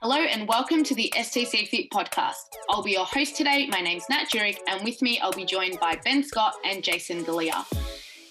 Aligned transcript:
Hello 0.00 0.16
and 0.16 0.48
welcome 0.48 0.82
to 0.82 0.94
the 0.94 1.12
STC 1.16 1.68
Fit 1.68 1.90
podcast. 1.90 2.34
I'll 2.68 2.82
be 2.82 2.92
your 2.92 3.04
host 3.04 3.36
today. 3.36 3.68
My 3.70 3.80
name's 3.80 4.04
Nat 4.10 4.24
Jurek, 4.24 4.58
and 4.68 4.82
with 4.84 5.00
me, 5.00 5.20
I'll 5.20 5.32
be 5.32 5.44
joined 5.44 5.78
by 5.78 5.96
Ben 6.04 6.24
Scott 6.24 6.54
and 6.64 6.82
Jason 6.82 7.24
Galea. 7.24 7.64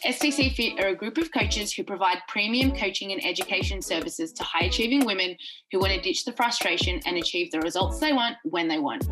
STC 0.05 0.53
Fit 0.53 0.83
are 0.83 0.89
a 0.89 0.95
group 0.95 1.17
of 1.17 1.31
coaches 1.31 1.71
who 1.71 1.83
provide 1.83 2.17
premium 2.27 2.75
coaching 2.75 3.11
and 3.11 3.23
education 3.23 3.81
services 3.81 4.33
to 4.33 4.43
high 4.43 4.65
achieving 4.65 5.05
women 5.05 5.37
who 5.71 5.79
want 5.79 5.93
to 5.93 6.01
ditch 6.01 6.25
the 6.25 6.33
frustration 6.33 6.99
and 7.05 7.17
achieve 7.17 7.51
the 7.51 7.59
results 7.61 7.99
they 7.99 8.11
want 8.11 8.35
when 8.43 8.67
they 8.67 8.79
want. 8.79 9.07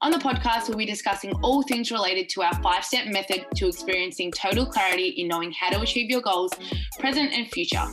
On 0.00 0.10
the 0.10 0.18
podcast, 0.18 0.68
we'll 0.68 0.78
be 0.78 0.84
discussing 0.84 1.32
all 1.42 1.62
things 1.62 1.92
related 1.92 2.28
to 2.30 2.42
our 2.42 2.54
five 2.62 2.84
step 2.84 3.06
method 3.06 3.46
to 3.54 3.68
experiencing 3.68 4.32
total 4.32 4.66
clarity 4.66 5.10
in 5.10 5.28
knowing 5.28 5.52
how 5.52 5.70
to 5.70 5.80
achieve 5.80 6.10
your 6.10 6.20
goals, 6.20 6.50
present 6.98 7.32
and 7.32 7.46
future. 7.52 7.86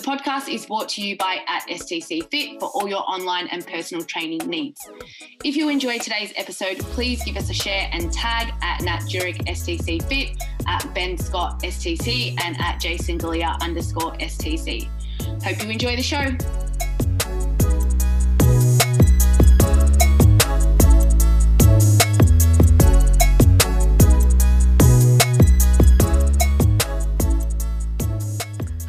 The 0.00 0.06
podcast 0.06 0.50
is 0.50 0.64
brought 0.64 0.88
to 0.90 1.02
you 1.02 1.14
by 1.18 1.40
at 1.46 1.68
STC 1.68 2.30
Fit 2.30 2.58
for 2.58 2.70
all 2.70 2.88
your 2.88 3.02
online 3.02 3.48
and 3.48 3.66
personal 3.66 4.02
training 4.02 4.38
needs. 4.48 4.80
If 5.44 5.56
you 5.56 5.68
enjoyed 5.68 6.00
today's 6.00 6.32
episode, 6.36 6.78
please 6.78 7.22
give 7.22 7.36
us 7.36 7.50
a 7.50 7.52
share 7.52 7.86
and 7.92 8.10
tag 8.10 8.50
at 8.62 8.80
Nat 8.80 9.00
Jurek 9.00 9.46
STC 9.46 10.02
Fit, 10.08 10.42
at 10.66 10.94
Ben 10.94 11.18
Scott 11.18 11.60
STC, 11.60 12.34
and 12.42 12.58
at 12.62 12.80
Jason 12.80 13.18
Galea 13.18 13.60
underscore 13.60 14.12
STC. 14.12 14.88
Hope 15.44 15.62
you 15.62 15.68
enjoy 15.68 15.96
the 15.96 16.02
show. 16.02 16.69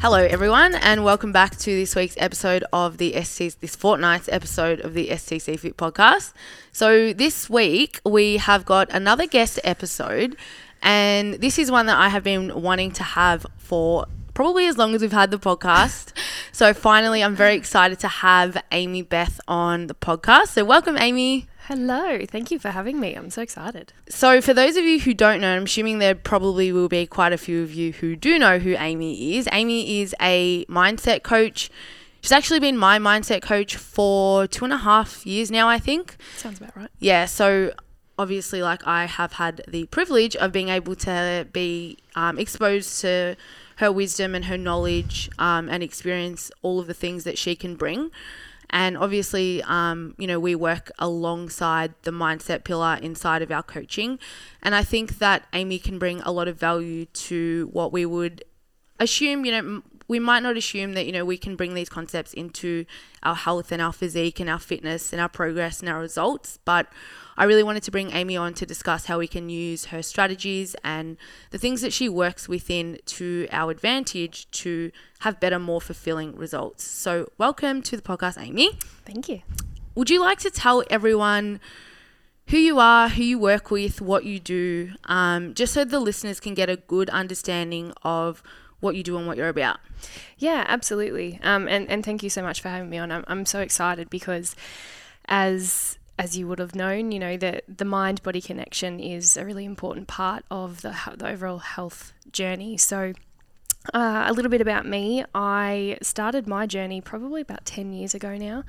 Hello, 0.02 0.18
everyone, 0.18 0.74
and 0.74 1.04
welcome 1.04 1.30
back 1.30 1.56
to 1.58 1.70
this 1.70 1.94
week's 1.94 2.16
episode 2.18 2.64
of 2.72 2.98
the 2.98 3.12
STC, 3.12 3.60
this 3.60 3.76
fortnight's 3.76 4.28
episode 4.28 4.80
of 4.80 4.94
the 4.94 5.06
STC 5.06 5.56
Fit 5.56 5.76
podcast. 5.76 6.32
So, 6.72 7.12
this 7.12 7.48
week 7.48 8.00
we 8.04 8.38
have 8.38 8.64
got 8.64 8.90
another 8.90 9.28
guest 9.28 9.60
episode, 9.62 10.34
and 10.82 11.34
this 11.34 11.56
is 11.56 11.70
one 11.70 11.86
that 11.86 11.98
I 11.98 12.08
have 12.08 12.24
been 12.24 12.62
wanting 12.62 12.90
to 12.94 13.04
have 13.04 13.46
for 13.58 14.06
probably 14.34 14.66
as 14.66 14.76
long 14.76 14.92
as 14.96 15.02
we've 15.02 15.12
had 15.12 15.30
the 15.30 15.38
podcast. 15.38 16.12
so, 16.50 16.74
finally, 16.74 17.22
I'm 17.22 17.36
very 17.36 17.54
excited 17.54 18.00
to 18.00 18.08
have 18.08 18.60
Amy 18.72 19.02
Beth 19.02 19.40
on 19.46 19.86
the 19.86 19.94
podcast. 19.94 20.48
So, 20.48 20.64
welcome, 20.64 20.98
Amy. 20.98 21.46
Hello, 21.66 22.18
thank 22.26 22.50
you 22.50 22.58
for 22.58 22.70
having 22.70 22.98
me. 22.98 23.14
I'm 23.14 23.30
so 23.30 23.40
excited. 23.40 23.92
So, 24.08 24.40
for 24.40 24.52
those 24.52 24.76
of 24.76 24.84
you 24.84 24.98
who 24.98 25.14
don't 25.14 25.40
know, 25.40 25.54
I'm 25.54 25.62
assuming 25.62 26.00
there 26.00 26.16
probably 26.16 26.72
will 26.72 26.88
be 26.88 27.06
quite 27.06 27.32
a 27.32 27.38
few 27.38 27.62
of 27.62 27.72
you 27.72 27.92
who 27.92 28.16
do 28.16 28.36
know 28.36 28.58
who 28.58 28.74
Amy 28.76 29.36
is. 29.36 29.48
Amy 29.52 30.00
is 30.00 30.12
a 30.20 30.64
mindset 30.64 31.22
coach. 31.22 31.70
She's 32.20 32.32
actually 32.32 32.58
been 32.58 32.76
my 32.76 32.98
mindset 32.98 33.42
coach 33.42 33.76
for 33.76 34.48
two 34.48 34.64
and 34.64 34.74
a 34.74 34.78
half 34.78 35.24
years 35.24 35.52
now, 35.52 35.68
I 35.68 35.78
think. 35.78 36.16
Sounds 36.36 36.58
about 36.58 36.76
right. 36.76 36.90
Yeah, 36.98 37.26
so 37.26 37.72
obviously, 38.18 38.60
like, 38.60 38.84
I 38.84 39.06
have 39.06 39.34
had 39.34 39.62
the 39.68 39.86
privilege 39.86 40.34
of 40.34 40.50
being 40.50 40.68
able 40.68 40.96
to 40.96 41.46
be 41.52 41.98
um, 42.16 42.40
exposed 42.40 43.00
to 43.02 43.36
her 43.76 43.92
wisdom 43.92 44.34
and 44.34 44.46
her 44.46 44.58
knowledge 44.58 45.30
um, 45.38 45.68
and 45.68 45.82
experience 45.82 46.50
all 46.62 46.80
of 46.80 46.88
the 46.88 46.94
things 46.94 47.22
that 47.22 47.38
she 47.38 47.54
can 47.54 47.76
bring. 47.76 48.10
And 48.72 48.96
obviously, 48.96 49.62
um, 49.64 50.14
you 50.18 50.26
know, 50.26 50.40
we 50.40 50.54
work 50.54 50.90
alongside 50.98 51.94
the 52.02 52.10
mindset 52.10 52.64
pillar 52.64 52.98
inside 53.02 53.42
of 53.42 53.50
our 53.50 53.62
coaching. 53.62 54.18
And 54.62 54.74
I 54.74 54.82
think 54.82 55.18
that 55.18 55.46
Amy 55.52 55.78
can 55.78 55.98
bring 55.98 56.22
a 56.22 56.32
lot 56.32 56.48
of 56.48 56.58
value 56.58 57.04
to 57.04 57.68
what 57.72 57.92
we 57.92 58.06
would 58.06 58.44
assume, 58.98 59.44
you 59.44 59.52
know, 59.52 59.82
we 60.08 60.18
might 60.18 60.42
not 60.42 60.56
assume 60.56 60.94
that, 60.94 61.06
you 61.06 61.12
know, 61.12 61.24
we 61.24 61.36
can 61.36 61.56
bring 61.56 61.74
these 61.74 61.88
concepts 61.88 62.32
into 62.32 62.84
our 63.22 63.34
health 63.34 63.72
and 63.72 63.80
our 63.80 63.92
physique 63.92 64.40
and 64.40 64.50
our 64.50 64.58
fitness 64.58 65.12
and 65.12 65.20
our 65.20 65.28
progress 65.28 65.80
and 65.80 65.88
our 65.88 66.00
results. 66.00 66.58
But 66.64 66.86
I 67.36 67.44
really 67.44 67.62
wanted 67.62 67.82
to 67.84 67.90
bring 67.90 68.12
Amy 68.12 68.36
on 68.36 68.54
to 68.54 68.66
discuss 68.66 69.06
how 69.06 69.18
we 69.18 69.26
can 69.26 69.48
use 69.48 69.86
her 69.86 70.02
strategies 70.02 70.76
and 70.84 71.16
the 71.50 71.58
things 71.58 71.80
that 71.80 71.92
she 71.92 72.08
works 72.08 72.48
within 72.48 72.98
to 73.06 73.48
our 73.50 73.70
advantage 73.70 74.50
to 74.50 74.90
have 75.20 75.40
better, 75.40 75.58
more 75.58 75.80
fulfilling 75.80 76.36
results. 76.36 76.84
So, 76.84 77.30
welcome 77.38 77.82
to 77.82 77.96
the 77.96 78.02
podcast, 78.02 78.40
Amy. 78.40 78.78
Thank 79.04 79.28
you. 79.28 79.42
Would 79.94 80.10
you 80.10 80.20
like 80.20 80.38
to 80.40 80.50
tell 80.50 80.82
everyone 80.90 81.60
who 82.48 82.58
you 82.58 82.78
are, 82.78 83.08
who 83.08 83.22
you 83.22 83.38
work 83.38 83.70
with, 83.70 84.00
what 84.00 84.24
you 84.24 84.38
do, 84.38 84.92
um, 85.04 85.54
just 85.54 85.72
so 85.72 85.84
the 85.84 86.00
listeners 86.00 86.40
can 86.40 86.54
get 86.54 86.68
a 86.68 86.76
good 86.76 87.08
understanding 87.10 87.92
of 88.02 88.42
what 88.80 88.96
you 88.96 89.02
do 89.02 89.16
and 89.16 89.26
what 89.26 89.36
you're 89.36 89.48
about? 89.48 89.78
Yeah, 90.38 90.64
absolutely. 90.66 91.38
Um, 91.42 91.68
and, 91.68 91.88
and 91.88 92.04
thank 92.04 92.22
you 92.22 92.30
so 92.30 92.42
much 92.42 92.60
for 92.60 92.68
having 92.68 92.90
me 92.90 92.98
on. 92.98 93.12
I'm, 93.12 93.24
I'm 93.28 93.46
so 93.46 93.60
excited 93.60 94.10
because 94.10 94.56
as 95.26 95.98
as 96.18 96.36
you 96.36 96.46
would 96.46 96.58
have 96.58 96.74
known, 96.74 97.10
you 97.10 97.18
know, 97.18 97.36
that 97.36 97.64
the 97.68 97.84
mind 97.84 98.22
body 98.22 98.40
connection 98.40 99.00
is 99.00 99.36
a 99.36 99.44
really 99.44 99.64
important 99.64 100.08
part 100.08 100.44
of 100.50 100.82
the, 100.82 100.94
the 101.16 101.28
overall 101.28 101.58
health 101.58 102.12
journey. 102.30 102.76
So, 102.76 103.14
uh, 103.92 104.24
a 104.28 104.32
little 104.32 104.50
bit 104.50 104.60
about 104.60 104.86
me 104.86 105.24
I 105.34 105.98
started 106.02 106.46
my 106.46 106.66
journey 106.66 107.00
probably 107.00 107.40
about 107.40 107.64
10 107.64 107.92
years 107.92 108.14
ago 108.14 108.36
now. 108.36 108.62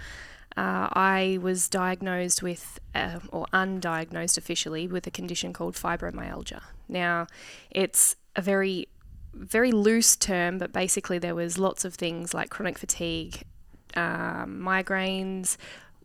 Uh, 0.55 0.87
I 0.93 1.39
was 1.41 1.67
diagnosed 1.67 2.43
with, 2.43 2.79
uh, 2.93 3.19
or 3.31 3.47
undiagnosed 3.53 4.37
officially, 4.37 4.87
with 4.87 5.07
a 5.07 5.11
condition 5.11 5.51
called 5.51 5.75
fibromyalgia. 5.75 6.61
Now, 6.87 7.27
it's 7.71 8.15
a 8.35 8.41
very, 8.41 8.87
very 9.33 9.71
loose 9.71 10.15
term, 10.15 10.59
but 10.59 10.71
basically 10.71 11.17
there 11.17 11.33
was 11.33 11.57
lots 11.57 11.85
of 11.85 11.95
things 11.95 12.35
like 12.35 12.51
chronic 12.51 12.77
fatigue, 12.77 13.41
um, 13.95 14.59
migraines, 14.61 15.57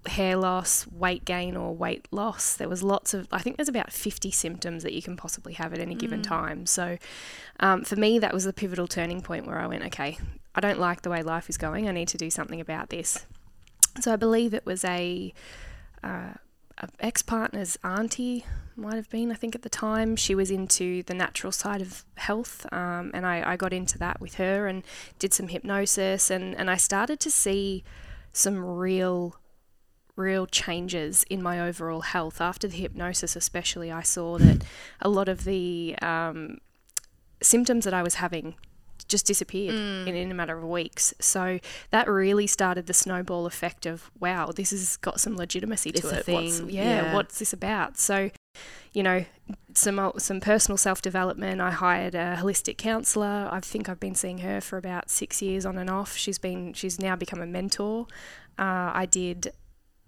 hair 0.07 0.37
loss, 0.37 0.87
weight 0.87 1.25
gain, 1.25 1.57
or 1.57 1.75
weight 1.75 2.09
loss. 2.11 2.55
There 2.55 2.69
was 2.69 2.83
lots 2.83 3.15
of, 3.15 3.29
I 3.33 3.41
think 3.41 3.57
there's 3.57 3.69
about 3.69 3.93
50 3.93 4.31
symptoms 4.31 4.83
that 4.83 4.93
you 4.93 5.03
can 5.03 5.17
possibly 5.17 5.55
have 5.55 5.73
at 5.73 5.81
any 5.81 5.95
mm. 5.95 5.99
given 5.99 6.23
time. 6.23 6.67
So 6.67 6.99
um, 7.61 7.85
for 7.85 7.97
me, 7.97 8.19
that 8.19 8.33
was 8.33 8.45
the 8.45 8.53
pivotal 8.53 8.87
turning 8.87 9.21
point 9.21 9.47
where 9.47 9.59
I 9.59 9.67
went, 9.67 9.85
okay, 9.87 10.19
I 10.55 10.61
don't 10.61 10.79
like 10.79 11.03
the 11.03 11.11
way 11.11 11.23
life 11.23 11.49
is 11.49 11.57
going. 11.57 11.89
I 11.89 11.93
need 11.93 12.09
to 12.09 12.19
do 12.19 12.31
something 12.31 12.61
about 12.61 12.91
this. 12.91 13.27
So 14.01 14.13
I 14.13 14.17
believe 14.17 14.55
it 14.55 14.65
was 14.65 14.85
a, 14.85 15.33
uh, 16.03 16.35
a 16.79 16.89
ex 17.01 17.23
partner's 17.23 17.77
auntie, 17.83 18.45
might 18.77 18.95
have 18.95 19.11
been, 19.11 19.33
I 19.33 19.35
think, 19.35 19.55
at 19.55 19.63
the 19.63 19.69
time. 19.69 20.15
She 20.15 20.35
was 20.35 20.51
into 20.51 21.03
the 21.05 21.15
natural 21.15 21.53
side 21.53 21.83
of 21.83 22.05
health, 22.17 22.65
um, 22.73 23.11
and 23.13 23.27
I, 23.27 23.53
I 23.53 23.57
got 23.57 23.73
into 23.73 23.99
that 23.99 24.21
with 24.21 24.35
her 24.35 24.69
and 24.69 24.85
did 25.19 25.35
some 25.35 25.49
hypnosis, 25.49 26.31
and, 26.31 26.55
and 26.55 26.71
I 26.71 26.77
started 26.77 27.19
to 27.21 27.31
see 27.31 27.83
some 28.33 28.65
real 28.65 29.37
real 30.19 30.47
changes 30.47 31.25
in 31.31 31.43
my 31.43 31.61
overall 31.61 32.01
health. 32.01 32.41
After 32.41 32.69
the 32.69 32.77
hypnosis, 32.77 33.37
especially, 33.37 33.91
I 33.91 34.03
saw 34.03 34.39
that 34.39 34.65
a 35.01 35.09
lot 35.09 35.29
of 35.29 35.45
the 35.45 35.97
um, 36.03 36.59
symptoms 37.41 37.85
that 37.85 37.95
I 37.95 38.03
was 38.03 38.15
having 38.15 38.57
just 39.07 39.27
disappeared 39.27 39.75
mm. 39.75 40.07
in, 40.07 40.15
in 40.15 40.31
a 40.31 40.35
matter 40.35 40.59
of 40.59 40.65
weeks. 40.65 41.15
So 41.21 41.61
that 41.91 42.09
really 42.09 42.47
started 42.47 42.87
the 42.87 42.95
snowball 42.95 43.47
effect 43.47 43.87
of 43.87 44.11
wow, 44.19 44.53
this 44.55 44.71
has 44.71 44.97
got 44.99 45.21
some 45.21 45.37
legitimacy 45.37 45.93
to 45.93 45.99
it's 45.99 46.29
it. 46.29 46.33
What's, 46.33 46.61
yeah, 46.61 46.83
yeah, 46.83 47.15
what's 47.15 47.39
this 47.39 47.53
about? 47.53 47.97
So, 47.97 48.31
you 48.93 49.03
know, 49.03 49.25
some 49.73 50.13
some 50.19 50.41
personal 50.41 50.77
self 50.77 51.01
development. 51.01 51.61
I 51.61 51.71
hired 51.71 52.15
a 52.15 52.37
holistic 52.41 52.77
counselor. 52.77 53.49
I 53.51 53.61
think 53.61 53.89
I've 53.89 54.01
been 54.01 54.15
seeing 54.15 54.39
her 54.39 54.61
for 54.61 54.77
about 54.77 55.11
six 55.11 55.41
years 55.41 55.65
on 55.65 55.79
and 55.79 55.89
off. 55.89 56.17
She's 56.17 56.39
been 56.39 56.73
she's 56.75 56.99
now 56.99 57.17
become 57.17 57.41
a 57.41 57.47
mentor. 57.47 58.07
Uh, 58.59 58.91
I 58.93 59.07
did 59.09 59.53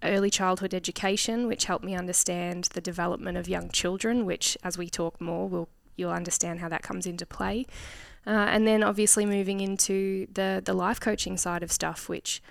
early 0.02 0.30
childhood 0.30 0.74
education, 0.74 1.46
which 1.46 1.64
helped 1.64 1.84
me 1.84 1.94
understand 1.94 2.64
the 2.72 2.80
development 2.80 3.36
of 3.36 3.48
young 3.48 3.70
children, 3.70 4.24
which, 4.24 4.56
as 4.62 4.78
we 4.78 4.88
talk 4.88 5.20
more, 5.20 5.48
will 5.48 5.68
you'll 5.96 6.10
understand 6.10 6.60
how 6.60 6.68
that 6.68 6.82
comes 6.82 7.06
into 7.06 7.26
play. 7.26 7.66
Uh, 8.26 8.30
and 8.30 8.66
then 8.66 8.82
obviously 8.82 9.24
moving 9.24 9.60
into 9.60 10.26
the 10.32 10.62
the 10.64 10.74
life 10.74 11.00
coaching 11.00 11.36
side 11.36 11.62
of 11.62 11.72
stuff, 11.72 12.08
which 12.08 12.42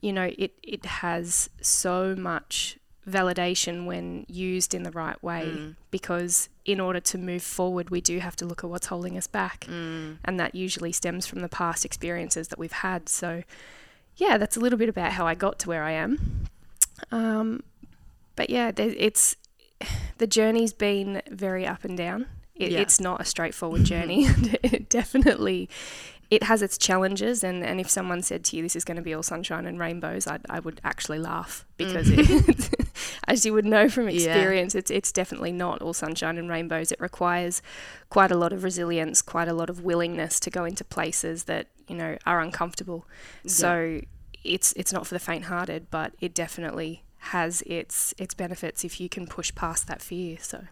you 0.00 0.12
know 0.12 0.30
it 0.38 0.52
it 0.62 0.84
has 0.84 1.50
so 1.60 2.14
much 2.14 2.78
validation 3.08 3.86
when 3.86 4.24
used 4.28 4.74
in 4.74 4.82
the 4.82 4.90
right 4.90 5.20
way 5.22 5.46
mm. 5.46 5.74
because 5.90 6.48
in 6.64 6.78
order 6.78 7.00
to 7.00 7.16
move 7.16 7.42
forward 7.42 7.88
we 7.88 8.00
do 8.00 8.18
have 8.18 8.36
to 8.36 8.44
look 8.44 8.62
at 8.62 8.68
what's 8.68 8.86
holding 8.86 9.16
us 9.16 9.26
back 9.26 9.64
mm. 9.68 10.16
and 10.24 10.38
that 10.38 10.54
usually 10.54 10.92
stems 10.92 11.26
from 11.26 11.40
the 11.40 11.48
past 11.48 11.84
experiences 11.84 12.48
that 12.48 12.58
we've 12.58 12.72
had 12.72 13.08
so 13.08 13.42
yeah 14.16 14.36
that's 14.36 14.56
a 14.56 14.60
little 14.60 14.78
bit 14.78 14.88
about 14.88 15.12
how 15.12 15.26
I 15.26 15.34
got 15.34 15.58
to 15.60 15.68
where 15.68 15.82
I 15.82 15.92
am 15.92 16.46
um, 17.12 17.62
but 18.36 18.50
yeah, 18.50 18.72
it's 18.76 19.36
the 20.18 20.26
journey's 20.26 20.72
been 20.72 21.22
very 21.30 21.66
up 21.66 21.84
and 21.84 21.96
down. 21.96 22.26
It, 22.54 22.72
yeah. 22.72 22.80
It's 22.80 23.00
not 23.00 23.20
a 23.20 23.24
straightforward 23.24 23.84
journey. 23.84 24.26
it 24.62 24.90
definitely, 24.90 25.68
it 26.30 26.42
has 26.44 26.60
its 26.60 26.76
challenges. 26.76 27.42
And, 27.42 27.64
and 27.64 27.80
if 27.80 27.88
someone 27.88 28.22
said 28.22 28.44
to 28.46 28.56
you, 28.56 28.62
this 28.62 28.76
is 28.76 28.84
going 28.84 28.98
to 28.98 29.02
be 29.02 29.14
all 29.14 29.22
sunshine 29.22 29.66
and 29.66 29.78
rainbows, 29.78 30.26
I'd, 30.26 30.42
I 30.50 30.60
would 30.60 30.80
actually 30.84 31.18
laugh 31.18 31.64
because 31.78 32.08
mm. 32.08 32.48
it, 32.48 32.88
as 33.28 33.46
you 33.46 33.54
would 33.54 33.64
know 33.64 33.88
from 33.88 34.08
experience, 34.08 34.74
yeah. 34.74 34.80
it's 34.80 34.90
it's 34.90 35.12
definitely 35.12 35.52
not 35.52 35.80
all 35.80 35.94
sunshine 35.94 36.36
and 36.36 36.50
rainbows. 36.50 36.92
It 36.92 37.00
requires 37.00 37.62
quite 38.10 38.30
a 38.30 38.36
lot 38.36 38.52
of 38.52 38.62
resilience, 38.62 39.22
quite 39.22 39.48
a 39.48 39.54
lot 39.54 39.70
of 39.70 39.82
willingness 39.82 40.38
to 40.40 40.50
go 40.50 40.64
into 40.64 40.84
places 40.84 41.44
that 41.44 41.68
you 41.88 41.96
know 41.96 42.18
are 42.26 42.40
uncomfortable. 42.40 43.06
Yeah. 43.42 43.50
So 43.50 44.00
it's 44.44 44.72
it's 44.74 44.92
not 44.92 45.06
for 45.06 45.14
the 45.14 45.20
faint-hearted, 45.20 45.90
but 45.90 46.12
it 46.20 46.34
definitely 46.34 47.04
has 47.18 47.62
its 47.62 48.14
its 48.18 48.34
benefits 48.34 48.84
if 48.84 49.00
you 49.00 49.08
can 49.08 49.26
push 49.26 49.54
past 49.54 49.86
that 49.86 50.00
fear. 50.00 50.38
So. 50.40 50.64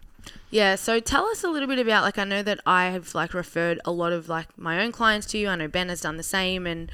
Yeah, 0.49 0.75
so 0.75 0.99
tell 0.99 1.25
us 1.27 1.43
a 1.43 1.49
little 1.49 1.67
bit 1.67 1.79
about 1.79 2.03
like 2.03 2.17
I 2.17 2.23
know 2.23 2.43
that 2.43 2.59
I 2.65 2.87
have 2.87 3.15
like 3.15 3.33
referred 3.33 3.79
a 3.85 3.91
lot 3.91 4.11
of 4.11 4.27
like 4.27 4.57
my 4.57 4.81
own 4.81 4.91
clients 4.91 5.27
to 5.27 5.37
you. 5.37 5.47
I 5.47 5.55
know 5.55 5.67
Ben 5.67 5.89
has 5.89 6.01
done 6.01 6.17
the 6.17 6.23
same 6.23 6.67
and 6.67 6.91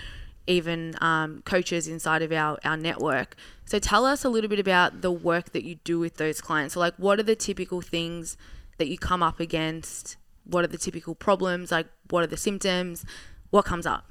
even 0.47 0.95
um, 1.01 1.41
coaches 1.43 1.87
inside 1.87 2.21
of 2.21 2.31
our, 2.31 2.59
our 2.63 2.77
network. 2.77 3.35
So 3.65 3.79
tell 3.79 4.05
us 4.05 4.23
a 4.23 4.29
little 4.29 4.49
bit 4.49 4.59
about 4.59 5.01
the 5.01 5.11
work 5.11 5.53
that 5.53 5.63
you 5.63 5.75
do 5.83 5.97
with 5.97 6.17
those 6.17 6.39
clients. 6.39 6.75
So 6.75 6.79
like 6.79 6.93
what 6.97 7.19
are 7.19 7.23
the 7.23 7.35
typical 7.35 7.81
things 7.81 8.37
that 8.77 8.87
you 8.87 8.97
come 8.97 9.23
up 9.23 9.39
against? 9.39 10.17
What 10.43 10.63
are 10.63 10.67
the 10.67 10.77
typical 10.77 11.15
problems? 11.15 11.71
Like 11.71 11.87
what 12.09 12.23
are 12.23 12.27
the 12.27 12.37
symptoms? 12.37 13.05
What 13.49 13.65
comes 13.65 13.87
up? 13.87 14.05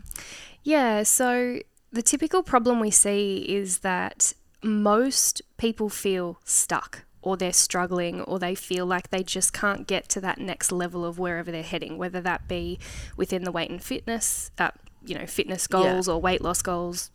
Yeah, 0.64 1.02
so 1.02 1.60
the 1.94 2.02
typical 2.02 2.42
problem 2.42 2.80
we 2.80 2.90
see 2.90 3.44
is 3.48 3.78
that 3.78 4.32
most 4.62 5.42
people 5.58 5.88
feel 5.88 6.40
stuck 6.44 7.04
or 7.22 7.36
they're 7.36 7.52
struggling 7.52 8.20
or 8.22 8.40
they 8.40 8.54
feel 8.54 8.84
like 8.84 9.10
they 9.10 9.22
just 9.22 9.52
can't 9.52 9.86
get 9.86 10.08
to 10.08 10.20
that 10.20 10.38
next 10.38 10.72
level 10.72 11.04
of 11.04 11.20
wherever 11.20 11.52
they're 11.52 11.62
heading, 11.62 11.96
whether 11.96 12.20
that 12.20 12.48
be 12.48 12.80
within 13.16 13.44
the 13.44 13.52
weight 13.52 13.70
and 13.70 13.82
fitness, 13.82 14.50
uh, 14.58 14.72
you 15.06 15.16
know, 15.16 15.24
fitness 15.24 15.68
goals 15.68 16.08
yeah. 16.08 16.14
or 16.14 16.20
weight 16.20 16.40
loss 16.40 16.62
goals, 16.62 17.12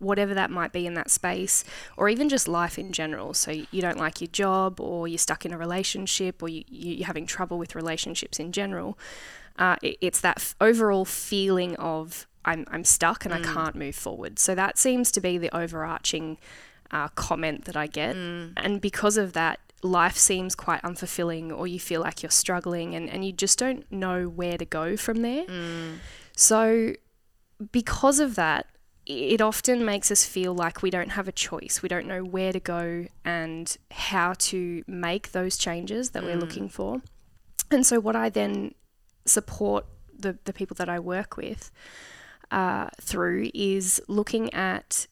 whatever 0.00 0.34
that 0.34 0.50
might 0.50 0.72
be 0.72 0.86
in 0.86 0.92
that 0.92 1.10
space, 1.10 1.64
or 1.96 2.10
even 2.10 2.28
just 2.28 2.46
life 2.46 2.78
in 2.78 2.92
general. 2.92 3.32
So 3.32 3.50
you 3.50 3.80
don't 3.80 3.98
like 3.98 4.20
your 4.20 4.28
job, 4.28 4.80
or 4.80 5.08
you're 5.08 5.16
stuck 5.16 5.46
in 5.46 5.52
a 5.52 5.58
relationship, 5.58 6.42
or 6.42 6.48
you, 6.50 6.62
you're 6.68 7.06
having 7.06 7.24
trouble 7.24 7.56
with 7.56 7.74
relationships 7.74 8.38
in 8.38 8.52
general. 8.52 8.98
Uh, 9.60 9.76
it, 9.82 9.98
it's 10.00 10.20
that 10.22 10.38
f- 10.38 10.56
overall 10.60 11.04
feeling 11.04 11.76
of 11.76 12.26
I'm, 12.44 12.64
I'm 12.70 12.84
stuck 12.84 13.24
and 13.24 13.34
mm. 13.34 13.38
I 13.38 13.52
can't 13.52 13.76
move 13.76 13.94
forward. 13.94 14.38
So 14.38 14.54
that 14.54 14.78
seems 14.78 15.10
to 15.12 15.20
be 15.20 15.38
the 15.38 15.54
overarching 15.54 16.38
uh, 16.90 17.08
comment 17.08 17.66
that 17.66 17.76
I 17.76 17.86
get. 17.86 18.16
Mm. 18.16 18.54
And 18.56 18.80
because 18.80 19.16
of 19.16 19.34
that, 19.34 19.60
life 19.82 20.16
seems 20.16 20.54
quite 20.54 20.82
unfulfilling, 20.82 21.56
or 21.56 21.66
you 21.66 21.80
feel 21.80 22.00
like 22.00 22.22
you're 22.22 22.30
struggling 22.30 22.94
and, 22.94 23.08
and 23.08 23.24
you 23.24 23.32
just 23.32 23.58
don't 23.58 23.90
know 23.90 24.28
where 24.28 24.58
to 24.58 24.64
go 24.64 24.96
from 24.96 25.22
there. 25.22 25.44
Mm. 25.44 25.98
So, 26.36 26.94
because 27.72 28.20
of 28.20 28.34
that, 28.36 28.66
it 29.06 29.40
often 29.40 29.84
makes 29.84 30.10
us 30.10 30.24
feel 30.24 30.54
like 30.54 30.82
we 30.82 30.90
don't 30.90 31.10
have 31.10 31.28
a 31.28 31.32
choice. 31.32 31.82
We 31.82 31.88
don't 31.88 32.06
know 32.06 32.22
where 32.22 32.52
to 32.52 32.60
go 32.60 33.06
and 33.24 33.76
how 33.90 34.34
to 34.34 34.82
make 34.86 35.32
those 35.32 35.56
changes 35.56 36.10
that 36.10 36.22
mm. 36.22 36.26
we're 36.26 36.36
looking 36.36 36.68
for. 36.68 37.02
And 37.70 37.86
so, 37.86 38.00
what 38.00 38.16
I 38.16 38.28
then 38.28 38.74
support 39.24 39.86
the, 40.18 40.38
the 40.44 40.52
people 40.52 40.74
that 40.76 40.88
I 40.88 40.98
work 40.98 41.36
with 41.36 41.70
uh, 42.50 42.88
through 43.00 43.50
is 43.54 44.00
looking 44.08 44.52
at 44.52 45.06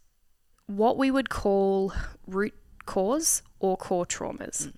what 0.67 0.99
we 0.99 1.11
would 1.11 1.31
call 1.31 1.93
root 2.27 2.55
cause 2.85 3.43
or 3.59 3.77
core 3.77 4.07
traumas. 4.07 4.69
Mm. 4.69 4.73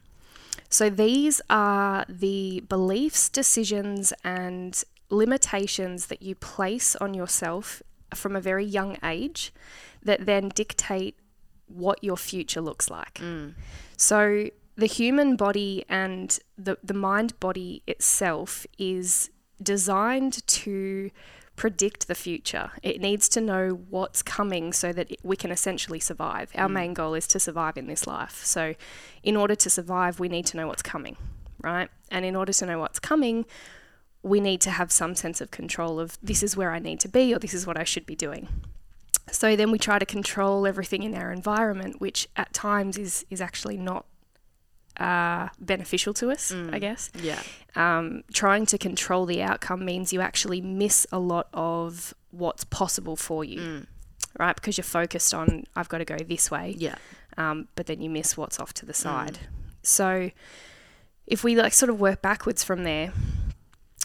So 0.69 0.89
these 0.89 1.41
are 1.51 2.05
the 2.09 2.63
beliefs, 2.69 3.29
decisions, 3.29 4.13
and 4.23 4.83
limitations 5.09 6.07
that 6.07 6.23
you 6.23 6.37
place 6.37 6.95
on 6.97 7.13
yourself 7.15 7.83
from 8.15 8.37
a 8.37 8.41
very 8.41 8.65
young 8.65 8.97
age 9.03 9.53
that 10.03 10.27
then 10.27 10.49
dictate 10.51 11.17
what 11.67 12.03
your 12.03 12.17
future 12.17 12.61
looks 12.61 12.89
like. 12.89 13.15
Mm. 13.15 13.55
So 13.97 14.51
the 14.81 14.87
human 14.87 15.37
body 15.37 15.85
and 15.89 16.39
the, 16.57 16.79
the 16.83 16.95
mind 16.95 17.39
body 17.39 17.83
itself 17.87 18.67
is 18.79 19.31
designed 19.63 20.47
to 20.47 21.11
predict 21.55 22.09
the 22.09 22.15
future. 22.15 22.71
It 22.83 22.99
needs 23.03 23.29
to 23.31 23.43
know 23.43 23.83
what's 23.91 24.23
coming 24.23 24.73
so 24.73 24.95
that 24.95 25.15
we 25.23 25.37
can 25.37 25.51
essentially 25.51 26.01
survive. 26.01 26.51
Our 26.55 26.69
mm. 26.69 26.73
main 26.73 26.95
goal 26.95 27.13
is 27.13 27.27
to 27.29 27.39
survive 27.39 27.77
in 27.77 27.89
this 27.89 28.07
life. 28.07 28.43
So, 28.43 28.75
in 29.23 29.37
order 29.37 29.55
to 29.55 29.69
survive, 29.69 30.19
we 30.19 30.31
need 30.31 30.47
to 30.47 30.57
know 30.57 30.67
what's 30.67 30.81
coming, 30.81 31.19
right? 31.63 31.91
And 32.11 32.25
in 32.25 32.35
order 32.35 32.55
to 32.55 32.65
know 32.65 32.79
what's 32.79 32.99
coming, 32.99 33.45
we 34.23 34.41
need 34.41 34.63
to 34.63 34.71
have 34.71 34.91
some 34.91 35.15
sense 35.15 35.43
of 35.43 35.51
control 35.51 36.01
of 36.01 36.17
this 36.23 36.43
is 36.43 36.57
where 36.57 36.71
I 36.71 36.79
need 36.79 37.01
to 37.01 37.09
be 37.09 37.35
or 37.35 37.39
this 37.39 37.53
is 37.53 37.67
what 37.67 37.77
I 37.77 37.85
should 37.85 38.07
be 38.07 38.17
doing. 38.17 38.49
So 39.31 39.55
then 39.57 39.71
we 39.71 39.79
try 39.79 39.99
to 39.99 40.07
control 40.07 40.67
everything 40.67 41.03
in 41.03 41.15
our 41.15 41.31
environment, 41.31 42.01
which 42.01 42.29
at 42.35 42.55
times 42.55 42.97
is 42.97 43.27
is 43.29 43.43
actually 43.43 43.77
not 43.77 44.07
uh, 45.01 45.49
beneficial 45.59 46.13
to 46.15 46.31
us, 46.31 46.53
mm. 46.53 46.73
I 46.73 46.79
guess. 46.79 47.11
Yeah. 47.21 47.43
Um, 47.75 48.23
trying 48.33 48.67
to 48.67 48.79
control 48.79 49.25
the 49.25 49.43
outcome 49.43 49.85
means 49.85 50.13
you 50.13 50.21
actually 50.21 50.61
miss 50.61 51.07
a 51.11 51.19
lot 51.19 51.49
of 51.55 52.15
what's 52.31 52.65
possible 52.65 53.17
for 53.17 53.43
you, 53.43 53.61
mm. 53.61 53.87
right? 54.39 54.55
Because 54.55 54.77
you're 54.77 54.85
focused 54.85 55.33
on, 55.33 55.65
I've 55.75 55.89
got 55.89 55.99
to 55.99 56.05
go 56.05 56.17
this 56.19 56.51
way. 56.51 56.75
Yeah. 56.77 56.97
Um, 57.39 57.69
but 57.75 57.87
then 57.87 58.03
you 58.03 58.11
miss 58.11 58.37
what's 58.37 58.61
off 58.61 58.75
to 58.75 58.87
the 58.87 58.93
mm. 58.93 58.97
side. 58.97 59.35
Mm. 59.35 59.47
So 59.83 60.31
if 61.27 61.43
we 61.43 61.57
like 61.57 61.73
sort 61.73 61.89
of 61.89 61.99
work 61.99 62.21
backwards 62.21 62.63
from 62.63 62.85
there, 62.85 63.13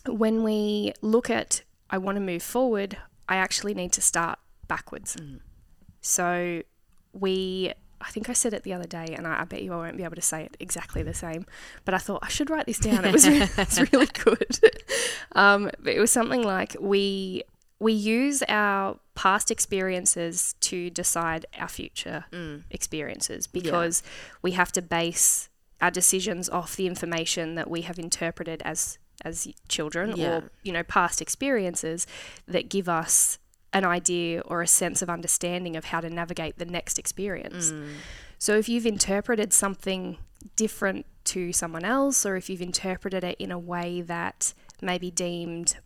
when 0.07 0.44
we 0.44 0.94
look 1.01 1.30
at, 1.30 1.63
I 1.89 1.97
want 1.97 2.15
to 2.15 2.21
move 2.21 2.42
forward, 2.42 2.97
I 3.27 3.36
actually 3.36 3.74
need 3.74 3.92
to 3.94 4.01
start 4.01 4.39
backwards. 4.68 5.18
Mm. 5.18 5.39
So 6.00 6.62
we 7.12 7.74
I 8.06 8.12
think 8.12 8.30
I 8.30 8.34
said 8.34 8.54
it 8.54 8.63
the 8.63 8.74
other 8.74 8.86
day, 8.86 9.16
and 9.18 9.28
I, 9.28 9.42
I, 9.42 9.44
bet 9.46 9.63
you 9.63 9.74
I 9.74 9.78
won't 9.78 9.98
be 9.98 10.04
able 10.04 10.16
to 10.16 10.22
say 10.22 10.44
it 10.44 10.56
exactly 10.60 11.02
the 11.02 11.13
same. 11.13 11.46
But 11.86 11.94
I 11.94 11.98
thought 11.98 12.19
I 12.22 12.28
should 12.28 12.50
write 12.50 12.66
this 12.68 12.80
down. 12.80 13.04
It 13.04 13.12
was 13.12 13.28
really, 13.28 13.50
it's 13.57 13.80
really 13.92 14.07
good. 14.07 14.60
Um, 15.38 15.69
it 15.86 16.00
was 16.00 16.12
something 16.12 16.44
like 16.44 16.78
we 16.80 17.44
we 17.80 17.92
use 17.92 18.42
our 18.48 19.00
past 19.16 19.52
experiences 19.52 20.56
to 20.62 20.90
decide 20.90 21.46
our 21.60 21.68
future 21.68 22.24
mm. 22.31 22.63
experiences 22.72 23.48
because 23.48 24.02
yeah. 24.06 24.38
we 24.42 24.52
have 24.52 24.72
to 24.72 24.81
base 24.81 25.50
our 25.81 25.92
decisions 25.92 26.50
off 26.50 26.78
the 26.78 26.88
information 26.88 27.56
that 27.56 27.69
we 27.69 27.81
have 27.81 28.00
interpreted 28.00 28.62
as 28.63 28.98
as 29.24 29.48
children 29.68 30.13
yeah. 30.16 30.28
or 30.28 30.52
you 30.63 30.72
know 30.72 30.84
past 30.84 31.22
experiences 31.22 32.07
that 32.48 32.69
give 32.69 32.88
us 32.88 33.40
an 33.74 33.86
idea 33.86 34.42
or 34.42 34.62
a 34.62 34.68
sense 34.68 35.02
of 35.02 35.10
understanding 35.10 35.76
of 35.76 35.86
how 35.86 36.00
to 36.00 36.10
navigate 36.10 36.58
the 36.58 36.66
next 36.66 36.98
experience. 36.98 37.72
Mm. 37.72 37.96
So 38.38 38.58
if 38.58 38.70
you've 38.70 38.86
interpreted 38.86 39.54
something 39.54 40.18
different 40.56 41.06
to 41.26 41.52
someone 41.52 41.84
else, 41.84 42.26
or 42.26 42.36
if 42.36 42.50
you've 42.50 42.62
interpreted 42.62 43.24
it 43.24 43.36
in 43.40 43.52
a 43.52 43.60
way 43.60 44.02
that 44.02 44.54
may 44.82 44.98
be 44.98 45.12
deemed 45.12 45.78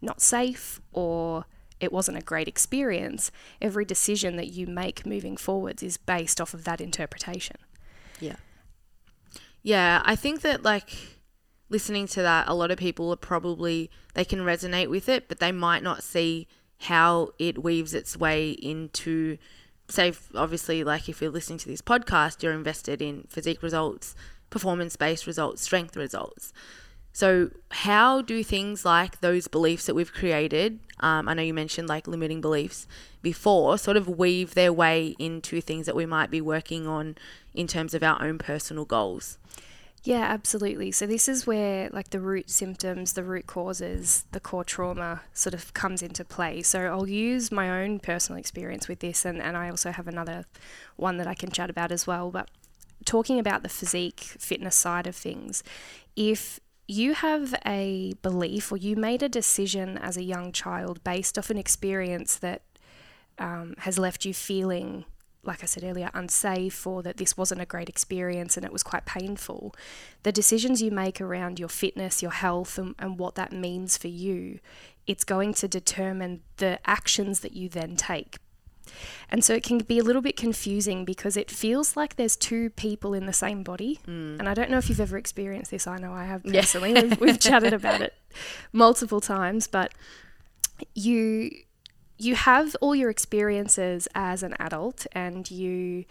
not 0.00 0.20
safe 0.20 0.80
or 0.92 1.44
it 1.80 1.92
wasn't 1.92 2.16
a 2.16 2.22
great 2.22 2.48
experience, 2.48 3.30
every 3.60 3.84
decision 3.84 4.36
that 4.36 4.48
you 4.48 4.66
make 4.66 5.04
moving 5.04 5.36
forwards 5.36 5.82
is 5.82 5.96
based 5.96 6.40
off 6.40 6.54
of 6.54 6.64
that 6.64 6.80
interpretation. 6.80 7.56
Yeah. 8.20 8.36
Yeah, 9.62 10.02
I 10.04 10.16
think 10.16 10.42
that 10.42 10.62
like 10.62 11.18
listening 11.68 12.06
to 12.08 12.22
that, 12.22 12.48
a 12.48 12.54
lot 12.54 12.70
of 12.70 12.78
people 12.78 13.12
are 13.12 13.16
probably 13.16 13.90
they 14.14 14.24
can 14.24 14.40
resonate 14.40 14.88
with 14.88 15.08
it, 15.08 15.28
but 15.28 15.40
they 15.40 15.52
might 15.52 15.82
not 15.82 16.02
see 16.02 16.46
how 16.82 17.30
it 17.38 17.62
weaves 17.62 17.94
its 17.94 18.16
way 18.16 18.50
into 18.50 19.38
say 19.88 20.12
obviously 20.34 20.82
like 20.82 21.08
if 21.08 21.20
you're 21.20 21.30
listening 21.30 21.58
to 21.58 21.68
this 21.68 21.82
podcast 21.82 22.42
you're 22.42 22.52
invested 22.52 23.00
in 23.02 23.24
physique 23.28 23.62
results 23.62 24.14
performance 24.50 24.96
based 24.96 25.26
results 25.26 25.62
strength 25.62 25.96
results. 25.96 26.52
So 27.14 27.50
how 27.70 28.22
do 28.22 28.42
things 28.42 28.86
like 28.86 29.20
those 29.20 29.46
beliefs 29.46 29.86
that 29.86 29.94
we've 29.94 30.12
created 30.12 30.80
um, 31.00 31.28
i 31.28 31.34
know 31.34 31.42
you 31.42 31.54
mentioned 31.54 31.88
like 31.88 32.06
limiting 32.06 32.40
beliefs 32.40 32.86
before 33.20 33.76
sort 33.76 33.96
of 33.96 34.08
weave 34.08 34.54
their 34.54 34.72
way 34.72 35.14
into 35.18 35.60
things 35.60 35.86
that 35.86 35.94
we 35.94 36.06
might 36.06 36.30
be 36.30 36.40
working 36.40 36.86
on 36.86 37.16
in 37.54 37.66
terms 37.66 37.92
of 37.94 38.02
our 38.02 38.22
own 38.22 38.38
personal 38.38 38.84
goals 38.84 39.38
yeah, 40.04 40.22
absolutely. 40.22 40.90
So 40.90 41.06
this 41.06 41.28
is 41.28 41.46
where 41.46 41.88
like 41.90 42.10
the 42.10 42.18
root 42.20 42.50
symptoms, 42.50 43.12
the 43.12 43.22
root 43.22 43.46
causes, 43.46 44.24
the 44.32 44.40
core 44.40 44.64
trauma 44.64 45.22
sort 45.32 45.54
of 45.54 45.72
comes 45.74 46.02
into 46.02 46.24
play. 46.24 46.62
So 46.62 46.86
I'll 46.86 47.08
use 47.08 47.52
my 47.52 47.82
own 47.82 48.00
personal 48.00 48.38
experience 48.38 48.88
with 48.88 48.98
this 48.98 49.24
and, 49.24 49.40
and 49.40 49.56
I 49.56 49.70
also 49.70 49.92
have 49.92 50.08
another 50.08 50.44
one 50.96 51.18
that 51.18 51.28
I 51.28 51.34
can 51.34 51.50
chat 51.50 51.70
about 51.70 51.92
as 51.92 52.04
well. 52.04 52.32
But 52.32 52.50
talking 53.04 53.38
about 53.38 53.62
the 53.62 53.68
physique 53.68 54.20
fitness 54.20 54.74
side 54.74 55.06
of 55.06 55.14
things, 55.14 55.62
if 56.16 56.58
you 56.88 57.14
have 57.14 57.54
a 57.64 58.14
belief 58.22 58.72
or 58.72 58.76
you 58.76 58.96
made 58.96 59.22
a 59.22 59.28
decision 59.28 59.96
as 59.98 60.16
a 60.16 60.22
young 60.24 60.50
child 60.50 61.02
based 61.04 61.38
off 61.38 61.48
an 61.48 61.58
experience 61.58 62.36
that 62.36 62.62
um, 63.38 63.74
has 63.78 64.00
left 64.00 64.24
you 64.24 64.34
feeling 64.34 65.04
like 65.44 65.62
I 65.62 65.66
said 65.66 65.82
earlier, 65.84 66.10
unsafe 66.14 66.86
or 66.86 67.02
that 67.02 67.16
this 67.16 67.36
wasn't 67.36 67.60
a 67.60 67.66
great 67.66 67.88
experience 67.88 68.56
and 68.56 68.64
it 68.64 68.72
was 68.72 68.82
quite 68.82 69.04
painful, 69.04 69.74
the 70.22 70.32
decisions 70.32 70.80
you 70.80 70.90
make 70.90 71.20
around 71.20 71.58
your 71.58 71.68
fitness, 71.68 72.22
your 72.22 72.30
health, 72.30 72.78
and, 72.78 72.94
and 72.98 73.18
what 73.18 73.34
that 73.34 73.52
means 73.52 73.96
for 73.96 74.08
you, 74.08 74.60
it's 75.06 75.24
going 75.24 75.52
to 75.54 75.66
determine 75.66 76.42
the 76.58 76.78
actions 76.86 77.40
that 77.40 77.52
you 77.52 77.68
then 77.68 77.96
take 77.96 78.38
And 79.30 79.44
so 79.44 79.54
it 79.54 79.62
can 79.62 79.78
be 79.78 79.98
a 79.98 80.02
little 80.04 80.22
bit 80.22 80.36
confusing 80.36 81.04
because 81.04 81.36
it 81.36 81.50
feels 81.50 81.96
like 81.96 82.16
there's 82.16 82.36
two 82.36 82.70
people 82.70 83.14
in 83.14 83.26
the 83.26 83.32
same 83.32 83.62
body. 83.62 84.00
Mm. 84.06 84.38
And 84.38 84.48
I 84.48 84.54
don't 84.54 84.70
know 84.70 84.78
if 84.78 84.88
you've 84.88 85.00
ever 85.00 85.16
experienced 85.16 85.70
this. 85.70 85.86
I 85.86 85.98
know 85.98 86.12
I 86.12 86.24
have 86.24 86.44
personally. 86.44 86.92
we've, 86.94 87.20
we've 87.20 87.40
chatted 87.40 87.72
about 87.72 88.00
it 88.00 88.14
multiple 88.72 89.20
times, 89.20 89.66
but 89.66 89.92
you 90.94 91.50
you 92.18 92.34
have 92.34 92.76
all 92.80 92.94
your 92.94 93.10
experiences 93.10 94.08
as 94.14 94.42
an 94.42 94.54
adult 94.58 95.06
and 95.12 95.50
you 95.50 96.04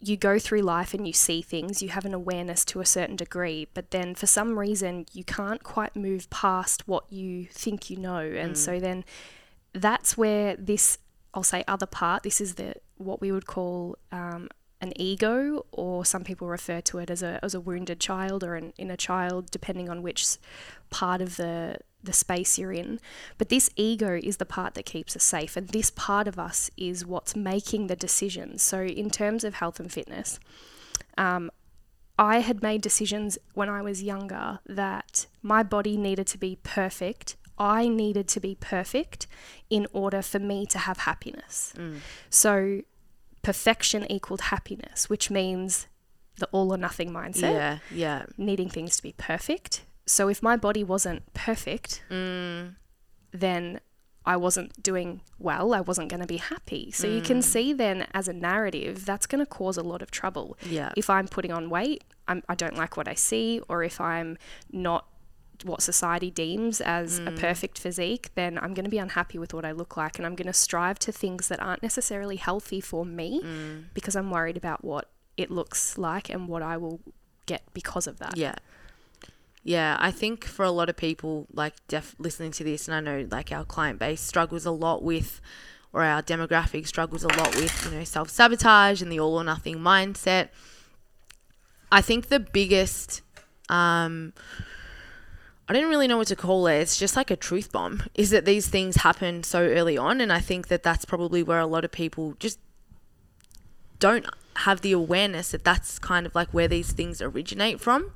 you 0.00 0.16
go 0.16 0.38
through 0.38 0.60
life 0.60 0.94
and 0.94 1.06
you 1.06 1.12
see 1.12 1.42
things, 1.42 1.82
you 1.82 1.88
have 1.88 2.04
an 2.04 2.14
awareness 2.14 2.64
to 2.64 2.80
a 2.80 2.86
certain 2.86 3.16
degree, 3.16 3.66
but 3.74 3.90
then 3.90 4.14
for 4.14 4.26
some 4.26 4.56
reason 4.56 5.06
you 5.12 5.24
can't 5.24 5.64
quite 5.64 5.96
move 5.96 6.30
past 6.30 6.86
what 6.86 7.04
you 7.12 7.46
think 7.46 7.90
you 7.90 7.96
know. 7.96 8.20
And 8.20 8.56
so 8.56 8.78
then 8.78 9.04
that's 9.72 10.16
where 10.16 10.54
this, 10.54 10.98
I'll 11.34 11.42
say, 11.42 11.64
other 11.66 11.86
part, 11.86 12.22
this 12.22 12.40
is 12.40 12.54
the 12.54 12.74
what 12.96 13.20
we 13.20 13.32
would 13.32 13.46
call 13.46 13.96
um, 14.12 14.48
an 14.80 14.92
ego, 15.00 15.66
or 15.72 16.04
some 16.04 16.22
people 16.22 16.46
refer 16.46 16.80
to 16.82 16.98
it 16.98 17.10
as 17.10 17.22
a, 17.22 17.40
as 17.42 17.54
a 17.54 17.60
wounded 17.60 17.98
child 17.98 18.44
or 18.44 18.54
an 18.54 18.72
inner 18.78 18.96
child, 18.96 19.50
depending 19.50 19.88
on 19.88 20.02
which 20.02 20.36
part 20.90 21.20
of 21.20 21.36
the 21.36 21.78
the 22.02 22.12
space 22.12 22.58
you're 22.58 22.72
in. 22.72 23.00
But 23.38 23.48
this 23.48 23.70
ego 23.76 24.18
is 24.22 24.36
the 24.36 24.46
part 24.46 24.74
that 24.74 24.86
keeps 24.86 25.16
us 25.16 25.24
safe, 25.24 25.56
and 25.56 25.68
this 25.68 25.90
part 25.90 26.28
of 26.28 26.38
us 26.38 26.70
is 26.76 27.04
what's 27.04 27.34
making 27.34 27.86
the 27.88 27.96
decisions. 27.96 28.62
So, 28.62 28.82
in 28.82 29.10
terms 29.10 29.44
of 29.44 29.54
health 29.54 29.80
and 29.80 29.90
fitness, 29.92 30.38
um, 31.16 31.50
I 32.18 32.40
had 32.40 32.62
made 32.62 32.80
decisions 32.82 33.38
when 33.54 33.68
I 33.68 33.82
was 33.82 34.02
younger 34.02 34.60
that 34.66 35.26
my 35.42 35.62
body 35.62 35.96
needed 35.96 36.26
to 36.28 36.38
be 36.38 36.58
perfect. 36.62 37.36
I 37.58 37.88
needed 37.88 38.28
to 38.28 38.40
be 38.40 38.54
perfect 38.54 39.26
in 39.68 39.86
order 39.92 40.22
for 40.22 40.38
me 40.38 40.66
to 40.66 40.78
have 40.78 40.98
happiness. 40.98 41.74
So, 42.30 42.82
perfection 43.42 44.10
equaled 44.10 44.42
happiness, 44.42 45.08
which 45.10 45.30
means 45.30 45.86
the 46.38 46.46
all 46.52 46.72
or 46.72 46.76
nothing 46.76 47.10
mindset 47.10 47.52
Yeah, 47.52 47.78
yeah. 47.90 48.26
needing 48.36 48.68
things 48.68 48.96
to 48.98 49.02
be 49.02 49.12
perfect. 49.16 49.84
So 50.08 50.28
if 50.28 50.42
my 50.42 50.56
body 50.56 50.82
wasn't 50.82 51.32
perfect, 51.34 52.02
mm. 52.10 52.74
then 53.30 53.80
I 54.24 54.36
wasn't 54.36 54.82
doing 54.82 55.20
well. 55.38 55.72
I 55.72 55.80
wasn't 55.80 56.08
going 56.10 56.20
to 56.20 56.26
be 56.26 56.38
happy. 56.38 56.90
So 56.90 57.06
you 57.06 57.20
can 57.20 57.38
mm. 57.38 57.42
see 57.42 57.72
then 57.72 58.06
as 58.12 58.28
a 58.28 58.32
narrative, 58.32 59.06
that's 59.06 59.26
going 59.26 59.38
to 59.38 59.46
cause 59.46 59.76
a 59.76 59.82
lot 59.82 60.02
of 60.02 60.10
trouble. 60.10 60.56
Yeah. 60.68 60.92
If 60.96 61.08
I'm 61.08 61.28
putting 61.28 61.52
on 61.52 61.70
weight, 61.70 62.04
I'm, 62.26 62.42
I 62.48 62.54
don't 62.54 62.76
like 62.76 62.96
what 62.96 63.08
I 63.08 63.14
see, 63.14 63.60
or 63.68 63.82
if 63.82 64.00
I'm 64.00 64.36
not 64.70 65.06
what 65.64 65.82
society 65.82 66.30
deems 66.30 66.80
as 66.80 67.18
a 67.18 67.22
mm. 67.22 67.38
perfect 67.38 67.78
physique, 67.78 68.30
then 68.34 68.58
I'm 68.58 68.74
going 68.74 68.84
to 68.84 68.90
be 68.90 68.98
unhappy 68.98 69.38
with 69.38 69.52
what 69.52 69.64
I 69.64 69.72
look 69.72 69.96
like 69.96 70.18
and 70.18 70.24
I'm 70.24 70.36
going 70.36 70.46
to 70.46 70.52
strive 70.52 70.98
to 71.00 71.10
things 71.10 71.48
that 71.48 71.60
aren't 71.60 71.82
necessarily 71.82 72.36
healthy 72.36 72.80
for 72.80 73.04
me 73.04 73.42
because 73.92 74.14
I'm 74.14 74.30
worried 74.30 74.56
about 74.56 74.84
what 74.84 75.10
it 75.36 75.50
looks 75.50 75.98
like 75.98 76.30
and 76.30 76.46
what 76.46 76.62
I 76.62 76.76
will 76.76 77.00
get 77.46 77.62
because 77.74 78.06
of 78.06 78.18
that. 78.18 78.36
Yeah. 78.36 78.54
Yeah, 79.68 79.98
I 80.00 80.12
think 80.12 80.46
for 80.46 80.64
a 80.64 80.70
lot 80.70 80.88
of 80.88 80.96
people, 80.96 81.46
like 81.52 81.74
def- 81.88 82.16
listening 82.18 82.52
to 82.52 82.64
this, 82.64 82.88
and 82.88 82.94
I 82.94 83.00
know 83.00 83.28
like 83.30 83.52
our 83.52 83.66
client 83.66 83.98
base 83.98 84.22
struggles 84.22 84.64
a 84.64 84.70
lot 84.70 85.02
with, 85.02 85.42
or 85.92 86.02
our 86.02 86.22
demographic 86.22 86.86
struggles 86.86 87.22
a 87.22 87.28
lot 87.28 87.54
with, 87.54 87.84
you 87.84 87.98
know, 87.98 88.04
self 88.04 88.30
sabotage 88.30 89.02
and 89.02 89.12
the 89.12 89.20
all 89.20 89.36
or 89.36 89.44
nothing 89.44 89.76
mindset. 89.76 90.48
I 91.92 92.00
think 92.00 92.28
the 92.28 92.40
biggest, 92.40 93.20
um, 93.68 94.32
I 95.68 95.74
don't 95.74 95.90
really 95.90 96.06
know 96.06 96.16
what 96.16 96.28
to 96.28 96.36
call 96.36 96.66
it. 96.66 96.78
It's 96.78 96.98
just 96.98 97.14
like 97.14 97.30
a 97.30 97.36
truth 97.36 97.70
bomb. 97.70 98.04
Is 98.14 98.30
that 98.30 98.46
these 98.46 98.68
things 98.68 98.96
happen 98.96 99.42
so 99.42 99.60
early 99.60 99.98
on, 99.98 100.22
and 100.22 100.32
I 100.32 100.40
think 100.40 100.68
that 100.68 100.82
that's 100.82 101.04
probably 101.04 101.42
where 101.42 101.60
a 101.60 101.66
lot 101.66 101.84
of 101.84 101.92
people 101.92 102.36
just 102.38 102.58
don't 103.98 104.24
have 104.64 104.80
the 104.80 104.92
awareness 104.92 105.50
that 105.50 105.62
that's 105.62 105.98
kind 105.98 106.24
of 106.24 106.34
like 106.34 106.48
where 106.54 106.68
these 106.68 106.92
things 106.92 107.20
originate 107.20 107.80
from. 107.80 108.12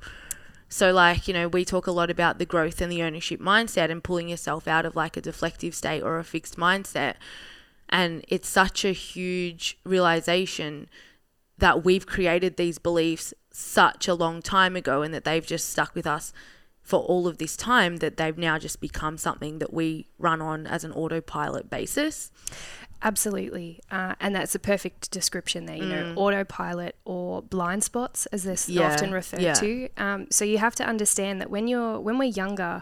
So, 0.73 0.91
like, 0.91 1.27
you 1.27 1.35
know, 1.35 1.47
we 1.47 1.65
talk 1.65 1.85
a 1.85 1.91
lot 1.91 2.09
about 2.09 2.39
the 2.39 2.47
growth 2.47 2.81
and 2.81 2.91
the 2.91 3.03
ownership 3.03 3.39
mindset 3.39 3.91
and 3.91 4.03
pulling 4.03 4.27
yourself 4.27 4.67
out 4.67 4.87
of 4.87 4.95
like 4.95 5.15
a 5.15 5.21
deflective 5.21 5.75
state 5.75 6.01
or 6.01 6.17
a 6.17 6.23
fixed 6.23 6.57
mindset. 6.57 7.13
And 7.89 8.25
it's 8.27 8.49
such 8.49 8.83
a 8.83 8.91
huge 8.91 9.77
realization 9.83 10.89
that 11.59 11.85
we've 11.85 12.07
created 12.07 12.57
these 12.57 12.79
beliefs 12.79 13.35
such 13.51 14.07
a 14.07 14.15
long 14.15 14.41
time 14.41 14.75
ago 14.75 15.03
and 15.03 15.13
that 15.13 15.25
they've 15.25 15.45
just 15.45 15.69
stuck 15.69 15.93
with 15.93 16.07
us 16.07 16.33
for 16.81 17.01
all 17.01 17.27
of 17.27 17.37
this 17.37 17.55
time 17.55 17.97
that 17.97 18.17
they've 18.17 18.39
now 18.39 18.57
just 18.57 18.81
become 18.81 19.19
something 19.19 19.59
that 19.59 19.73
we 19.73 20.07
run 20.17 20.41
on 20.41 20.65
as 20.65 20.83
an 20.83 20.91
autopilot 20.93 21.69
basis. 21.69 22.31
Absolutely. 23.03 23.81
Uh, 23.91 24.15
and 24.21 24.33
that's 24.33 24.55
a 24.55 24.59
perfect 24.59 25.11
description 25.11 25.65
there, 25.65 25.75
you 25.75 25.85
know, 25.85 26.13
autopilot 26.15 26.95
or 27.05 27.41
blind 27.41 27.83
spots, 27.83 28.25
as 28.27 28.43
they're 28.43 28.55
Yeah, 28.67 28.93
often 28.93 29.11
referred 29.11 29.41
yeah. 29.41 29.53
to. 29.55 29.89
Um, 29.97 30.27
so 30.31 30.45
you 30.45 30.57
have 30.57 30.73
to 30.75 30.85
understand 30.85 31.41
that 31.41 31.49
when 31.49 31.67
you're 31.67 31.99
when 31.99 32.17
we're 32.17 32.25
younger, 32.31 32.81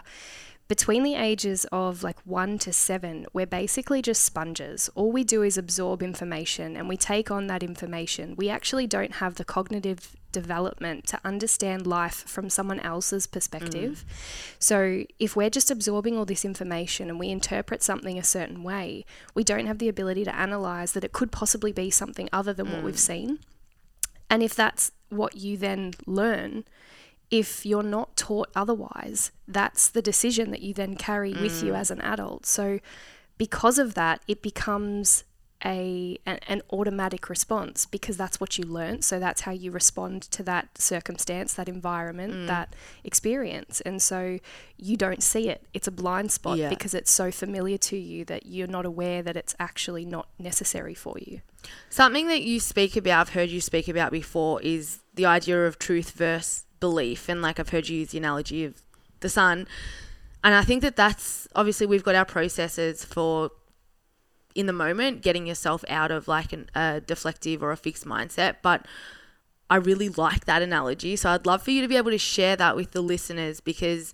between 0.72 1.02
the 1.02 1.16
ages 1.16 1.66
of 1.70 2.02
like 2.02 2.16
one 2.24 2.56
to 2.56 2.72
seven, 2.72 3.26
we're 3.34 3.44
basically 3.44 4.00
just 4.00 4.22
sponges. 4.22 4.88
All 4.94 5.12
we 5.12 5.22
do 5.22 5.42
is 5.42 5.58
absorb 5.58 6.02
information 6.02 6.78
and 6.78 6.88
we 6.88 6.96
take 6.96 7.30
on 7.30 7.46
that 7.48 7.62
information. 7.62 8.36
We 8.36 8.48
actually 8.48 8.86
don't 8.86 9.16
have 9.16 9.34
the 9.34 9.44
cognitive 9.44 10.16
development 10.32 11.06
to 11.08 11.20
understand 11.26 11.86
life 11.86 12.24
from 12.26 12.48
someone 12.48 12.80
else's 12.80 13.26
perspective. 13.26 14.06
Mm. 14.08 14.56
So, 14.58 15.04
if 15.18 15.36
we're 15.36 15.50
just 15.50 15.70
absorbing 15.70 16.16
all 16.16 16.24
this 16.24 16.42
information 16.42 17.10
and 17.10 17.20
we 17.20 17.28
interpret 17.28 17.82
something 17.82 18.18
a 18.18 18.24
certain 18.24 18.62
way, 18.62 19.04
we 19.34 19.44
don't 19.44 19.66
have 19.66 19.78
the 19.78 19.90
ability 19.90 20.24
to 20.24 20.34
analyze 20.34 20.92
that 20.92 21.04
it 21.04 21.12
could 21.12 21.30
possibly 21.30 21.72
be 21.72 21.90
something 21.90 22.30
other 22.32 22.54
than 22.54 22.72
what 22.72 22.82
we've 22.82 22.94
mm. 22.94 23.10
seen. 23.12 23.40
And 24.30 24.42
if 24.42 24.54
that's 24.54 24.90
what 25.10 25.36
you 25.36 25.58
then 25.58 25.92
learn, 26.06 26.64
if 27.32 27.64
you're 27.64 27.82
not 27.82 28.14
taught 28.14 28.50
otherwise, 28.54 29.32
that's 29.48 29.88
the 29.88 30.02
decision 30.02 30.50
that 30.50 30.60
you 30.60 30.74
then 30.74 30.94
carry 30.94 31.32
with 31.32 31.62
you 31.64 31.72
mm. 31.72 31.78
as 31.78 31.90
an 31.90 32.00
adult. 32.02 32.44
So, 32.44 32.78
because 33.38 33.78
of 33.78 33.94
that, 33.94 34.20
it 34.28 34.42
becomes 34.42 35.24
a 35.64 36.18
an, 36.26 36.40
an 36.48 36.60
automatic 36.72 37.30
response 37.30 37.86
because 37.86 38.16
that's 38.16 38.38
what 38.40 38.58
you 38.58 38.64
learnt. 38.64 39.04
So 39.04 39.18
that's 39.18 39.42
how 39.42 39.52
you 39.52 39.70
respond 39.70 40.22
to 40.22 40.42
that 40.42 40.76
circumstance, 40.76 41.54
that 41.54 41.68
environment, 41.68 42.34
mm. 42.34 42.46
that 42.48 42.74
experience. 43.02 43.80
And 43.80 44.02
so 44.02 44.38
you 44.76 44.96
don't 44.96 45.22
see 45.22 45.48
it. 45.48 45.66
It's 45.72 45.86
a 45.86 45.92
blind 45.92 46.32
spot 46.32 46.58
Yeah. 46.58 46.68
because 46.68 46.94
it's 46.94 47.10
so 47.10 47.30
familiar 47.30 47.78
to 47.78 47.96
you 47.96 48.24
that 48.26 48.46
you're 48.46 48.66
not 48.66 48.84
aware 48.84 49.22
that 49.22 49.36
it's 49.36 49.54
actually 49.58 50.04
not 50.04 50.28
necessary 50.38 50.94
for 50.94 51.16
you. 51.18 51.40
Something 51.88 52.26
that 52.26 52.42
you 52.42 52.58
speak 52.60 52.96
about, 52.96 53.20
I've 53.20 53.34
heard 53.34 53.48
you 53.48 53.60
speak 53.60 53.88
about 53.88 54.10
before, 54.10 54.60
is 54.62 54.98
the 55.14 55.26
idea 55.26 55.64
of 55.64 55.78
truth 55.78 56.10
versus 56.10 56.64
belief. 56.82 57.28
And 57.30 57.40
like 57.40 57.58
I've 57.58 57.70
heard 57.70 57.88
you 57.88 58.00
use 58.00 58.10
the 58.10 58.18
analogy 58.18 58.64
of 58.64 58.82
the 59.20 59.30
sun. 59.30 59.66
And 60.44 60.54
I 60.54 60.62
think 60.62 60.82
that 60.82 60.96
that's 60.96 61.48
obviously 61.54 61.86
we've 61.86 62.02
got 62.02 62.16
our 62.16 62.24
processes 62.26 63.04
for 63.04 63.52
in 64.54 64.66
the 64.66 64.72
moment 64.72 65.22
getting 65.22 65.46
yourself 65.46 65.82
out 65.88 66.10
of 66.10 66.28
like 66.28 66.52
an, 66.52 66.68
a 66.74 67.00
deflective 67.00 67.62
or 67.62 67.70
a 67.70 67.76
fixed 67.76 68.04
mindset. 68.04 68.56
But 68.60 68.86
I 69.70 69.76
really 69.76 70.10
like 70.10 70.44
that 70.44 70.60
analogy. 70.60 71.16
So 71.16 71.30
I'd 71.30 71.46
love 71.46 71.62
for 71.62 71.70
you 71.70 71.80
to 71.80 71.88
be 71.88 71.96
able 71.96 72.10
to 72.10 72.18
share 72.18 72.56
that 72.56 72.76
with 72.76 72.90
the 72.90 73.00
listeners 73.00 73.60
because 73.60 74.12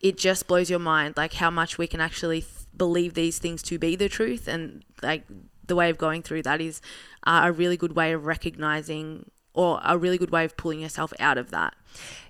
it 0.00 0.16
just 0.16 0.46
blows 0.46 0.70
your 0.70 0.78
mind 0.78 1.16
like 1.16 1.34
how 1.34 1.50
much 1.50 1.78
we 1.78 1.86
can 1.86 2.00
actually 2.00 2.40
th- 2.40 2.52
believe 2.76 3.14
these 3.14 3.38
things 3.38 3.62
to 3.62 3.78
be 3.78 3.94
the 3.96 4.08
truth 4.08 4.48
and 4.48 4.84
like 5.02 5.24
the 5.66 5.76
way 5.76 5.90
of 5.90 5.98
going 5.98 6.22
through 6.22 6.42
that 6.42 6.60
is 6.60 6.80
uh, 7.24 7.42
a 7.44 7.52
really 7.52 7.76
good 7.76 7.94
way 7.94 8.12
of 8.12 8.26
recognizing 8.26 9.30
or 9.54 9.80
a 9.84 9.98
really 9.98 10.18
good 10.18 10.30
way 10.30 10.44
of 10.44 10.56
pulling 10.56 10.80
yourself 10.80 11.12
out 11.18 11.38
of 11.38 11.50
that 11.50 11.74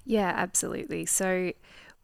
Yeah, 0.05 0.33
absolutely. 0.35 1.07
So 1.07 1.52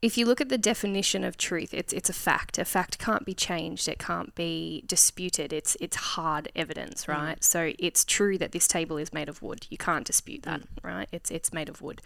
if 0.00 0.16
you 0.16 0.26
look 0.26 0.40
at 0.40 0.48
the 0.48 0.58
definition 0.58 1.24
of 1.24 1.36
truth, 1.36 1.74
it's 1.74 1.92
it's 1.92 2.08
a 2.08 2.12
fact. 2.12 2.56
A 2.58 2.64
fact 2.64 2.98
can't 2.98 3.24
be 3.24 3.34
changed. 3.34 3.88
It 3.88 3.98
can't 3.98 4.32
be 4.34 4.84
disputed. 4.86 5.52
It's 5.52 5.76
it's 5.80 5.96
hard 5.96 6.52
evidence, 6.54 7.08
right? 7.08 7.42
So 7.42 7.72
it's 7.78 8.04
true 8.04 8.38
that 8.38 8.52
this 8.52 8.68
table 8.68 8.96
is 8.96 9.12
made 9.12 9.28
of 9.28 9.42
wood. 9.42 9.66
You 9.70 9.76
can't 9.76 10.04
dispute 10.04 10.44
that, 10.44 10.62
right? 10.84 11.08
It's 11.10 11.30
it's 11.32 11.52
made 11.52 11.68
of 11.68 11.82
wood. 11.82 12.00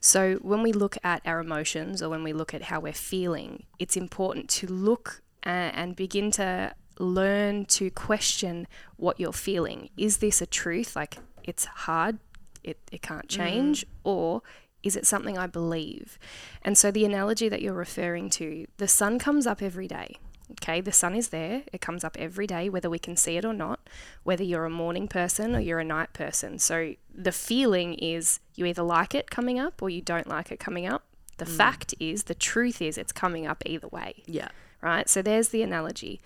So 0.00 0.36
when 0.36 0.62
we 0.62 0.72
look 0.72 0.96
at 1.02 1.20
our 1.24 1.40
emotions 1.40 2.00
or 2.00 2.08
when 2.08 2.22
we 2.22 2.32
look 2.32 2.54
at 2.54 2.62
how 2.64 2.78
we're 2.78 2.92
feeling, 2.92 3.64
it's 3.80 3.96
important 3.96 4.48
to 4.50 4.68
look 4.68 5.22
uh, 5.44 5.48
and 5.74 5.96
begin 5.96 6.30
to 6.32 6.74
learn 7.00 7.64
to 7.64 7.90
question 7.90 8.68
what 8.96 9.18
you're 9.18 9.32
feeling. 9.32 9.90
Is 9.96 10.18
this 10.18 10.40
a 10.40 10.46
truth? 10.46 10.94
Like 10.94 11.18
it's 11.42 11.64
hard, 11.64 12.20
it, 12.64 12.78
it 12.90 13.02
can't 13.02 13.26
mm. 13.26 13.36
change, 13.36 13.86
or 14.04 14.42
is 14.82 14.96
it 14.96 15.06
something 15.06 15.38
I 15.38 15.46
believe? 15.46 16.18
And 16.62 16.76
so 16.76 16.90
the 16.90 17.04
analogy 17.04 17.48
that 17.48 17.62
you're 17.62 17.72
referring 17.72 18.30
to, 18.30 18.66
the 18.78 18.88
sun 18.88 19.18
comes 19.18 19.46
up 19.46 19.62
every 19.62 19.88
day. 19.88 20.16
Okay, 20.52 20.82
the 20.82 20.92
sun 20.92 21.14
is 21.14 21.28
there. 21.28 21.62
It 21.72 21.80
comes 21.80 22.04
up 22.04 22.16
every 22.18 22.46
day, 22.46 22.68
whether 22.68 22.90
we 22.90 22.98
can 22.98 23.16
see 23.16 23.36
it 23.38 23.44
or 23.44 23.54
not, 23.54 23.80
whether 24.22 24.44
you're 24.44 24.66
a 24.66 24.70
morning 24.70 25.08
person 25.08 25.56
or 25.56 25.60
you're 25.60 25.78
a 25.78 25.84
night 25.84 26.12
person. 26.12 26.58
So 26.58 26.94
the 27.14 27.32
feeling 27.32 27.94
is 27.94 28.40
you 28.54 28.66
either 28.66 28.82
like 28.82 29.14
it 29.14 29.30
coming 29.30 29.58
up 29.58 29.80
or 29.80 29.88
you 29.88 30.02
don't 30.02 30.26
like 30.26 30.52
it 30.52 30.60
coming 30.60 30.86
up. 30.86 31.04
The 31.38 31.46
mm. 31.46 31.56
fact 31.56 31.94
is, 31.98 32.24
the 32.24 32.34
truth 32.34 32.82
is, 32.82 32.98
it's 32.98 33.12
coming 33.12 33.46
up 33.46 33.62
either 33.64 33.88
way 33.88 34.22
yeah 34.26 34.48
right? 34.82 35.08
So 35.08 35.22
there's 35.22 35.48
the 35.48 35.62
analogy. 35.62 36.20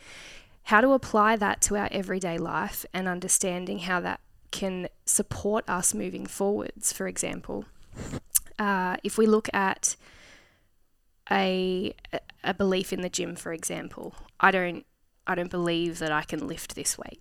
how 0.64 0.80
to 0.80 0.90
apply 0.92 1.36
that 1.36 1.60
to 1.60 1.76
our 1.76 1.88
everyday 1.92 2.36
life 2.38 2.84
and 2.92 3.06
understanding 3.06 3.80
how 3.80 4.00
that 4.00 4.18
can 4.60 4.88
support 5.04 5.62
us 5.68 5.94
moving 5.94 6.26
forwards. 6.26 6.92
For 6.92 7.06
example, 7.08 7.64
uh, 8.58 8.96
if 9.04 9.18
we 9.18 9.26
look 9.26 9.48
at 9.54 9.96
a 11.30 11.94
a 12.44 12.54
belief 12.54 12.92
in 12.92 13.00
the 13.02 13.08
gym, 13.08 13.34
for 13.36 13.52
example, 13.52 14.14
I 14.40 14.50
don't 14.50 14.84
I 15.26 15.34
don't 15.34 15.50
believe 15.50 15.98
that 15.98 16.12
I 16.12 16.22
can 16.22 16.46
lift 16.46 16.74
this 16.74 16.96
weight. 16.96 17.20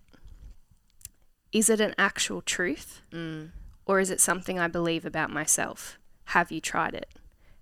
Is 1.52 1.68
it 1.70 1.80
an 1.80 1.94
actual 1.98 2.40
truth, 2.42 3.02
Mm. 3.12 3.50
or 3.86 4.00
is 4.00 4.10
it 4.10 4.20
something 4.20 4.58
I 4.58 4.68
believe 4.68 5.04
about 5.04 5.30
myself? 5.30 5.98
Have 6.36 6.50
you 6.52 6.60
tried 6.60 6.94
it? 6.94 7.10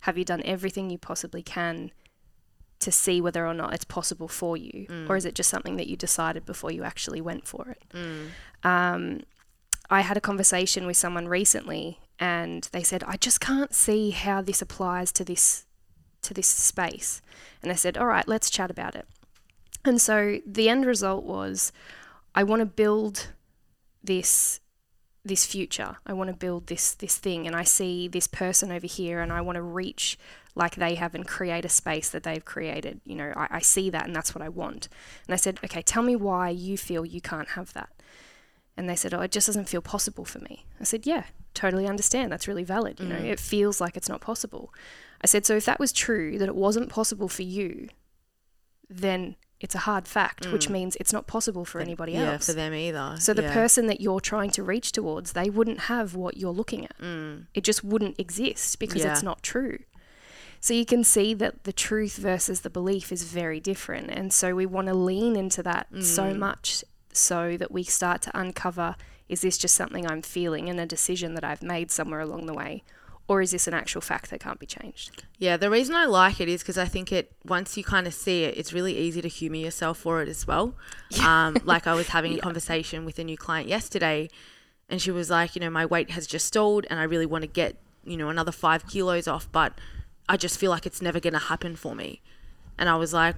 Have 0.00 0.18
you 0.18 0.24
done 0.24 0.42
everything 0.44 0.90
you 0.90 0.98
possibly 0.98 1.42
can 1.42 1.90
to 2.80 2.90
see 2.92 3.20
whether 3.20 3.46
or 3.46 3.54
not 3.54 3.72
it's 3.72 3.84
possible 3.86 4.28
for 4.28 4.56
you, 4.56 4.86
or 5.08 5.16
is 5.16 5.24
it 5.24 5.34
just 5.34 5.48
something 5.48 5.76
that 5.76 5.86
you 5.86 5.96
decided 5.96 6.44
before 6.44 6.70
you 6.70 6.82
actually 6.84 7.20
went 7.20 7.46
for 7.46 7.68
it? 7.74 7.82
Um, 8.62 9.22
I 9.90 10.00
had 10.00 10.16
a 10.16 10.20
conversation 10.20 10.86
with 10.86 10.96
someone 10.96 11.28
recently, 11.28 11.98
and 12.18 12.68
they 12.72 12.82
said, 12.82 13.04
"I 13.04 13.16
just 13.16 13.40
can't 13.40 13.74
see 13.74 14.10
how 14.10 14.42
this 14.42 14.62
applies 14.62 15.12
to 15.12 15.24
this 15.24 15.66
to 16.22 16.34
this 16.34 16.46
space." 16.46 17.22
And 17.62 17.70
I 17.70 17.74
said, 17.74 17.96
"All 17.96 18.06
right, 18.06 18.26
let's 18.26 18.50
chat 18.50 18.70
about 18.70 18.94
it." 18.94 19.06
And 19.84 20.00
so 20.00 20.40
the 20.46 20.68
end 20.68 20.86
result 20.86 21.24
was, 21.24 21.70
I 22.34 22.42
want 22.42 22.60
to 22.60 22.66
build 22.66 23.28
this 24.02 24.60
this 25.26 25.46
future. 25.46 25.96
I 26.06 26.12
want 26.12 26.28
to 26.28 26.36
build 26.36 26.66
this 26.66 26.94
this 26.94 27.16
thing, 27.16 27.46
and 27.46 27.56
I 27.56 27.64
see 27.64 28.08
this 28.08 28.26
person 28.26 28.70
over 28.70 28.86
here, 28.86 29.20
and 29.20 29.32
I 29.32 29.40
want 29.40 29.56
to 29.56 29.62
reach 29.62 30.18
like 30.54 30.76
they 30.76 30.94
have 30.94 31.14
and 31.14 31.26
create 31.26 31.64
a 31.64 31.68
space 31.68 32.10
that 32.10 32.22
they've 32.22 32.44
created. 32.44 33.00
You 33.04 33.16
know, 33.16 33.32
I, 33.36 33.48
I 33.50 33.60
see 33.60 33.90
that, 33.90 34.06
and 34.06 34.14
that's 34.14 34.34
what 34.34 34.42
I 34.42 34.48
want. 34.48 34.88
And 35.26 35.34
I 35.34 35.36
said, 35.36 35.58
okay, 35.64 35.82
tell 35.82 36.02
me 36.02 36.14
why 36.14 36.50
you 36.50 36.76
feel 36.78 37.04
you 37.04 37.20
can't 37.20 37.50
have 37.50 37.72
that. 37.72 37.90
And 38.76 38.88
they 38.88 38.96
said, 38.96 39.14
oh, 39.14 39.20
it 39.20 39.30
just 39.30 39.46
doesn't 39.46 39.68
feel 39.68 39.80
possible 39.82 40.24
for 40.24 40.40
me. 40.40 40.66
I 40.80 40.84
said, 40.84 41.06
yeah, 41.06 41.24
totally 41.54 41.86
understand. 41.86 42.32
That's 42.32 42.48
really 42.48 42.64
valid. 42.64 42.98
You 42.98 43.06
know, 43.06 43.16
it 43.16 43.38
feels 43.38 43.80
like 43.80 43.96
it's 43.96 44.08
not 44.08 44.20
possible. 44.20 44.72
I 45.22 45.26
said, 45.28 45.46
so 45.46 45.54
if 45.56 45.64
that 45.66 45.78
was 45.78 45.92
true, 45.92 46.38
that 46.38 46.48
it 46.48 46.56
wasn't 46.56 46.88
possible 46.88 47.28
for 47.28 47.42
you, 47.42 47.88
then 48.90 49.36
it's 49.60 49.74
a 49.74 49.78
hard 49.78 50.06
fact, 50.06 50.50
which 50.52 50.68
means 50.68 50.96
it's 50.96 51.12
not 51.12 51.26
possible 51.26 51.64
for 51.64 51.80
anybody 51.80 52.12
yeah, 52.12 52.32
else. 52.32 52.46
for 52.46 52.52
them 52.52 52.74
either. 52.74 53.14
So 53.18 53.32
the 53.32 53.42
yeah. 53.42 53.54
person 53.54 53.86
that 53.86 54.00
you're 54.00 54.20
trying 54.20 54.50
to 54.50 54.62
reach 54.62 54.92
towards, 54.92 55.32
they 55.32 55.48
wouldn't 55.48 55.80
have 55.82 56.14
what 56.14 56.36
you're 56.36 56.50
looking 56.52 56.84
at. 56.84 56.96
It 57.54 57.62
just 57.64 57.82
wouldn't 57.84 58.18
exist 58.18 58.78
because 58.78 59.02
Mm. 59.02 59.04
Yeah. 59.04 59.12
it's 59.12 59.22
not 59.22 59.42
true. 59.42 59.78
So 60.60 60.74
you 60.74 60.84
can 60.84 61.04
see 61.04 61.32
that 61.34 61.64
the 61.64 61.72
truth 61.72 62.16
versus 62.16 62.60
the 62.62 62.70
belief 62.70 63.12
is 63.12 63.22
very 63.24 63.60
different. 63.60 64.10
And 64.10 64.32
so 64.32 64.54
we 64.54 64.66
want 64.66 64.88
to 64.88 64.94
lean 64.94 65.36
into 65.36 65.62
that 65.62 65.86
so 66.00 66.24
Mm. 66.34 66.38
much 66.38 66.82
so 67.16 67.56
that 67.56 67.70
we 67.70 67.82
start 67.84 68.22
to 68.22 68.38
uncover 68.38 68.96
is 69.28 69.40
this 69.40 69.56
just 69.56 69.74
something 69.74 70.06
I'm 70.06 70.22
feeling 70.22 70.68
and 70.68 70.78
a 70.78 70.86
decision 70.86 71.34
that 71.34 71.44
I've 71.44 71.62
made 71.62 71.90
somewhere 71.90 72.20
along 72.20 72.46
the 72.46 72.52
way? 72.52 72.82
Or 73.26 73.40
is 73.40 73.52
this 73.52 73.66
an 73.66 73.72
actual 73.72 74.02
fact 74.02 74.28
that 74.30 74.40
can't 74.40 74.58
be 74.58 74.66
changed? 74.66 75.22
Yeah, 75.38 75.56
the 75.56 75.70
reason 75.70 75.94
I 75.94 76.04
like 76.04 76.42
it 76.42 76.48
is 76.48 76.60
because 76.60 76.76
I 76.76 76.84
think 76.84 77.10
it 77.10 77.32
once 77.42 77.74
you 77.74 77.82
kind 77.82 78.06
of 78.06 78.12
see 78.12 78.44
it, 78.44 78.58
it's 78.58 78.74
really 78.74 78.98
easy 78.98 79.22
to 79.22 79.28
humour 79.28 79.56
yourself 79.56 79.96
for 79.96 80.20
it 80.20 80.28
as 80.28 80.46
well. 80.46 80.74
Um, 81.24 81.56
like 81.64 81.86
I 81.86 81.94
was 81.94 82.08
having 82.08 82.34
a 82.34 82.40
conversation 82.40 83.04
with 83.06 83.18
a 83.18 83.24
new 83.24 83.38
client 83.38 83.68
yesterday, 83.68 84.28
and 84.90 85.00
she 85.00 85.10
was 85.10 85.30
like, 85.30 85.54
you 85.54 85.60
know, 85.60 85.70
my 85.70 85.86
weight 85.86 86.10
has 86.10 86.26
just 86.26 86.44
stalled, 86.44 86.86
and 86.90 87.00
I 87.00 87.04
really 87.04 87.24
want 87.24 87.42
to 87.42 87.48
get, 87.48 87.76
you 88.04 88.16
know, 88.16 88.28
another 88.28 88.52
five 88.52 88.86
kilos 88.88 89.26
off, 89.26 89.50
but 89.50 89.72
I 90.28 90.36
just 90.36 90.58
feel 90.58 90.70
like 90.70 90.84
it's 90.84 91.00
never 91.00 91.20
going 91.20 91.32
to 91.32 91.38
happen 91.38 91.76
for 91.76 91.94
me. 91.94 92.20
And 92.76 92.88
I 92.90 92.96
was 92.96 93.14
like, 93.14 93.36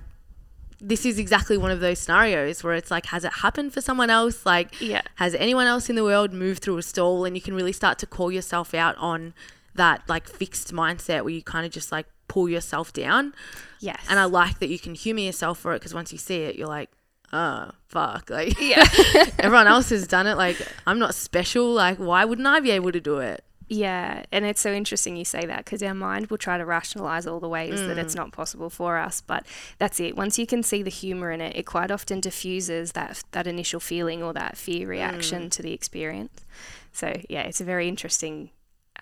this 0.80 1.06
is 1.06 1.18
exactly 1.18 1.56
one 1.56 1.70
of 1.70 1.80
those 1.80 1.98
scenarios 1.98 2.62
where 2.62 2.74
it's 2.74 2.90
like, 2.90 3.06
has 3.06 3.24
it 3.24 3.32
happened 3.34 3.72
for 3.72 3.80
someone 3.80 4.10
else? 4.10 4.44
Like, 4.44 4.78
Yeah. 4.80 5.02
has 5.16 5.34
anyone 5.34 5.66
else 5.66 5.88
in 5.88 5.96
the 5.96 6.04
world 6.04 6.32
moved 6.32 6.62
through 6.62 6.76
a 6.78 6.82
stall? 6.82 7.24
And 7.24 7.34
you 7.36 7.42
can 7.42 7.54
really 7.54 7.72
start 7.72 7.98
to 8.00 8.06
call 8.06 8.30
yourself 8.30 8.74
out 8.74 8.96
on 8.98 9.32
that 9.74 10.02
like 10.08 10.26
fixed 10.28 10.72
mindset 10.72 11.22
where 11.22 11.32
you 11.34 11.42
kind 11.42 11.66
of 11.66 11.72
just 11.72 11.92
like 11.92 12.06
pull 12.28 12.48
yourself 12.48 12.92
down. 12.92 13.34
Yes. 13.80 14.04
And 14.08 14.18
I 14.18 14.24
like 14.24 14.58
that 14.58 14.68
you 14.68 14.78
can 14.78 14.94
humor 14.94 15.20
yourself 15.20 15.58
for 15.58 15.72
it 15.74 15.80
because 15.80 15.94
once 15.94 16.12
you 16.12 16.18
see 16.18 16.42
it, 16.42 16.56
you're 16.56 16.68
like, 16.68 16.90
oh, 17.32 17.70
fuck. 17.88 18.28
Like, 18.30 18.60
yeah. 18.60 18.84
everyone 19.38 19.66
else 19.66 19.88
has 19.90 20.06
done 20.06 20.26
it. 20.26 20.36
Like, 20.36 20.56
I'm 20.86 20.98
not 20.98 21.14
special. 21.14 21.72
Like, 21.72 21.96
why 21.98 22.24
wouldn't 22.24 22.46
I 22.46 22.60
be 22.60 22.70
able 22.72 22.92
to 22.92 23.00
do 23.00 23.18
it? 23.18 23.44
Yeah, 23.68 24.24
and 24.30 24.44
it's 24.44 24.60
so 24.60 24.72
interesting 24.72 25.16
you 25.16 25.24
say 25.24 25.44
that 25.44 25.64
because 25.64 25.82
our 25.82 25.94
mind 25.94 26.28
will 26.28 26.38
try 26.38 26.56
to 26.56 26.64
rationalize 26.64 27.26
all 27.26 27.40
the 27.40 27.48
ways 27.48 27.80
that 27.80 27.98
it's 27.98 28.14
not 28.14 28.30
possible 28.30 28.70
for 28.70 28.96
us. 28.96 29.20
But 29.20 29.44
that's 29.78 29.98
it. 29.98 30.16
Once 30.16 30.38
you 30.38 30.46
can 30.46 30.62
see 30.62 30.82
the 30.82 30.90
humor 30.90 31.32
in 31.32 31.40
it, 31.40 31.56
it 31.56 31.64
quite 31.64 31.90
often 31.90 32.20
diffuses 32.20 32.92
that 32.92 33.24
that 33.32 33.46
initial 33.46 33.80
feeling 33.80 34.22
or 34.22 34.32
that 34.34 34.56
fear 34.56 34.86
reaction 34.86 35.50
to 35.50 35.62
the 35.62 35.72
experience. 35.72 36.44
So 36.92 37.20
yeah, 37.28 37.42
it's 37.42 37.60
a 37.60 37.64
very 37.64 37.88
interesting 37.88 38.50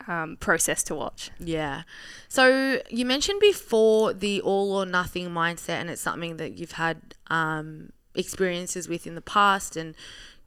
um, 0.09 0.37
process 0.39 0.83
to 0.85 0.95
watch. 0.95 1.31
Yeah. 1.39 1.83
So 2.29 2.81
you 2.89 3.05
mentioned 3.05 3.41
before 3.41 4.13
the 4.15 4.41
all 4.41 4.73
or 4.73 4.87
nothing 4.87 5.29
mindset, 5.29 5.81
and 5.81 5.91
it's 5.91 6.03
something 6.03 6.39
that 6.39 6.59
you've 6.59 6.73
had 6.73 7.15
um, 7.29 7.93
experiences 8.15 8.89
with 8.89 9.07
in 9.07 9.15
the 9.15 9.21
past, 9.21 9.77
and 9.77 9.95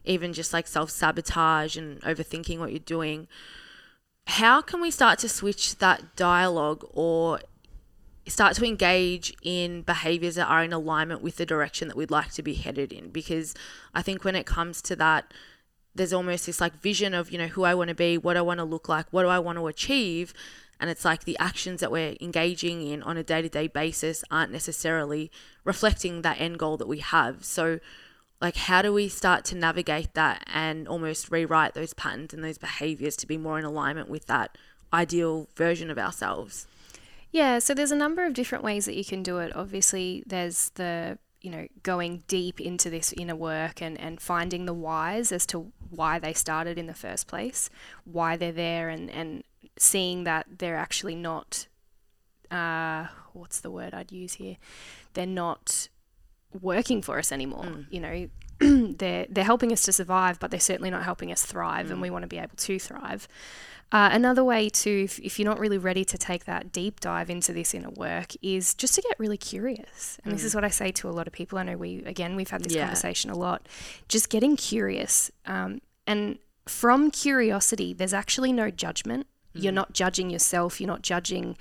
even 0.06 0.34
just 0.34 0.54
like 0.54 0.68
self 0.68 0.90
sabotage 0.90 1.78
and 1.78 2.02
overthinking 2.02 2.60
what 2.60 2.72
you're 2.72 2.80
doing. 2.80 3.28
How 4.28 4.62
can 4.62 4.82
we 4.82 4.92
start 4.92 5.20
to 5.20 5.30
switch 5.30 5.78
that 5.78 6.16
dialogue 6.16 6.86
or 6.94 7.40
start 8.28 8.58
to 8.58 8.66
engage 8.66 9.34
in 9.42 9.84
behaviors 9.84 10.36
that 10.36 10.48
are 10.48 10.64
in 10.64 10.74
alignment 10.74 11.22
with 11.22 11.38
the 11.38 11.46
direction 11.46 11.88
that 11.88 11.96
we'd 11.96 12.12
like 12.12 12.34
to 12.34 12.44
be 12.44 12.54
headed 12.54 12.92
in? 12.92 13.10
Because 13.10 13.56
I 13.96 14.02
think 14.02 14.26
when 14.26 14.36
it 14.36 14.46
comes 14.46 14.82
to 14.84 14.98
that, 14.98 15.34
there's 15.96 16.12
almost 16.12 16.46
this 16.46 16.60
like 16.60 16.74
vision 16.74 17.14
of 17.14 17.32
you 17.32 17.38
know 17.38 17.48
who 17.48 17.64
I 17.64 17.74
want 17.74 17.88
to 17.88 17.96
be, 17.96 18.18
what 18.18 18.38
I 18.38 18.42
want 18.42 18.60
to 18.60 18.66
look 18.66 18.90
like, 18.90 19.08
what 19.12 19.24
do 19.24 19.30
I 19.30 19.40
want 19.40 19.58
to 19.58 19.68
achieve, 19.68 20.34
and 20.80 20.90
it's 20.90 21.06
like 21.06 21.24
the 21.24 21.38
actions 21.40 21.80
that 21.80 21.92
we're 21.92 22.16
engaging 22.22 22.86
in 22.86 23.02
on 23.04 23.18
a 23.18 23.24
day-to-day 23.24 23.68
basis 23.68 24.24
aren't 24.30 24.52
necessarily 24.52 25.32
reflecting 25.64 26.22
that 26.22 26.40
end 26.40 26.60
goal 26.60 26.78
that 26.78 26.88
we 26.88 27.00
have. 27.00 27.46
So 27.46 27.80
like 28.40 28.56
how 28.56 28.82
do 28.82 28.94
we 28.94 29.08
start 29.08 29.46
to 29.46 29.56
navigate 29.56 30.14
that 30.14 30.48
and 30.54 30.88
almost 30.88 31.32
rewrite 31.32 31.74
those 31.74 31.94
patterns 31.94 32.34
and 32.34 32.44
those 32.44 32.58
behaviors 32.58 33.16
to 33.18 33.28
be 33.28 33.38
more 33.38 33.58
in 33.58 33.66
alignment 33.66 34.10
with 34.10 34.28
that 34.28 34.58
ideal 34.94 35.48
version 35.56 35.90
of 35.90 35.98
ourselves? 35.98 36.68
Yeah, 37.32 37.60
so 37.60 37.74
there's 37.74 37.92
a 37.92 37.96
number 37.96 38.26
of 38.26 38.34
different 38.34 38.64
ways 38.64 38.86
that 38.86 38.96
you 38.96 39.04
can 39.04 39.24
do 39.24 39.40
it. 39.40 39.56
Obviously, 39.56 40.24
there's 40.26 40.70
the 40.72 41.18
you 41.42 41.52
know 41.52 41.68
going 41.84 42.24
deep 42.28 42.60
into 42.60 42.90
this 42.90 43.14
inner 43.14 43.36
work 43.36 43.82
and 43.82 44.00
and 44.00 44.20
finding 44.20 44.66
the 44.66 44.74
whys 44.74 45.32
as 45.32 45.46
to 45.48 45.72
why 45.90 46.20
they 46.20 46.34
started 46.34 46.78
in 46.78 46.88
the 46.88 46.94
first 46.94 47.28
place, 47.28 47.70
why 48.06 48.38
they're 48.38 48.52
there, 48.52 48.90
and 48.90 49.10
and 49.10 49.44
seeing 49.78 50.24
that 50.24 50.46
they're 50.60 50.78
actually 50.78 51.16
not. 51.16 51.68
Uh, 52.50 53.08
what's 53.34 53.60
the 53.60 53.70
word 53.70 53.94
I'd 53.94 54.12
use 54.12 54.36
here? 54.36 54.58
They're 55.14 55.26
not 55.26 55.90
working 56.62 57.02
for 57.02 57.18
us 57.20 57.32
anymore. 57.32 57.86
You 57.90 58.00
know, 58.00 58.30
they're 58.98 59.26
they're 59.30 59.44
helping 59.44 59.72
us 59.72 59.82
to 59.84 59.94
survive, 59.94 60.40
but 60.40 60.52
they're 60.52 60.60
certainly 60.60 60.90
not 60.90 61.04
helping 61.04 61.32
us 61.32 61.44
thrive, 61.46 61.92
and 61.92 62.02
we 62.02 62.10
want 62.10 62.24
to 62.24 62.28
be 62.28 62.38
able 62.38 62.56
to 62.58 62.80
thrive. 62.80 63.28
Uh, 63.90 64.10
another 64.12 64.44
way 64.44 64.68
to, 64.68 65.04
if, 65.06 65.18
if 65.20 65.40
you're 65.40 65.48
not 65.48 65.60
really 65.60 65.78
ready 65.78 66.04
to 66.04 66.18
take 66.18 66.44
that 66.44 66.74
deep 66.74 67.00
dive 67.00 67.30
into 67.30 67.54
this 67.54 67.74
inner 67.74 67.90
work, 67.92 68.34
is 68.42 68.74
just 68.74 68.96
to 68.96 69.02
get 69.02 69.18
really 69.18 69.38
curious. 69.38 70.18
And 70.26 70.34
this 70.34 70.44
is 70.44 70.54
what 70.54 70.66
I 70.66 70.70
say 70.70 70.92
to 70.92 71.08
a 71.10 71.12
lot 71.12 71.26
of 71.26 71.32
people. 71.32 71.58
I 71.58 71.64
know 71.64 71.78
we, 71.78 72.04
again, 72.04 72.36
we've 72.36 72.50
had 72.50 72.64
this 72.66 72.74
Yeah. 72.74 72.82
conversation 72.84 73.32
a 73.32 73.38
lot. 73.38 73.66
Just 74.10 74.30
getting 74.30 74.58
curious. 74.58 75.32
Um, 75.46 75.80
and 76.06 76.38
from 76.68 77.12
curiosity, 77.12 77.94
there's 77.94 78.14
actually 78.14 78.52
no 78.52 78.70
judgment. 78.70 79.26
You're 79.54 79.72
not 79.72 79.94
judging 79.94 80.30
yourself. 80.30 80.82
You're 80.82 80.90
not 80.90 81.02
judging 81.02 81.56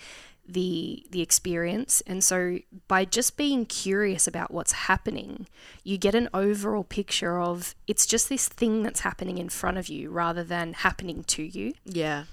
the 0.48 1.04
the 1.10 1.20
experience 1.20 2.02
and 2.06 2.22
so 2.22 2.58
by 2.86 3.04
just 3.04 3.36
being 3.36 3.66
curious 3.66 4.28
about 4.28 4.52
what's 4.52 4.72
happening 4.72 5.46
you 5.82 5.98
get 5.98 6.14
an 6.14 6.28
overall 6.32 6.84
picture 6.84 7.40
of 7.40 7.74
it's 7.88 8.06
just 8.06 8.28
this 8.28 8.48
thing 8.48 8.84
that's 8.84 9.00
happening 9.00 9.38
in 9.38 9.48
front 9.48 9.76
of 9.76 9.88
you 9.88 10.08
rather 10.08 10.44
than 10.44 10.72
happening 10.72 11.24
to 11.24 11.42
you 11.42 11.72
Yeah. 11.84 12.24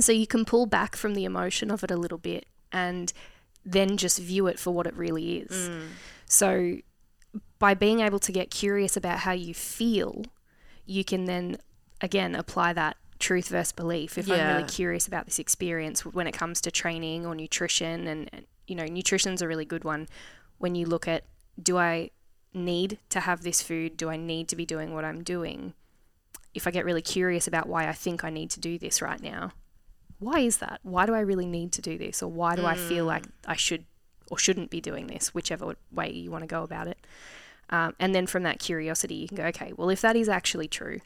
so 0.00 0.10
you 0.10 0.26
can 0.26 0.44
pull 0.44 0.66
back 0.66 0.96
from 0.96 1.14
the 1.14 1.24
emotion 1.24 1.70
of 1.70 1.84
it 1.84 1.90
a 1.92 1.96
little 1.96 2.18
bit 2.18 2.46
and 2.72 3.12
then 3.64 3.96
just 3.96 4.18
view 4.18 4.48
it 4.48 4.58
for 4.58 4.72
what 4.72 4.86
it 4.86 4.94
really 4.96 5.38
is. 5.38 5.68
Mm. 5.70 5.86
So 6.26 6.76
by 7.58 7.72
being 7.74 8.00
able 8.00 8.18
to 8.18 8.32
get 8.32 8.50
curious 8.50 8.96
about 8.96 9.20
how 9.20 9.32
you 9.32 9.54
feel, 9.54 10.24
you 10.84 11.04
can 11.04 11.24
then 11.24 11.56
again 12.00 12.34
apply 12.34 12.72
that 12.74 12.96
truth 13.18 13.48
versus 13.48 13.72
belief. 13.72 14.18
If 14.18 14.30
I'm 14.30 14.56
really 14.56 14.68
curious 14.68 15.06
about 15.06 15.26
this 15.26 15.38
experience 15.38 16.04
when 16.04 16.26
it 16.26 16.32
comes 16.32 16.60
to 16.62 16.70
training 16.70 17.26
or 17.26 17.34
nutrition 17.34 18.06
and, 18.06 18.28
and 18.32 18.46
you 18.66 18.74
know, 18.74 18.84
nutrition's 18.84 19.42
a 19.42 19.48
really 19.48 19.64
good 19.64 19.84
one 19.84 20.08
when 20.58 20.74
you 20.74 20.86
look 20.86 21.06
at 21.06 21.24
do 21.62 21.78
I 21.78 22.10
need 22.52 22.98
to 23.10 23.20
have 23.20 23.42
this 23.42 23.62
food? 23.62 23.96
Do 23.96 24.10
I 24.10 24.16
need 24.16 24.48
to 24.48 24.56
be 24.56 24.66
doing 24.66 24.94
what 24.94 25.04
I'm 25.04 25.22
doing? 25.22 25.74
If 26.54 26.66
I 26.66 26.70
get 26.70 26.84
really 26.84 27.02
curious 27.02 27.46
about 27.46 27.68
why 27.68 27.88
I 27.88 27.92
think 27.92 28.24
I 28.24 28.30
need 28.30 28.50
to 28.50 28.60
do 28.60 28.78
this 28.78 29.02
right 29.02 29.20
now, 29.20 29.52
why 30.18 30.40
is 30.40 30.58
that? 30.58 30.80
Why 30.82 31.06
do 31.06 31.14
I 31.14 31.20
really 31.20 31.46
need 31.46 31.72
to 31.72 31.82
do 31.82 31.98
this? 31.98 32.22
Or 32.22 32.30
why 32.30 32.56
do 32.56 32.64
I 32.64 32.76
feel 32.76 33.04
like 33.04 33.24
I 33.46 33.56
should 33.56 33.84
or 34.30 34.38
shouldn't 34.38 34.70
be 34.70 34.80
doing 34.80 35.06
this, 35.08 35.34
whichever 35.34 35.74
way 35.92 36.10
you 36.10 36.30
want 36.30 36.42
to 36.42 36.48
go 36.48 36.62
about 36.62 36.86
it? 36.86 36.98
Um, 37.70 37.94
and 37.98 38.14
then 38.14 38.26
from 38.26 38.42
that 38.44 38.58
curiosity, 38.58 39.16
you 39.16 39.28
can 39.28 39.36
go, 39.36 39.44
okay, 39.44 39.72
well, 39.76 39.90
if 39.90 40.00
that 40.02 40.16
is 40.16 40.28
actually 40.28 40.68
true, 40.68 41.00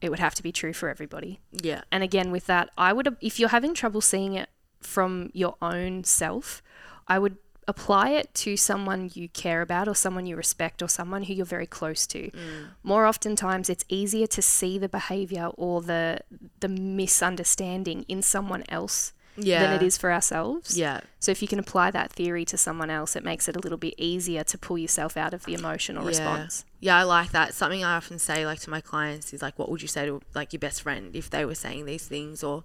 it 0.00 0.10
would 0.10 0.18
have 0.18 0.34
to 0.36 0.42
be 0.42 0.52
true 0.52 0.72
for 0.72 0.88
everybody. 0.88 1.40
Yeah. 1.52 1.82
And 1.90 2.02
again, 2.02 2.30
with 2.30 2.46
that, 2.46 2.70
I 2.76 2.92
would, 2.92 3.16
if 3.20 3.38
you're 3.40 3.48
having 3.48 3.74
trouble 3.74 4.00
seeing 4.00 4.34
it 4.34 4.48
from 4.80 5.30
your 5.32 5.56
own 5.60 6.04
self, 6.04 6.62
I 7.06 7.18
would 7.18 7.36
apply 7.66 8.10
it 8.10 8.32
to 8.32 8.56
someone 8.56 9.10
you 9.12 9.28
care 9.28 9.60
about 9.60 9.86
or 9.88 9.94
someone 9.94 10.24
you 10.24 10.34
respect 10.34 10.82
or 10.82 10.88
someone 10.88 11.24
who 11.24 11.34
you're 11.34 11.44
very 11.44 11.66
close 11.66 12.06
to. 12.06 12.30
Mm. 12.30 12.68
More 12.82 13.04
oftentimes 13.04 13.68
it's 13.68 13.84
easier 13.88 14.26
to 14.28 14.40
see 14.40 14.78
the 14.78 14.88
behavior 14.88 15.50
or 15.54 15.82
the 15.82 16.20
the 16.60 16.68
misunderstanding 16.68 18.06
in 18.08 18.22
someone 18.22 18.64
else 18.70 19.12
Yeah. 19.38 19.62
than 19.62 19.76
it 19.76 19.82
is 19.82 19.96
for 19.96 20.12
ourselves. 20.12 20.76
Yeah. 20.78 21.00
So 21.20 21.30
if 21.30 21.42
you 21.42 21.48
can 21.48 21.58
apply 21.58 21.90
that 21.92 22.12
theory 22.12 22.44
to 22.46 22.58
someone 22.58 22.90
else, 22.90 23.16
it 23.16 23.24
makes 23.24 23.48
it 23.48 23.56
a 23.56 23.58
little 23.58 23.78
bit 23.78 23.94
easier 23.96 24.44
to 24.44 24.58
pull 24.58 24.78
yourself 24.78 25.16
out 25.16 25.34
of 25.34 25.44
the 25.44 25.54
emotional 25.54 26.04
response. 26.04 26.64
Yeah, 26.80 26.96
I 26.96 27.02
like 27.02 27.30
that. 27.32 27.54
Something 27.54 27.84
I 27.84 27.96
often 27.96 28.18
say, 28.18 28.46
like 28.46 28.60
to 28.60 28.70
my 28.70 28.80
clients, 28.80 29.32
is 29.32 29.42
like, 29.42 29.58
"What 29.58 29.70
would 29.70 29.82
you 29.82 29.88
say 29.88 30.06
to 30.06 30.20
like 30.34 30.52
your 30.52 30.60
best 30.60 30.82
friend 30.82 31.14
if 31.14 31.28
they 31.30 31.44
were 31.44 31.54
saying 31.54 31.86
these 31.86 32.06
things 32.06 32.42
or 32.42 32.64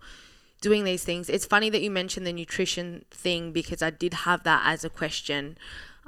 doing 0.62 0.84
these 0.84 1.04
things?" 1.04 1.30
It's 1.30 1.46
funny 1.46 1.70
that 1.70 1.82
you 1.82 1.90
mentioned 1.90 2.28
the 2.28 2.34
nutrition 2.34 3.06
thing 3.10 3.52
because 3.52 3.82
I 3.82 3.90
did 3.90 4.14
have 4.14 4.44
that 4.44 4.62
as 4.66 4.84
a 4.84 4.90
question, 4.90 5.58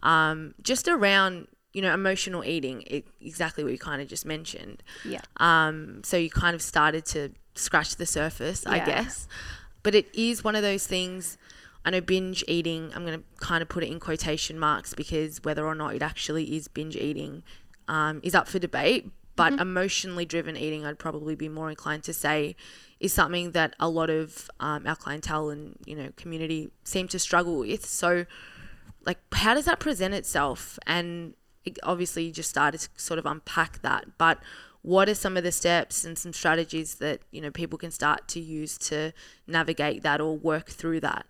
um, 0.04 0.54
just 0.62 0.88
around 0.88 1.48
you 1.74 1.82
know 1.82 1.94
emotional 1.94 2.44
eating. 2.44 2.84
It, 2.88 3.08
exactly 3.22 3.64
what 3.64 3.74
you 3.74 3.80
kind 3.80 4.02
of 4.02 4.08
just 4.08 4.26
mentioned. 4.26 4.84
Yeah. 5.04 5.22
Um, 5.38 6.02
so 6.04 6.16
you 6.16 6.30
kind 6.30 6.56
of 6.56 6.62
started 6.62 7.06
to 7.08 7.32
scratch 7.56 7.96
the 7.96 8.06
surface, 8.06 8.66
I 8.66 8.80
guess. 8.80 9.28
But 9.86 9.94
it 9.94 10.10
is 10.16 10.44
one 10.44 10.56
of 10.56 10.64
those 10.64 10.88
things. 10.88 11.38
I 11.86 11.92
know 11.92 12.02
binge 12.02 12.44
eating, 12.48 12.92
I'm 12.96 13.06
going 13.06 13.20
to 13.20 13.24
kind 13.38 13.62
of 13.62 13.70
put 13.70 13.84
it 13.84 13.92
in 13.92 14.00
quotation 14.00 14.58
marks 14.58 14.96
because 14.96 15.44
whether 15.44 15.64
or 15.64 15.76
not 15.76 15.94
it 15.94 16.02
actually 16.02 16.56
is 16.56 16.68
binge 16.68 16.96
eating 16.96 17.44
um, 17.88 18.20
is 18.24 18.34
up 18.34 18.48
for 18.48 18.58
debate. 18.58 19.12
But 19.36 19.54
emotionally 19.60 20.26
driven 20.26 20.58
eating, 20.58 20.88
I'd 20.88 20.98
probably 20.98 21.36
be 21.36 21.50
more 21.50 21.70
inclined 21.70 22.02
to 22.06 22.14
say, 22.14 22.56
is 23.00 23.14
something 23.14 23.52
that 23.52 23.76
a 23.80 23.88
lot 23.88 24.10
of 24.10 24.50
um, 24.60 24.88
our 24.88 24.96
clientele 24.96 25.50
and 25.50 25.78
you 25.86 25.96
know 25.96 26.10
community 26.16 26.72
seem 26.84 27.08
to 27.10 27.20
struggle 27.20 27.60
with. 27.60 27.86
So, 27.86 28.26
like, 29.06 29.20
how 29.34 29.54
does 29.54 29.66
that 29.66 29.80
present 29.80 30.16
itself? 30.16 30.80
And 30.88 31.36
it, 31.64 31.78
obviously, 31.84 32.24
you 32.24 32.32
just 32.32 32.50
started 32.50 32.80
to 32.80 32.90
sort 32.96 33.20
of 33.20 33.28
unpack 33.28 33.84
that. 33.84 34.18
But 34.18 34.40
what 34.86 35.10
are 35.10 35.16
some 35.16 35.36
of 35.36 35.44
the 35.44 35.52
steps 35.52 36.06
and 36.06 36.16
some 36.16 36.32
strategies 36.32 36.96
that 36.96 37.20
you 37.32 37.42
know 37.42 37.50
people 37.50 37.78
can 37.78 37.90
start 37.90 38.28
to 38.28 38.40
use 38.40 38.78
to 38.78 39.12
navigate 39.48 40.04
that 40.04 40.22
or 40.22 40.38
work 40.38 40.70
through 40.70 41.00
that? 41.00 41.26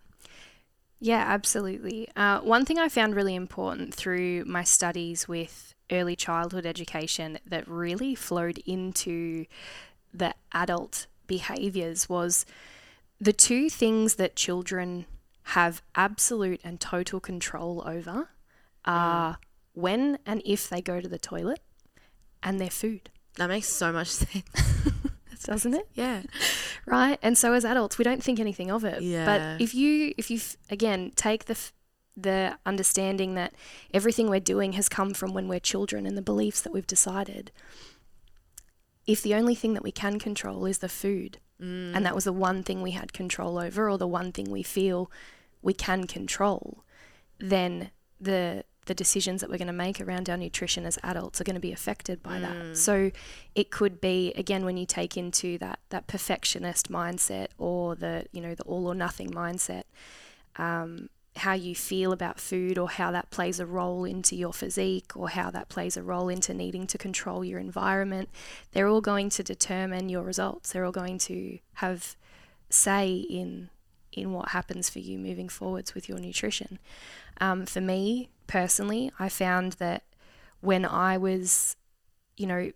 Yeah, 0.99 1.23
absolutely. 1.25 2.09
Uh, 2.17 2.41
one 2.41 2.65
thing 2.65 2.79
I 2.79 2.89
found 2.89 3.15
really 3.15 3.33
important 3.33 3.93
through 3.93 4.43
my 4.45 4.63
studies 4.63 5.29
with 5.29 5.73
early 5.89 6.17
childhood 6.17 6.65
education 6.65 7.39
that 7.45 7.65
really 7.67 8.13
flowed 8.13 8.57
into 8.65 9.45
the 10.13 10.33
adult 10.51 11.07
behaviors 11.25 12.09
was 12.09 12.45
the 13.21 13.33
two 13.33 13.69
things 13.69 14.15
that 14.15 14.35
children 14.35 15.05
have 15.49 15.81
absolute 15.95 16.59
and 16.63 16.81
total 16.81 17.21
control 17.21 17.83
over 17.85 18.29
are 18.83 19.37
when 19.73 20.17
and 20.25 20.41
if 20.45 20.67
they 20.69 20.81
go 20.81 20.99
to 20.99 21.07
the 21.07 21.17
toilet 21.17 21.59
and 22.43 22.59
their 22.59 22.69
food, 22.69 23.09
That 23.37 23.47
makes 23.47 23.67
so 23.67 23.91
much 23.91 24.07
sense. 24.21 24.43
doesn't 25.45 25.75
it? 25.75 25.87
yeah. 25.93 26.23
right 26.87 27.19
and 27.21 27.37
so 27.37 27.53
as 27.53 27.63
adults 27.63 27.99
we 27.99 28.03
don't 28.03 28.23
think 28.23 28.39
anything 28.39 28.71
of 28.71 28.83
it 28.83 29.01
Yeah. 29.03 29.25
but 29.25 29.61
if 29.61 29.75
you 29.75 30.13
if 30.17 30.31
you 30.31 30.39
again 30.71 31.11
take 31.15 31.45
the 31.45 31.51
f- 31.53 31.71
the 32.17 32.57
understanding 32.65 33.35
that 33.35 33.53
everything 33.93 34.27
we're 34.27 34.39
doing 34.39 34.73
has 34.73 34.89
come 34.89 35.13
from 35.13 35.33
when 35.35 35.47
we're 35.47 35.59
children 35.59 36.07
and 36.07 36.17
the 36.17 36.21
beliefs 36.23 36.61
that 36.61 36.73
we've 36.73 36.87
decided 36.87 37.51
if 39.05 39.21
the 39.21 39.35
only 39.35 39.53
thing 39.53 39.73
that 39.75 39.83
we 39.83 39.91
can 39.91 40.17
control 40.17 40.65
is 40.65 40.79
the 40.79 40.89
food 40.89 41.37
and 41.59 41.95
mm. 41.95 42.03
that 42.03 42.15
was 42.15 42.23
the 42.23 42.33
one 42.33 42.63
thing 42.63 42.81
we 42.81 42.91
had 42.91 43.13
control 43.13 43.59
over 43.59 43.87
or 43.89 43.97
the 43.99 44.07
one 44.07 44.31
thing 44.31 44.49
we 44.49 44.63
feel 44.63 45.11
we 45.61 45.73
can 45.73 46.07
control 46.07 46.83
then 47.39 47.91
the 48.19 48.63
the 48.85 48.93
decisions 48.93 49.41
that 49.41 49.49
we're 49.49 49.57
going 49.57 49.67
to 49.67 49.73
make 49.73 49.99
around 49.99 50.29
our 50.29 50.37
nutrition 50.37 50.85
as 50.85 50.97
adults 51.03 51.41
are 51.41 51.43
going 51.43 51.55
to 51.55 51.59
be 51.59 51.71
affected 51.71 52.21
by 52.21 52.39
that. 52.39 52.77
So 52.77 53.11
it 53.55 53.71
could 53.71 53.99
be 53.99 54.31
again 54.35 54.65
when 54.65 54.77
you 54.77 54.85
take 54.85 55.17
into 55.17 55.57
that 55.59 55.79
that 55.89 56.07
perfectionist 56.07 56.91
mindset 56.91 57.47
or 57.57 57.95
the 57.95 58.25
you 58.31 58.41
know 58.41 58.55
the 58.55 58.63
all 58.63 58.87
or 58.87 58.95
nothing 58.95 59.31
mindset, 59.31 59.83
um, 60.57 61.09
how 61.37 61.53
you 61.53 61.75
feel 61.75 62.11
about 62.11 62.39
food 62.39 62.77
or 62.77 62.89
how 62.89 63.11
that 63.11 63.29
plays 63.29 63.59
a 63.59 63.65
role 63.65 64.05
into 64.05 64.35
your 64.35 64.53
physique 64.53 65.11
or 65.15 65.29
how 65.29 65.51
that 65.51 65.67
plays 65.67 65.97
a 65.97 66.03
role 66.03 66.29
into 66.29 66.53
needing 66.53 66.87
to 66.87 66.97
control 66.97 67.43
your 67.43 67.59
environment. 67.59 68.29
They're 68.71 68.87
all 68.87 69.01
going 69.01 69.29
to 69.31 69.43
determine 69.43 70.09
your 70.09 70.23
results. 70.23 70.71
They're 70.71 70.85
all 70.85 70.91
going 70.91 71.17
to 71.19 71.59
have 71.75 72.15
say 72.69 73.15
in 73.15 73.69
in 74.11 74.31
what 74.31 74.49
happens 74.49 74.89
for 74.89 74.99
you 74.99 75.17
moving 75.17 75.49
forwards 75.49 75.93
with 75.93 76.07
your 76.07 76.19
nutrition. 76.19 76.79
Um, 77.41 77.65
for 77.65 77.81
me 77.81 78.29
personally, 78.47 79.11
I 79.19 79.29
found 79.29 79.73
that 79.73 80.03
when 80.61 80.85
I 80.85 81.17
was, 81.17 81.75
you 82.37 82.47
know, 82.47 82.71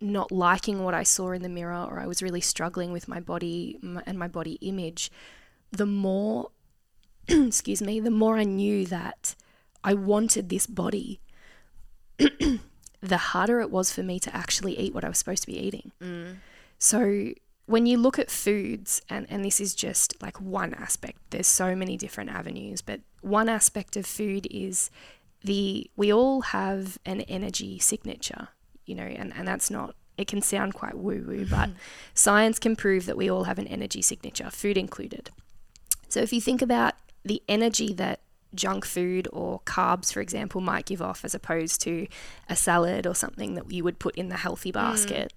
not 0.00 0.32
liking 0.32 0.82
what 0.82 0.94
I 0.94 1.04
saw 1.04 1.30
in 1.30 1.42
the 1.42 1.48
mirror 1.48 1.86
or 1.88 2.00
I 2.00 2.06
was 2.06 2.22
really 2.22 2.40
struggling 2.40 2.92
with 2.92 3.08
my 3.08 3.20
body 3.20 3.78
and 4.06 4.18
my 4.18 4.28
body 4.28 4.58
image, 4.60 5.10
the 5.70 5.86
more, 5.86 6.50
excuse 7.28 7.80
me, 7.80 8.00
the 8.00 8.10
more 8.10 8.36
I 8.36 8.44
knew 8.44 8.84
that 8.86 9.34
I 9.84 9.94
wanted 9.94 10.48
this 10.48 10.66
body, 10.66 11.20
the 12.18 13.16
harder 13.16 13.60
it 13.60 13.70
was 13.70 13.92
for 13.92 14.02
me 14.02 14.18
to 14.20 14.34
actually 14.34 14.78
eat 14.78 14.94
what 14.94 15.04
I 15.04 15.08
was 15.08 15.18
supposed 15.18 15.42
to 15.42 15.46
be 15.46 15.58
eating. 15.58 15.92
Mm. 16.00 16.36
So 16.78 17.32
when 17.66 17.86
you 17.86 17.96
look 17.96 18.18
at 18.18 18.30
foods, 18.30 19.00
and, 19.08 19.26
and 19.30 19.44
this 19.44 19.60
is 19.60 19.74
just 19.74 20.20
like 20.20 20.40
one 20.40 20.74
aspect, 20.74 21.18
there's 21.30 21.46
so 21.46 21.74
many 21.74 21.96
different 21.96 22.30
avenues, 22.30 22.82
but 22.82 23.00
one 23.20 23.48
aspect 23.48 23.96
of 23.96 24.04
food 24.04 24.46
is 24.50 24.90
the 25.44 25.90
we 25.96 26.12
all 26.12 26.40
have 26.42 26.98
an 27.04 27.22
energy 27.22 27.78
signature, 27.78 28.48
you 28.84 28.94
know, 28.94 29.04
and, 29.04 29.32
and 29.36 29.46
that's 29.46 29.70
not 29.70 29.94
it 30.18 30.26
can 30.26 30.42
sound 30.42 30.74
quite 30.74 30.96
woo 30.96 31.24
woo, 31.26 31.44
mm-hmm. 31.44 31.54
but 31.54 31.70
science 32.14 32.58
can 32.58 32.76
prove 32.76 33.06
that 33.06 33.16
we 33.16 33.30
all 33.30 33.44
have 33.44 33.58
an 33.58 33.66
energy 33.66 34.02
signature, 34.02 34.50
food 34.50 34.76
included. 34.76 35.30
So 36.08 36.20
if 36.20 36.32
you 36.32 36.40
think 36.40 36.60
about 36.60 36.94
the 37.24 37.42
energy 37.48 37.94
that 37.94 38.20
junk 38.54 38.84
food 38.84 39.26
or 39.32 39.60
carbs, 39.60 40.12
for 40.12 40.20
example, 40.20 40.60
might 40.60 40.84
give 40.84 41.00
off 41.00 41.24
as 41.24 41.34
opposed 41.34 41.80
to 41.82 42.06
a 42.48 42.56
salad 42.56 43.06
or 43.06 43.14
something 43.14 43.54
that 43.54 43.70
you 43.70 43.82
would 43.84 43.98
put 43.98 44.14
in 44.16 44.28
the 44.28 44.36
healthy 44.36 44.70
mm. 44.70 44.74
basket, 44.74 45.32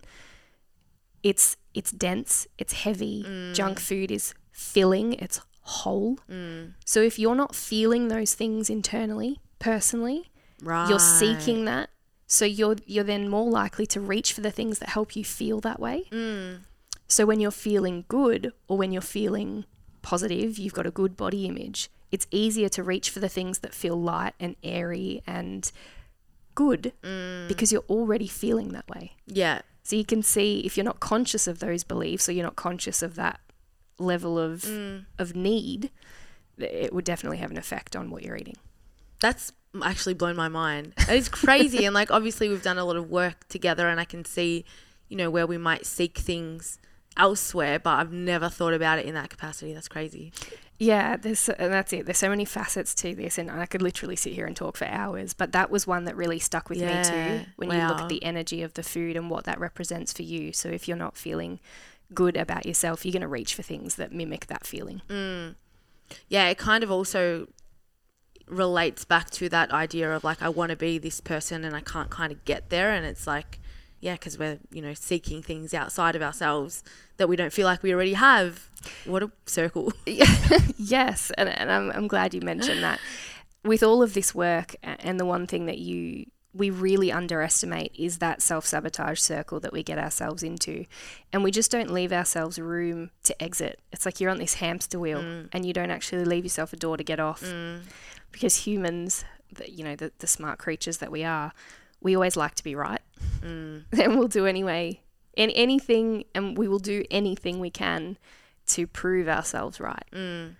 it's 1.23 1.55
it's 1.75 1.91
dense, 1.91 2.47
it's 2.57 2.73
heavy. 2.73 3.23
Mm. 3.27 3.53
Junk 3.53 3.79
food 3.79 4.09
is 4.11 4.33
filling, 4.51 5.13
it's 5.13 5.41
whole. 5.61 6.17
Mm. 6.29 6.73
So 6.85 7.01
if 7.01 7.19
you're 7.19 7.35
not 7.35 7.53
feeling 7.53 8.07
those 8.07 8.33
things 8.33 8.69
internally, 8.69 9.39
personally, 9.59 10.31
Right. 10.63 10.89
you're 10.89 10.99
seeking 10.99 11.65
that. 11.65 11.89
So 12.27 12.45
you're 12.45 12.77
you're 12.87 13.03
then 13.03 13.29
more 13.29 13.49
likely 13.49 13.85
to 13.87 13.99
reach 13.99 14.33
for 14.33 14.41
the 14.41 14.51
things 14.51 14.79
that 14.79 14.89
help 14.89 15.15
you 15.15 15.23
feel 15.23 15.59
that 15.61 15.79
way. 15.79 16.05
Mm. 16.11 16.61
So 17.07 17.25
when 17.25 17.39
you're 17.39 17.51
feeling 17.51 18.05
good 18.07 18.51
or 18.67 18.77
when 18.77 18.91
you're 18.91 19.01
feeling 19.01 19.65
positive, 20.01 20.57
you've 20.57 20.73
got 20.73 20.87
a 20.87 20.91
good 20.91 21.15
body 21.15 21.45
image. 21.45 21.89
It's 22.11 22.25
easier 22.31 22.69
to 22.69 22.81
reach 22.83 23.09
for 23.09 23.19
the 23.19 23.29
things 23.29 23.59
that 23.59 23.73
feel 23.73 23.99
light 24.01 24.33
and 24.39 24.55
airy 24.63 25.21
and 25.27 25.71
good 26.55 26.93
because 27.47 27.71
you're 27.71 27.83
already 27.89 28.27
feeling 28.27 28.69
that 28.69 28.87
way. 28.87 29.13
Yeah. 29.27 29.61
So 29.85 29.95
you 29.95 30.03
can 30.03 30.23
see 30.23 30.61
if 30.61 30.75
you're 30.75 30.83
not 30.83 30.99
conscious 30.99 31.45
of 31.45 31.59
those 31.59 31.83
beliefs 31.83 32.27
or 32.27 32.31
you're 32.31 32.43
not 32.43 32.55
conscious 32.55 33.03
of 33.03 33.13
that 33.15 33.39
level 33.99 34.39
of 34.39 34.63
mm. 34.63 35.05
of 35.19 35.35
need, 35.35 35.91
it 36.57 36.91
would 36.91 37.05
definitely 37.05 37.37
have 37.37 37.51
an 37.51 37.57
effect 37.57 37.95
on 37.95 38.09
what 38.09 38.23
you're 38.23 38.35
eating. 38.35 38.57
That's 39.19 39.53
actually 39.83 40.15
blown 40.15 40.35
my 40.35 40.47
mind. 40.47 40.93
It's 41.07 41.29
crazy. 41.29 41.85
and 41.85 41.93
like, 41.93 42.09
obviously, 42.09 42.49
we've 42.49 42.63
done 42.63 42.79
a 42.79 42.83
lot 42.83 42.95
of 42.95 43.11
work 43.11 43.47
together, 43.47 43.87
and 43.87 43.99
I 43.99 44.05
can 44.05 44.25
see, 44.25 44.65
you 45.07 45.17
know, 45.17 45.29
where 45.29 45.45
we 45.45 45.59
might 45.59 45.85
seek 45.85 46.17
things 46.17 46.79
elsewhere, 47.17 47.79
but 47.79 47.99
I've 47.99 48.11
never 48.11 48.49
thought 48.49 48.73
about 48.73 48.99
it 48.99 49.05
in 49.05 49.13
that 49.15 49.29
capacity. 49.29 49.73
That's 49.73 49.87
crazy. 49.87 50.33
Yeah, 50.77 51.15
there's 51.15 51.47
and 51.47 51.71
that's 51.71 51.93
it. 51.93 52.05
There's 52.05 52.17
so 52.17 52.29
many 52.29 52.43
facets 52.43 52.93
to 52.95 53.15
this, 53.15 53.37
and 53.37 53.49
I 53.49 53.65
could 53.65 53.81
literally 53.81 54.17
sit 54.17 54.33
here 54.33 54.45
and 54.45 54.55
talk 54.55 54.75
for 54.75 54.85
hours. 54.85 55.33
But 55.33 55.53
that 55.53 55.71
was 55.71 55.87
one 55.87 56.03
that 56.05 56.17
really 56.17 56.39
stuck 56.39 56.69
with 56.69 56.79
me 56.79 57.03
too. 57.03 57.45
When 57.55 57.71
you 57.71 57.87
look 57.87 58.01
at 58.01 58.09
the 58.09 58.23
energy 58.23 58.61
of 58.61 58.73
the 58.73 58.83
food 58.83 59.15
and 59.15 59.29
what 59.29 59.45
that 59.45 59.59
represents 59.59 60.11
for 60.11 60.23
you. 60.23 60.51
So 60.51 60.69
if 60.69 60.87
you're 60.87 60.97
not 60.97 61.15
feeling 61.15 61.59
good 62.13 62.35
about 62.35 62.65
yourself, 62.65 63.05
you're 63.05 63.13
going 63.13 63.21
to 63.21 63.27
reach 63.27 63.55
for 63.55 63.63
things 63.63 63.95
that 63.95 64.11
mimic 64.11 64.47
that 64.47 64.67
feeling. 64.67 65.01
Mm. 65.09 65.55
Yeah, 66.27 66.49
it 66.49 66.57
kind 66.57 66.83
of 66.83 66.91
also 66.91 67.47
relates 68.47 69.05
back 69.05 69.31
to 69.31 69.49
that 69.49 69.71
idea 69.71 70.15
of 70.15 70.23
like, 70.23 70.41
I 70.41 70.49
want 70.49 70.69
to 70.69 70.75
be 70.75 70.97
this 70.97 71.19
person 71.19 71.63
and 71.63 71.75
I 71.75 71.81
can't 71.81 72.11
kind 72.11 72.31
of 72.31 72.45
get 72.45 72.69
there. 72.69 72.91
And 72.91 73.05
it's 73.05 73.25
like, 73.25 73.59
yeah, 73.99 74.13
because 74.13 74.37
we're, 74.37 74.59
you 74.71 74.81
know, 74.81 74.93
seeking 74.93 75.41
things 75.41 75.73
outside 75.73 76.15
of 76.15 76.21
ourselves 76.21 76.83
that 77.17 77.27
we 77.27 77.35
don't 77.35 77.53
feel 77.53 77.65
like 77.65 77.81
we 77.83 77.93
already 77.93 78.13
have. 78.13 78.69
What 79.05 79.23
a 79.23 79.31
circle. 79.45 79.93
yes, 80.77 81.31
and, 81.37 81.49
and 81.49 81.71
I'm, 81.71 81.91
I'm 81.91 82.07
glad 82.07 82.33
you 82.33 82.41
mentioned 82.41 82.83
that. 82.83 82.99
With 83.63 83.81
all 83.81 84.03
of 84.03 84.13
this 84.13 84.35
work, 84.35 84.75
and 84.83 85.19
the 85.19 85.25
one 85.25 85.47
thing 85.47 85.65
that 85.65 85.79
you 85.79 86.27
we 86.53 86.69
really 86.69 87.11
underestimate 87.11 87.93
is 87.97 88.19
that 88.19 88.41
self 88.41 88.65
sabotage 88.65 89.19
circle 89.19 89.59
that 89.59 89.73
we 89.73 89.83
get 89.83 89.97
ourselves 89.97 90.41
into. 90.41 90.85
And 91.33 91.43
we 91.43 91.51
just 91.51 91.69
don't 91.69 91.91
leave 91.91 92.13
ourselves 92.13 92.57
room 92.57 93.09
to 93.23 93.43
exit. 93.43 93.81
It's 93.91 94.05
like 94.05 94.21
you're 94.21 94.31
on 94.31 94.37
this 94.37 94.53
hamster 94.55 94.97
wheel 94.97 95.19
Mm. 95.21 95.49
and 95.51 95.65
you 95.65 95.73
don't 95.73 95.91
actually 95.91 96.23
leave 96.23 96.45
yourself 96.45 96.71
a 96.71 96.77
door 96.77 96.95
to 96.95 97.03
get 97.03 97.19
off. 97.19 97.43
Because 98.31 98.65
humans, 98.65 99.25
the, 99.51 99.69
you 99.69 99.83
know, 99.83 99.95
the, 99.97 100.13
the 100.19 100.27
smart 100.27 100.57
creatures 100.59 100.99
that 100.99 101.11
we 101.11 101.25
are, 101.25 101.51
we 102.01 102.15
always 102.15 102.37
like 102.37 102.55
to 102.55 102.63
be 102.63 102.75
right. 102.75 103.01
Mm. 103.41 103.83
and 103.99 104.17
we'll 104.17 104.27
do 104.27 104.45
anyway. 104.45 105.01
And 105.37 105.51
anything, 105.55 106.25
and 106.33 106.57
we 106.57 106.67
will 106.67 106.79
do 106.79 107.03
anything 107.11 107.59
we 107.59 107.69
can 107.69 108.17
to 108.67 108.87
prove 108.87 109.27
ourselves 109.27 109.79
right 109.79 110.05
Mm. 110.11 110.55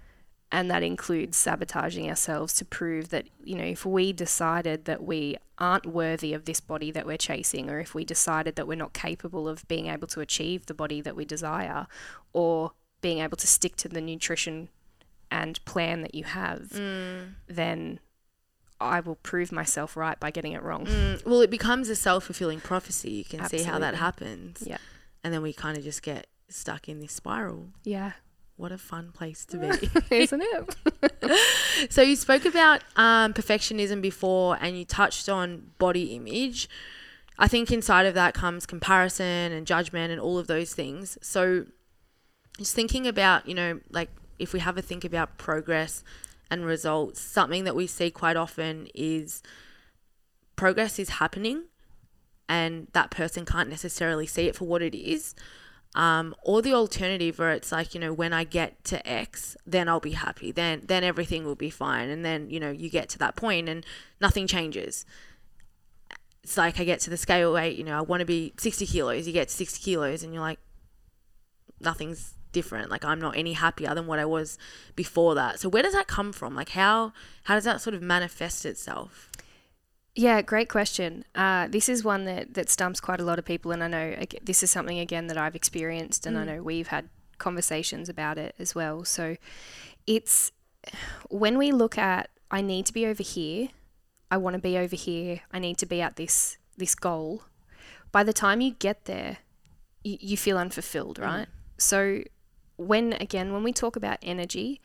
and 0.52 0.70
that 0.70 0.84
includes 0.84 1.38
sabotaging 1.38 2.08
ourselves 2.08 2.54
to 2.54 2.64
prove 2.64 3.10
that 3.10 3.26
you 3.44 3.56
know 3.56 3.64
if 3.64 3.84
we 3.84 4.14
decided 4.14 4.86
that 4.86 5.02
we 5.04 5.38
aren't 5.58 5.88
worthy 5.88 6.32
of 6.34 6.46
this 6.46 6.60
body 6.60 6.92
that 6.92 7.08
we're 7.08 7.18
chasing 7.18 7.68
or 7.68 7.80
if 7.80 7.96
we 7.96 8.06
decided 8.06 8.56
that 8.58 8.68
we're 8.68 8.78
not 8.78 8.94
capable 8.94 9.48
of 9.48 9.68
being 9.68 9.88
able 9.88 10.08
to 10.08 10.20
achieve 10.22 10.68
the 10.68 10.74
body 10.76 11.02
that 11.02 11.16
we 11.16 11.26
desire 11.26 11.88
or 12.32 12.74
being 13.02 13.20
able 13.20 13.38
to 13.38 13.48
stick 13.48 13.76
to 13.76 13.90
the 13.90 14.02
nutrition 14.02 14.70
and 15.32 15.64
plan 15.66 16.04
that 16.04 16.14
you 16.14 16.26
have 16.26 16.70
then 17.48 18.00
I 18.80 19.00
will 19.00 19.16
prove 19.16 19.52
myself 19.52 19.96
right 19.96 20.20
by 20.20 20.32
getting 20.32 20.52
it 20.52 20.62
wrong. 20.62 20.86
Mm, 20.86 21.26
well, 21.26 21.42
it 21.42 21.50
becomes 21.50 21.90
a 21.90 21.96
self 21.96 22.26
fulfilling 22.26 22.60
prophecy. 22.60 23.12
You 23.12 23.26
can 23.26 23.46
see 23.48 23.64
how 23.64 23.80
that 23.80 23.96
happens. 23.96 24.64
Yeah. 24.66 24.78
And 25.24 25.34
then 25.34 25.42
we 25.42 25.54
kind 25.54 25.78
of 25.78 25.84
just 25.84 26.02
get 26.02 26.28
stuck 26.50 26.88
in 26.90 27.00
this 27.00 27.14
spiral. 27.14 27.70
Yeah. 27.84 28.14
What 28.58 28.72
a 28.72 28.78
fun 28.78 29.12
place 29.12 29.46
to 29.48 29.58
be. 29.58 29.90
Isn't 30.16 30.42
it? 30.44 31.92
so 31.92 32.02
you 32.02 32.16
spoke 32.16 32.46
about 32.46 32.84
um, 32.96 33.34
perfectionism 33.34 34.02
before 34.02 34.58
and 34.62 34.78
you 34.78 34.86
touched 34.86 35.28
on 35.28 35.72
body 35.78 36.16
image. 36.16 36.70
I 37.38 37.50
think 37.50 37.70
inside 37.72 38.06
of 38.06 38.14
that 38.14 38.34
comes 38.34 38.66
comparison 38.66 39.52
and 39.52 39.68
judgment 39.68 40.12
and 40.12 40.22
all 40.22 40.38
of 40.38 40.48
those 40.48 40.74
things. 40.74 41.18
So 41.22 41.66
just 42.58 42.74
thinking 42.74 43.08
about, 43.08 43.48
you 43.48 43.54
know, 43.54 43.82
like 43.90 44.10
if 44.40 44.54
we 44.54 44.60
have 44.62 44.78
a 44.78 44.82
think 44.82 45.04
about 45.04 45.38
progress 45.38 46.04
and 46.50 46.66
results, 46.66 47.20
something 47.22 47.64
that 47.64 47.76
we 47.76 47.88
see 47.88 48.12
quite 48.12 48.36
often 48.36 48.88
is 48.94 49.42
progress 50.56 51.00
is 51.00 51.10
happening 51.10 51.66
and 52.48 52.88
that 52.94 53.12
person 53.12 53.46
can't 53.46 53.70
necessarily 53.70 54.28
see 54.28 54.48
it 54.48 54.56
for 54.56 54.66
what 54.66 54.82
it 54.82 54.96
is. 54.96 55.36
Um, 55.96 56.36
or 56.44 56.62
the 56.62 56.74
alternative 56.74 57.40
where 57.40 57.52
it's 57.52 57.72
like, 57.72 57.94
you 57.94 58.02
know, 58.02 58.12
when 58.12 58.34
I 58.34 58.44
get 58.44 58.84
to 58.86 59.08
X, 59.08 59.56
then 59.66 59.88
I'll 59.88 60.02
be 60.02 60.12
happy. 60.12 60.52
Then 60.52 60.82
then 60.86 61.06
everything 61.06 61.46
will 61.46 61.56
be 61.56 61.70
fine. 61.70 62.10
And 62.10 62.24
then, 62.24 62.50
you 62.50 62.60
know, 62.60 62.70
you 62.70 62.90
get 62.90 63.08
to 63.10 63.18
that 63.20 63.38
point 63.38 63.70
and 63.70 63.86
nothing 64.20 64.46
changes. 64.46 65.06
It's 66.44 66.58
like 66.58 66.80
I 66.80 66.84
get 66.84 67.00
to 67.02 67.10
the 67.10 67.18
scale 67.18 67.54
weight, 67.54 67.78
you 67.78 67.84
know, 67.84 67.98
I 67.98 68.02
want 68.02 68.20
to 68.20 68.26
be 68.26 68.54
60 68.58 68.86
kilos. 68.86 69.26
You 69.26 69.34
get 69.34 69.48
to 69.48 69.54
60 69.54 69.84
kilos 69.84 70.22
and 70.22 70.34
you're 70.34 70.44
like, 70.44 70.60
nothing's 71.80 72.35
different. 72.60 72.90
Like 72.90 73.06
I'm 73.06 73.20
not 73.20 73.38
any 73.38 73.54
happier 73.54 73.94
than 73.94 74.08
what 74.08 74.18
I 74.18 74.26
was 74.26 74.58
before 74.96 75.36
that. 75.36 75.60
So 75.60 75.68
where 75.70 75.84
does 75.84 75.94
that 75.94 76.08
come 76.08 76.32
from? 76.32 76.56
Like 76.56 76.70
how 76.70 77.12
how 77.44 77.56
does 77.56 77.66
that 77.66 77.82
sort 77.82 77.94
of 77.94 78.02
manifest 78.02 78.66
itself? 78.66 79.30
Yeah, 80.16 80.42
great 80.42 80.70
question. 80.70 81.26
Uh, 81.36 81.68
this 81.68 81.90
is 81.90 82.06
one 82.06 82.24
that, 82.24 82.54
that 82.54 82.70
stumps 82.70 83.02
quite 83.02 83.20
a 83.20 83.26
lot 83.26 83.38
of 83.38 83.44
people, 83.44 83.74
and 83.74 83.84
I 83.84 83.90
know 83.90 84.16
this 84.42 84.64
is 84.64 84.72
something 84.72 84.98
again 84.98 85.28
that 85.28 85.38
I've 85.38 85.58
experienced, 85.58 86.26
and 86.26 86.38
I 86.38 86.46
know 86.46 86.64
we've 86.64 86.88
had 86.88 87.10
conversations 87.38 88.08
about 88.08 88.38
it 88.38 88.56
as 88.58 88.74
well. 88.74 89.04
So 89.04 89.36
it's 90.08 90.54
when 91.30 91.58
we 91.58 91.74
look 91.74 91.98
at 91.98 92.30
I 92.50 92.62
need 92.62 92.86
to 92.86 92.94
be 92.94 93.06
over 93.06 93.24
here, 93.24 93.70
I 94.32 94.38
want 94.38 94.54
to 94.54 94.62
be 94.62 94.78
over 94.78 94.96
here, 94.96 95.42
I 95.52 95.60
need 95.60 95.78
to 95.80 95.86
be 95.86 96.02
at 96.02 96.16
this 96.16 96.58
this 96.78 96.96
goal. 96.96 97.44
By 98.14 98.24
the 98.24 98.34
time 98.34 98.62
you 98.62 98.72
get 98.72 99.04
there, 99.06 99.40
you, 100.06 100.18
you 100.22 100.38
feel 100.38 100.58
unfulfilled, 100.58 101.20
right? 101.20 101.48
So 101.78 102.24
when 102.78 103.14
again 103.14 103.54
when 103.54 103.64
we 103.64 103.74
talk 103.74 103.96
about 103.96 104.18
energy, 104.22 104.82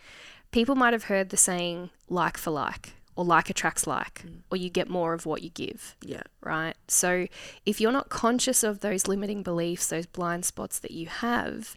people 0.51 0.75
might 0.75 0.93
have 0.93 1.05
heard 1.05 1.31
the 1.31 1.37
saying 1.37 1.91
like 2.09 2.37
for 2.37 2.51
like 2.51 2.95
or 3.17 3.25
like 3.25 3.51
attracts 3.51 3.87
like 3.87 4.23
mm. 4.23 4.41
or 4.51 4.57
you 4.57 4.71
get 4.71 4.89
more 4.89 5.13
of 5.13 5.27
what 5.27 5.43
you 5.43 5.51
give 5.51 5.97
Yeah. 6.03 6.23
right? 6.43 6.75
So 6.89 7.27
if 7.67 7.81
you're 7.81 7.93
not 7.93 8.09
conscious 8.09 8.63
of 8.63 8.81
those 8.81 9.07
limiting 9.07 9.43
beliefs 9.43 9.89
those 9.89 10.07
blind 10.07 10.45
spots 10.45 10.79
that 10.79 10.93
you 10.93 11.07
have 11.07 11.77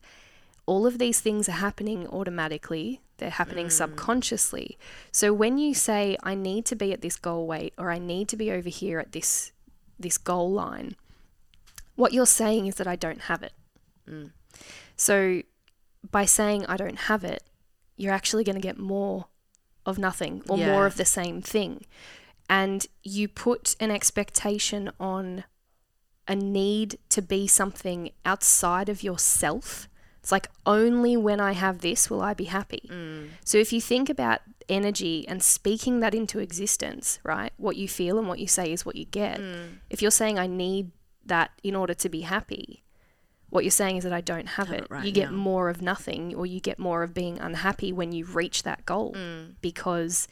all 0.65 0.85
of 0.87 0.97
these 0.97 1.19
things 1.19 1.49
are 1.49 1.53
happening 1.53 2.07
automatically. 2.07 3.01
They're 3.17 3.29
happening 3.29 3.67
mm. 3.67 3.71
subconsciously. 3.71 4.77
So 5.11 5.33
when 5.33 5.57
you 5.57 5.73
say 5.73 6.17
i 6.23 6.35
need 6.35 6.65
to 6.65 6.75
be 6.75 6.93
at 6.93 7.01
this 7.01 7.15
goal 7.15 7.47
weight 7.47 7.73
or 7.77 7.91
i 7.91 7.99
need 7.99 8.27
to 8.29 8.37
be 8.37 8.51
over 8.51 8.69
here 8.69 8.99
at 8.99 9.11
this 9.11 9.51
this 9.99 10.17
goal 10.17 10.51
line 10.51 10.95
what 11.95 12.11
you're 12.11 12.25
saying 12.25 12.65
is 12.65 12.75
that 12.75 12.87
i 12.87 12.95
don't 12.95 13.21
have 13.23 13.43
it. 13.43 13.53
Mm. 14.09 14.31
So 14.95 15.41
by 16.11 16.25
saying 16.25 16.65
I 16.67 16.77
don't 16.77 16.99
have 16.99 17.23
it, 17.23 17.43
you're 17.95 18.13
actually 18.13 18.43
going 18.43 18.55
to 18.55 18.61
get 18.61 18.77
more 18.77 19.25
of 19.85 19.97
nothing 19.97 20.43
or 20.47 20.57
more 20.57 20.85
of 20.85 20.95
the 20.95 21.05
same 21.05 21.41
thing. 21.41 21.85
And 22.49 22.85
you 23.03 23.27
put 23.27 23.75
an 23.79 23.91
expectation 23.91 24.91
on 24.99 25.43
a 26.27 26.35
need 26.35 26.97
to 27.09 27.21
be 27.21 27.47
something 27.47 28.11
outside 28.25 28.89
of 28.89 29.03
yourself. 29.03 29.87
It's 30.21 30.31
like 30.31 30.49
only 30.65 31.17
when 31.17 31.41
I 31.41 31.51
have 31.51 31.79
this 31.79 32.09
will 32.09 32.21
I 32.21 32.33
be 32.33 32.45
happy. 32.45 32.89
Mm. 32.89 33.29
So 33.43 33.57
if 33.57 33.73
you 33.73 33.81
think 33.81 34.09
about 34.09 34.41
energy 34.69 35.27
and 35.27 35.43
speaking 35.43 35.99
that 35.99 36.15
into 36.15 36.39
existence, 36.39 37.19
right? 37.23 37.51
What 37.57 37.75
you 37.75 37.89
feel 37.89 38.17
and 38.17 38.27
what 38.27 38.39
you 38.39 38.47
say 38.47 38.71
is 38.71 38.85
what 38.85 38.95
you 38.95 39.05
get. 39.05 39.39
Mm. 39.39 39.79
If 39.89 40.01
you're 40.01 40.11
saying 40.11 40.39
I 40.39 40.47
need 40.47 40.91
that 41.25 41.51
in 41.61 41.75
order 41.75 41.93
to 41.93 42.09
be 42.09 42.21
happy, 42.21 42.82
what 43.53 43.63
you're 43.63 43.71
saying 43.71 43.97
is 43.97 44.03
that 44.03 44.13
I 44.13 44.21
don't 44.21 44.47
have, 44.57 44.67
Have 44.69 44.77
it. 44.77 44.83
it 44.85 44.89
right 44.91 45.05
you 45.05 45.11
get 45.11 45.31
now. 45.31 45.37
more 45.37 45.69
of 45.69 45.81
nothing 45.81 46.33
or 46.35 46.45
you 46.45 46.59
get 46.59 46.79
more 46.79 47.03
of 47.03 47.13
being 47.13 47.39
unhappy 47.39 47.91
when 47.93 48.11
you 48.11 48.25
reach 48.25 48.63
that 48.63 48.85
goal 48.85 49.13
Mm. 49.13 49.55
because 49.61 50.27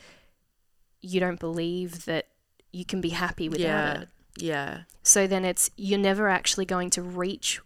you 1.01 1.19
don't 1.19 1.39
believe 1.39 2.05
that 2.05 2.27
you 2.71 2.86
can 2.86 2.99
be 3.01 3.10
happy 3.10 3.47
without 3.49 3.63
yeah. 3.63 4.01
it. 4.01 4.07
Yeah. 4.38 4.81
So 5.03 5.27
then 5.27 5.45
it's 5.45 5.69
you're 5.77 5.99
never 5.99 6.29
actually 6.29 6.65
going 6.65 6.89
to 6.91 7.01
reach 7.01 7.60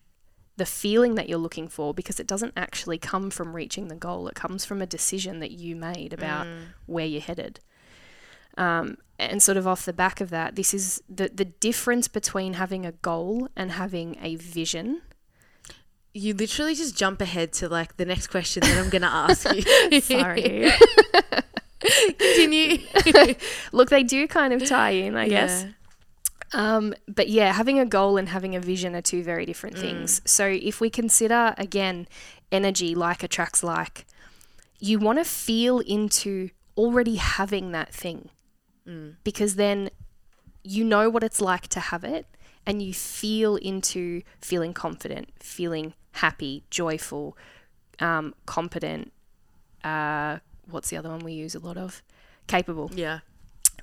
the 0.58 0.66
feeling 0.66 1.16
that 1.16 1.28
you're 1.30 1.38
looking 1.38 1.68
for 1.68 1.94
because 1.94 2.20
it 2.20 2.28
doesn't 2.28 2.54
actually 2.56 2.98
come 2.98 3.30
from 3.30 3.56
reaching 3.56 3.88
the 3.88 3.96
goal. 3.96 4.28
It 4.28 4.36
comes 4.36 4.64
from 4.66 4.82
a 4.82 4.86
decision 4.86 5.40
that 5.42 5.52
you 5.52 5.76
made 5.76 6.12
about 6.14 6.46
Mm. 6.48 6.60
where 6.86 7.06
you're 7.06 7.22
headed. 7.22 7.60
Um, 8.58 8.98
and 9.20 9.44
sort 9.44 9.58
of 9.58 9.68
off 9.68 9.86
the 9.86 9.94
back 9.94 10.22
of 10.22 10.30
that, 10.30 10.56
this 10.56 10.74
is 10.74 11.02
the 11.10 11.30
the 11.34 11.46
difference 11.46 12.08
between 12.08 12.54
having 12.54 12.86
a 12.86 12.92
goal 12.94 13.50
and 13.56 13.72
having 13.74 14.18
a 14.22 14.36
vision. 14.36 15.02
You 16.18 16.34
literally 16.34 16.76
just 16.76 16.96
jump 16.96 17.20
ahead 17.20 17.52
to 17.54 17.68
like 17.68 17.98
the 17.98 18.06
next 18.06 18.28
question 18.28 18.62
that 18.62 18.78
I'm 18.78 18.90
going 18.90 19.02
to 19.02 19.08
ask 19.08 19.46
you. 19.54 20.00
Sorry. 20.02 20.72
Continue. 22.18 22.78
Look, 23.74 23.90
they 23.90 24.04
do 24.04 24.26
kind 24.26 24.54
of 24.54 24.66
tie 24.66 24.92
in, 24.92 25.18
I 25.18 25.28
guess. 25.28 25.66
Um, 26.54 26.94
but 27.06 27.28
yeah, 27.28 27.52
having 27.52 27.80
a 27.80 27.86
goal 27.86 28.16
and 28.16 28.30
having 28.30 28.56
a 28.56 28.62
vision 28.62 28.96
are 28.96 29.02
two 29.02 29.24
very 29.24 29.46
different 29.46 29.78
things. 29.78 30.22
So 30.24 30.46
if 30.48 30.80
we 30.80 30.90
consider 30.90 31.54
again 31.58 32.08
energy 32.50 32.96
like 32.96 33.22
attracts 33.22 33.62
like, 33.62 34.06
you 34.80 35.00
want 35.00 35.20
to 35.20 35.26
feel 35.26 35.80
into 35.80 36.50
already 36.78 37.16
having 37.16 37.72
that 37.74 37.94
thing 37.94 38.30
because 39.24 39.56
then 39.56 39.90
you 40.64 40.84
know 40.84 41.10
what 41.10 41.24
it's 41.24 41.42
like 41.42 41.68
to 41.68 41.80
have 41.80 42.04
it 42.04 42.26
and 42.66 42.82
you 42.82 42.94
feel 42.94 43.56
into 43.58 44.22
feeling 44.42 44.74
confident, 44.74 45.30
feeling 45.40 45.94
happy, 46.16 46.64
joyful, 46.70 47.38
um, 48.00 48.34
competent. 48.46 49.12
Uh, 49.84 50.40
what's 50.70 50.90
the 50.90 50.98
other 50.98 51.10
one 51.10 51.20
we 51.20 51.34
use 51.34 51.56
a 51.56 51.60
lot 51.60 51.78
of? 51.78 52.02
Capable. 52.48 52.92
Yeah. 52.94 53.20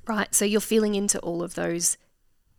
Right. 0.06 0.34
So 0.34 0.44
you're 0.44 0.60
feeling 0.60 0.94
into 0.94 1.18
all 1.20 1.42
of 1.42 1.54
those 1.54 1.96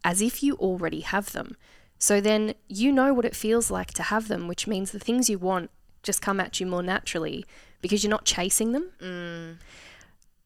as 0.04 0.22
if 0.22 0.44
you 0.44 0.56
already 0.56 1.02
have 1.02 1.32
them. 1.32 1.56
So 1.98 2.20
then 2.20 2.54
you 2.68 2.92
know 2.92 3.14
what 3.14 3.26
it 3.26 3.36
feels 3.36 3.72
like 3.72 3.94
to 3.94 4.04
have 4.04 4.28
them, 4.28 4.48
which 4.48 4.68
means 4.68 4.92
the 4.92 5.00
things 5.00 5.30
you 5.30 5.38
want 5.38 5.72
just 6.02 6.22
come 6.22 6.40
at 6.40 6.60
you 6.60 6.66
more 6.66 6.84
naturally 6.84 7.46
because 7.82 8.04
you're 8.04 8.10
not 8.10 8.26
chasing 8.26 8.74
them. 8.74 8.92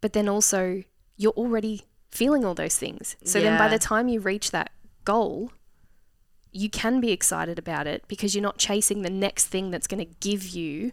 But 0.02 0.14
then 0.14 0.30
also 0.30 0.84
you're 1.16 1.32
already 1.34 1.84
feeling 2.12 2.46
all 2.46 2.54
those 2.54 2.78
things. 2.78 3.16
So 3.24 3.40
then 3.42 3.58
by 3.58 3.68
the 3.68 3.80
time 3.80 4.08
you 4.08 4.20
reach 4.20 4.52
that 4.52 4.72
goal, 5.04 5.52
you 6.58 6.70
can 6.70 7.00
be 7.00 7.12
excited 7.12 7.58
about 7.60 7.86
it 7.88 8.04
because 8.08 8.34
you're 8.36 8.42
not 8.52 8.58
chasing 8.58 9.02
the 9.04 9.10
next 9.10 9.46
thing 9.48 9.72
that's 9.72 9.88
going 9.88 10.04
to 10.06 10.12
give 10.20 10.48
you. 10.50 10.92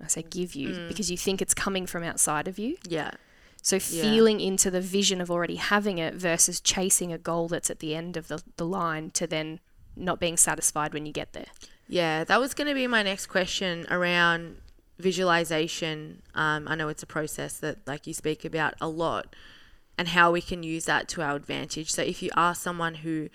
I 0.00 0.06
say 0.06 0.22
give 0.22 0.54
you 0.54 0.86
because 0.88 1.10
you 1.10 1.16
think 1.16 1.40
it's 1.42 1.54
coming 1.54 1.86
from 1.86 2.02
outside 2.02 2.46
of 2.46 2.58
you. 2.58 2.76
Yeah. 2.86 3.10
So 3.62 3.76
Yeah. 3.76 4.02
feeling 4.02 4.40
into 4.40 4.70
the 4.70 4.80
vision 4.80 5.20
of 5.20 5.30
already 5.30 5.56
having 5.56 5.98
it 5.98 6.14
versus 6.14 6.60
chasing 6.60 7.12
a 7.12 7.18
goal 7.18 7.48
that's 7.48 7.70
at 7.70 7.80
the 7.80 7.94
end 7.94 8.16
of 8.16 8.28
the, 8.28 8.42
the 8.56 8.64
line 8.66 9.10
to 9.12 9.26
then 9.26 9.58
not 9.96 10.20
being 10.20 10.36
satisfied 10.36 10.92
when 10.94 11.04
you 11.06 11.12
get 11.12 11.32
there. 11.32 11.50
Yeah, 11.88 12.22
that 12.24 12.38
was 12.38 12.54
going 12.54 12.68
to 12.68 12.74
be 12.74 12.86
my 12.86 13.02
next 13.02 13.26
question 13.26 13.86
around 13.90 14.58
visualization. 14.98 16.22
Um, 16.34 16.68
I 16.68 16.74
know 16.74 16.88
it's 16.88 17.02
a 17.02 17.06
process 17.06 17.58
that 17.58 17.78
like 17.86 18.06
you 18.06 18.14
speak 18.14 18.44
about 18.44 18.74
a 18.80 18.88
lot. 18.88 19.34
and 20.00 20.06
how 20.08 20.30
we 20.30 20.40
can 20.40 20.62
use 20.62 20.84
that 20.84 21.08
to 21.08 21.22
our 21.22 21.34
advantage. 21.34 21.90
So 21.90 22.02
if 22.02 22.22
you 22.22 22.30
are 22.36 22.54
someone 22.54 22.94
who 22.96 23.28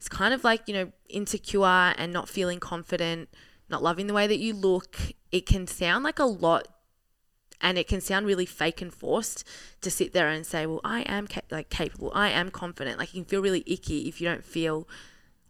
is 0.00 0.08
kind 0.08 0.34
of 0.34 0.44
like, 0.44 0.62
you 0.66 0.74
know, 0.74 0.92
insecure 1.08 1.94
and 1.96 2.12
not 2.12 2.28
feeling 2.28 2.60
confident, 2.60 3.28
not 3.68 3.82
loving 3.82 4.06
the 4.06 4.14
way 4.14 4.26
that 4.26 4.38
you 4.38 4.54
look, 4.54 4.96
it 5.32 5.46
can 5.46 5.66
sound 5.66 6.04
like 6.04 6.18
a 6.18 6.24
lot 6.24 6.68
and 7.60 7.76
it 7.76 7.88
can 7.88 8.00
sound 8.00 8.26
really 8.26 8.46
fake 8.46 8.80
and 8.80 8.94
forced 8.94 9.44
to 9.80 9.90
sit 9.90 10.12
there 10.12 10.28
and 10.28 10.46
say, 10.46 10.64
"Well, 10.64 10.80
I 10.84 11.00
am 11.02 11.26
ca- 11.26 11.40
like 11.50 11.70
capable. 11.70 12.12
I 12.14 12.28
am 12.28 12.50
confident." 12.50 12.98
Like 12.98 13.14
you 13.14 13.22
can 13.22 13.28
feel 13.28 13.42
really 13.42 13.64
icky 13.66 14.08
if 14.08 14.20
you 14.20 14.28
don't 14.28 14.44
feel 14.44 14.88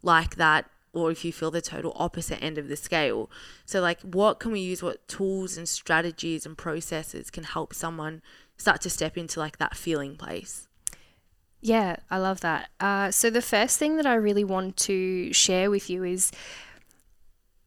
like 0.02 0.36
that 0.36 0.70
or 0.92 1.10
if 1.10 1.24
you 1.24 1.32
feel 1.32 1.50
the 1.50 1.60
total 1.60 1.92
opposite 1.96 2.42
end 2.42 2.56
of 2.58 2.68
the 2.68 2.76
scale. 2.76 3.30
So 3.66 3.80
like 3.80 4.00
what 4.02 4.40
can 4.40 4.52
we 4.52 4.60
use 4.60 4.82
what 4.82 5.06
tools 5.08 5.56
and 5.56 5.68
strategies 5.68 6.46
and 6.46 6.56
processes 6.56 7.30
can 7.30 7.44
help 7.44 7.74
someone 7.74 8.22
start 8.56 8.80
to 8.82 8.90
step 8.90 9.18
into 9.18 9.38
like 9.38 9.58
that 9.58 9.76
feeling 9.76 10.16
place? 10.16 10.67
Yeah, 11.60 11.96
I 12.10 12.18
love 12.18 12.40
that. 12.40 12.70
Uh, 12.78 13.10
so, 13.10 13.30
the 13.30 13.42
first 13.42 13.78
thing 13.78 13.96
that 13.96 14.06
I 14.06 14.14
really 14.14 14.44
want 14.44 14.76
to 14.78 15.32
share 15.32 15.70
with 15.70 15.90
you 15.90 16.04
is 16.04 16.30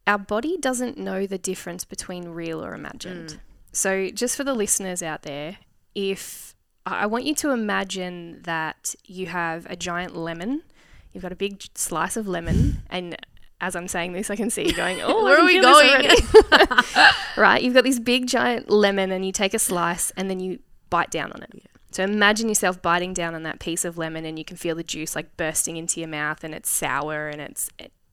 our 0.08 0.17
body 0.17 0.58
doesn't 0.58 0.97
know 0.97 1.27
the 1.27 1.38
difference 1.38 1.84
between 1.84 2.30
real 2.30 2.63
or 2.63 2.73
imagined. 2.73 3.39
So, 3.73 4.10
just 4.10 4.38
for 4.38 4.43
the 4.43 4.54
listeners 4.54 5.04
out 5.04 5.23
there, 5.23 5.58
if 5.93 6.56
I 6.86 7.06
want 7.06 7.25
you 7.25 7.36
to 7.36 7.51
imagine 7.51 8.41
that 8.43 8.95
you 9.06 9.27
have 9.27 9.65
a 9.69 9.75
giant 9.75 10.15
lemon, 10.15 10.63
you've 11.12 11.23
got 11.23 11.32
a 11.32 11.38
big 11.38 11.62
slice 11.75 12.17
of 12.17 12.27
lemon, 12.27 12.84
and 12.89 13.17
as 13.60 13.75
I'm 13.75 13.88
saying 13.88 14.13
this, 14.13 14.30
I 14.30 14.36
can 14.36 14.49
see 14.49 14.67
you 14.67 14.73
going, 14.73 14.99
"Oh, 15.04 15.23
Where 15.23 15.39
are 15.39 15.45
we 15.45 15.63
already." 15.63 16.15
right? 17.38 17.62
You've 17.62 17.73
got 17.73 17.84
this 17.84 17.99
big 17.99 18.27
giant 18.27 18.69
lemon, 18.69 19.12
and 19.12 19.25
you 19.25 19.32
take 19.32 19.54
a 19.54 19.60
slice, 19.60 20.12
and 20.12 20.30
then 20.30 20.39
you 20.39 20.60
bite 20.89 21.12
down 21.12 21.32
on 21.34 21.43
it. 21.43 21.65
So 21.91 22.04
imagine 22.04 22.47
yourself 22.47 22.82
biting 22.82 23.13
down 23.13 23.36
on 23.36 23.43
that 23.43 23.60
piece 23.60 23.84
of 23.84 23.97
lemon, 23.97 24.25
and 24.25 24.39
you 24.39 24.45
can 24.45 24.58
feel 24.58 24.75
the 24.75 24.84
juice 24.84 25.15
like 25.15 25.36
bursting 25.38 25.77
into 25.77 25.99
your 25.99 26.10
mouth, 26.10 26.43
and 26.43 26.56
it's 26.56 26.69
sour, 26.69 27.27
and 27.27 27.41
it's 27.41 27.69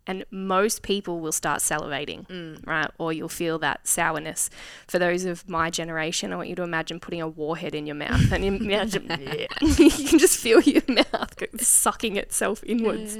and 0.08 0.24
most 0.30 0.82
people 0.82 1.20
will 1.20 1.32
start 1.32 1.60
salivating, 1.60 2.26
mm. 2.26 2.66
right? 2.66 2.90
Or 2.96 3.12
you'll 3.12 3.28
feel 3.28 3.58
that 3.58 3.86
sourness. 3.86 4.48
For 4.88 4.98
those 4.98 5.26
of 5.26 5.46
my 5.46 5.68
generation, 5.68 6.32
I 6.32 6.36
want 6.36 6.48
you 6.48 6.56
to 6.56 6.62
imagine 6.62 6.98
putting 6.98 7.20
a 7.20 7.28
warhead 7.28 7.74
in 7.74 7.86
your 7.86 7.94
mouth, 7.94 8.32
and 8.32 8.42
imagine 8.42 9.06
you 9.60 9.90
can 9.90 10.18
just 10.18 10.38
feel 10.38 10.60
your 10.62 10.82
mouth 10.88 11.34
sucking 11.60 12.16
itself 12.16 12.64
inwards, 12.64 13.18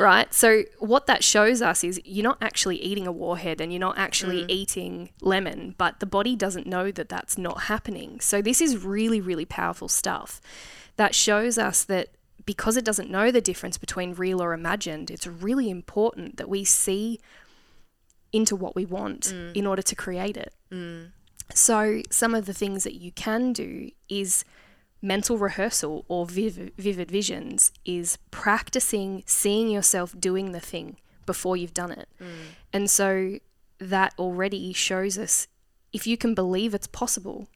right? 0.00 0.34
So 0.34 0.64
what 0.80 1.06
that 1.06 1.22
shows 1.22 1.62
us 1.62 1.84
is 1.84 2.00
you're 2.04 2.24
not 2.24 2.38
actually 2.40 2.76
eating 2.78 3.06
a 3.06 3.12
warhead, 3.12 3.60
and 3.60 3.72
you're 3.72 3.78
not 3.78 3.96
actually 3.96 4.42
mm. 4.42 4.50
eating 4.50 5.10
lemon, 5.22 5.76
but 5.78 6.00
the 6.00 6.06
body 6.06 6.34
doesn't 6.34 6.66
know 6.66 6.90
that 6.90 7.08
that's 7.08 7.38
not 7.38 7.62
happening. 7.62 8.18
So 8.18 8.42
this 8.42 8.60
is 8.60 8.84
really, 8.84 9.20
really 9.20 9.44
powerful 9.44 9.86
stuff 9.88 10.40
that 10.96 11.14
shows 11.14 11.58
us 11.58 11.84
that 11.84 12.08
because 12.46 12.76
it 12.76 12.84
doesn't 12.84 13.10
know 13.10 13.30
the 13.30 13.40
difference 13.40 13.78
between 13.78 14.14
real 14.14 14.42
or 14.42 14.52
imagined, 14.52 15.10
it's 15.10 15.26
really 15.26 15.70
important 15.70 16.36
that 16.36 16.48
we 16.48 16.64
see 16.64 17.20
into 18.32 18.56
what 18.56 18.74
we 18.74 18.84
want 18.84 19.32
mm. 19.32 19.54
in 19.54 19.66
order 19.66 19.82
to 19.82 19.94
create 19.94 20.36
it. 20.36 20.52
Mm. 20.70 21.12
So, 21.54 22.02
some 22.10 22.34
of 22.34 22.46
the 22.46 22.54
things 22.54 22.84
that 22.84 22.94
you 22.94 23.12
can 23.12 23.52
do 23.52 23.90
is 24.08 24.44
mental 25.00 25.36
rehearsal 25.36 26.04
or 26.08 26.26
vivid, 26.26 26.72
vivid 26.76 27.10
visions, 27.10 27.70
is 27.84 28.18
practicing 28.30 29.22
seeing 29.26 29.68
yourself 29.68 30.18
doing 30.18 30.52
the 30.52 30.60
thing 30.60 30.96
before 31.26 31.56
you've 31.56 31.74
done 31.74 31.92
it. 31.92 32.08
Mm. 32.20 32.26
And 32.72 32.90
so, 32.90 33.38
that 33.78 34.14
already 34.18 34.72
shows 34.72 35.18
us 35.18 35.46
if 35.92 36.06
you 36.06 36.16
can 36.16 36.34
believe 36.34 36.74
it's 36.74 36.86
possible, 36.86 37.48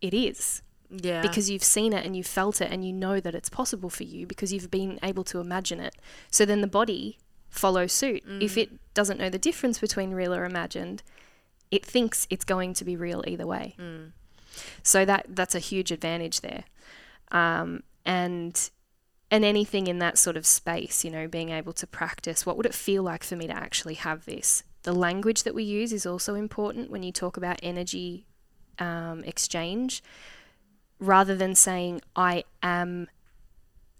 it 0.00 0.14
is 0.14 0.62
Yeah. 0.90 1.22
because 1.22 1.50
you've 1.50 1.64
seen 1.64 1.92
it 1.92 2.04
and 2.04 2.16
you've 2.16 2.26
felt 2.26 2.60
it 2.60 2.70
and 2.70 2.84
you 2.84 2.92
know 2.92 3.18
that 3.20 3.34
it's 3.34 3.48
possible 3.48 3.90
for 3.90 4.04
you 4.04 4.26
because 4.26 4.52
you've 4.52 4.70
been 4.70 4.98
able 5.02 5.24
to 5.24 5.40
imagine 5.40 5.80
it. 5.80 5.96
So 6.30 6.44
then 6.44 6.60
the 6.60 6.66
body 6.66 7.18
follows 7.48 7.92
suit. 7.92 8.22
If 8.42 8.56
it 8.58 8.70
doesn't 8.94 9.18
know 9.18 9.30
the 9.30 9.38
difference 9.38 9.78
between 9.78 10.12
real 10.12 10.34
or 10.34 10.44
imagined, 10.44 11.02
it 11.70 11.84
thinks 11.84 12.26
it's 12.30 12.44
going 12.44 12.74
to 12.74 12.84
be 12.84 12.96
real 12.96 13.24
either 13.26 13.46
way. 13.46 13.74
So 14.82 15.04
that 15.04 15.26
that's 15.28 15.54
a 15.54 15.58
huge 15.58 15.90
advantage 15.90 16.40
there. 16.40 16.64
Um, 17.32 17.82
and 18.04 18.70
and 19.30 19.44
anything 19.44 19.86
in 19.88 19.98
that 19.98 20.18
sort 20.18 20.36
of 20.36 20.46
space, 20.46 21.04
you 21.04 21.10
know, 21.10 21.26
being 21.26 21.50
able 21.50 21.72
to 21.72 21.86
practice, 21.86 22.46
what 22.46 22.56
would 22.56 22.66
it 22.66 22.74
feel 22.74 23.02
like 23.02 23.24
for 23.24 23.34
me 23.36 23.46
to 23.48 23.56
actually 23.56 23.94
have 23.94 24.26
this? 24.26 24.62
The 24.82 24.92
language 24.92 25.42
that 25.42 25.54
we 25.54 25.64
use 25.64 25.92
is 25.92 26.06
also 26.06 26.34
important 26.34 26.90
when 26.90 27.02
you 27.02 27.10
talk 27.10 27.36
about 27.36 27.58
energy 27.62 28.26
um, 28.78 29.24
exchange 29.24 30.02
rather 31.06 31.34
than 31.36 31.54
saying 31.54 32.00
I 32.16 32.44
am 32.62 33.08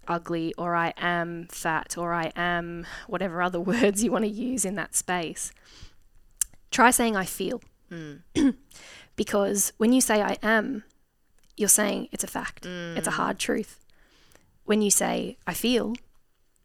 ugly 0.06 0.52
or 0.58 0.74
I 0.74 0.92
am 0.98 1.46
fat 1.50 1.96
or 1.96 2.12
I 2.12 2.30
am 2.36 2.86
whatever 3.06 3.40
other 3.42 3.60
words 3.72 4.02
you 4.04 4.10
want 4.12 4.24
to 4.24 4.30
use 4.30 4.64
in 4.64 4.74
that 4.76 4.94
space. 4.94 5.52
Try 6.70 6.90
saying 6.90 7.16
I 7.16 7.24
feel. 7.24 7.62
Mm. 7.90 8.22
because 9.16 9.72
when 9.76 9.92
you 9.92 10.00
say 10.00 10.22
I 10.22 10.36
am, 10.42 10.84
you're 11.56 11.68
saying 11.68 12.08
it's 12.10 12.24
a 12.24 12.28
fact, 12.28 12.64
mm. 12.64 12.96
it's 12.96 13.06
a 13.06 13.12
hard 13.12 13.38
truth. 13.38 13.78
When 14.64 14.82
you 14.82 14.90
say 14.90 15.36
I 15.46 15.54
feel, 15.54 15.94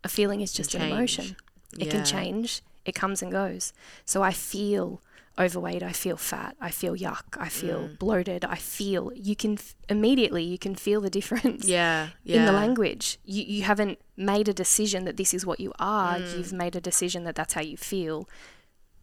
a 0.04 0.10
feeling 0.10 0.42
is 0.42 0.52
just 0.54 0.74
an 0.74 0.82
emotion. 0.82 1.36
It 1.78 1.86
Yeah. 1.88 1.92
can 1.92 2.06
change, 2.06 2.62
it 2.86 2.96
comes 2.96 3.22
and 3.22 3.32
goes. 3.32 3.74
So 4.06 4.24
I 4.24 4.32
feel 4.32 5.02
overweight, 5.38 5.84
I 5.84 5.92
feel 5.94 6.18
fat, 6.18 6.56
I 6.60 6.70
feel 6.72 6.96
yuck, 6.96 7.38
I 7.38 7.50
feel 7.50 7.82
Mm. 7.90 8.00
bloated, 8.00 8.44
I 8.46 8.56
feel 8.56 9.12
you 9.16 9.36
can 9.36 9.54
f- 9.54 9.76
immediately 9.88 10.44
you 10.44 10.58
can 10.58 10.76
feel 10.76 11.00
the 11.02 11.10
difference 11.20 11.66
yeah. 11.66 12.10
Yeah. 12.24 12.38
in 12.40 12.46
the 12.46 12.52
language. 12.52 13.18
You 13.26 13.44
you 13.44 13.64
haven't 13.64 14.00
made 14.18 14.48
a 14.50 14.54
decision 14.54 15.06
that 15.06 15.18
this 15.18 15.34
is 15.34 15.46
what 15.46 15.60
you 15.60 15.72
are. 15.80 16.18
Mm. 16.18 16.38
You've 16.38 16.54
made 16.54 16.76
a 16.76 16.82
decision 16.82 17.24
that 17.26 17.36
that's 17.36 17.54
how 17.54 17.62
you 17.62 17.78
feel, 17.78 18.28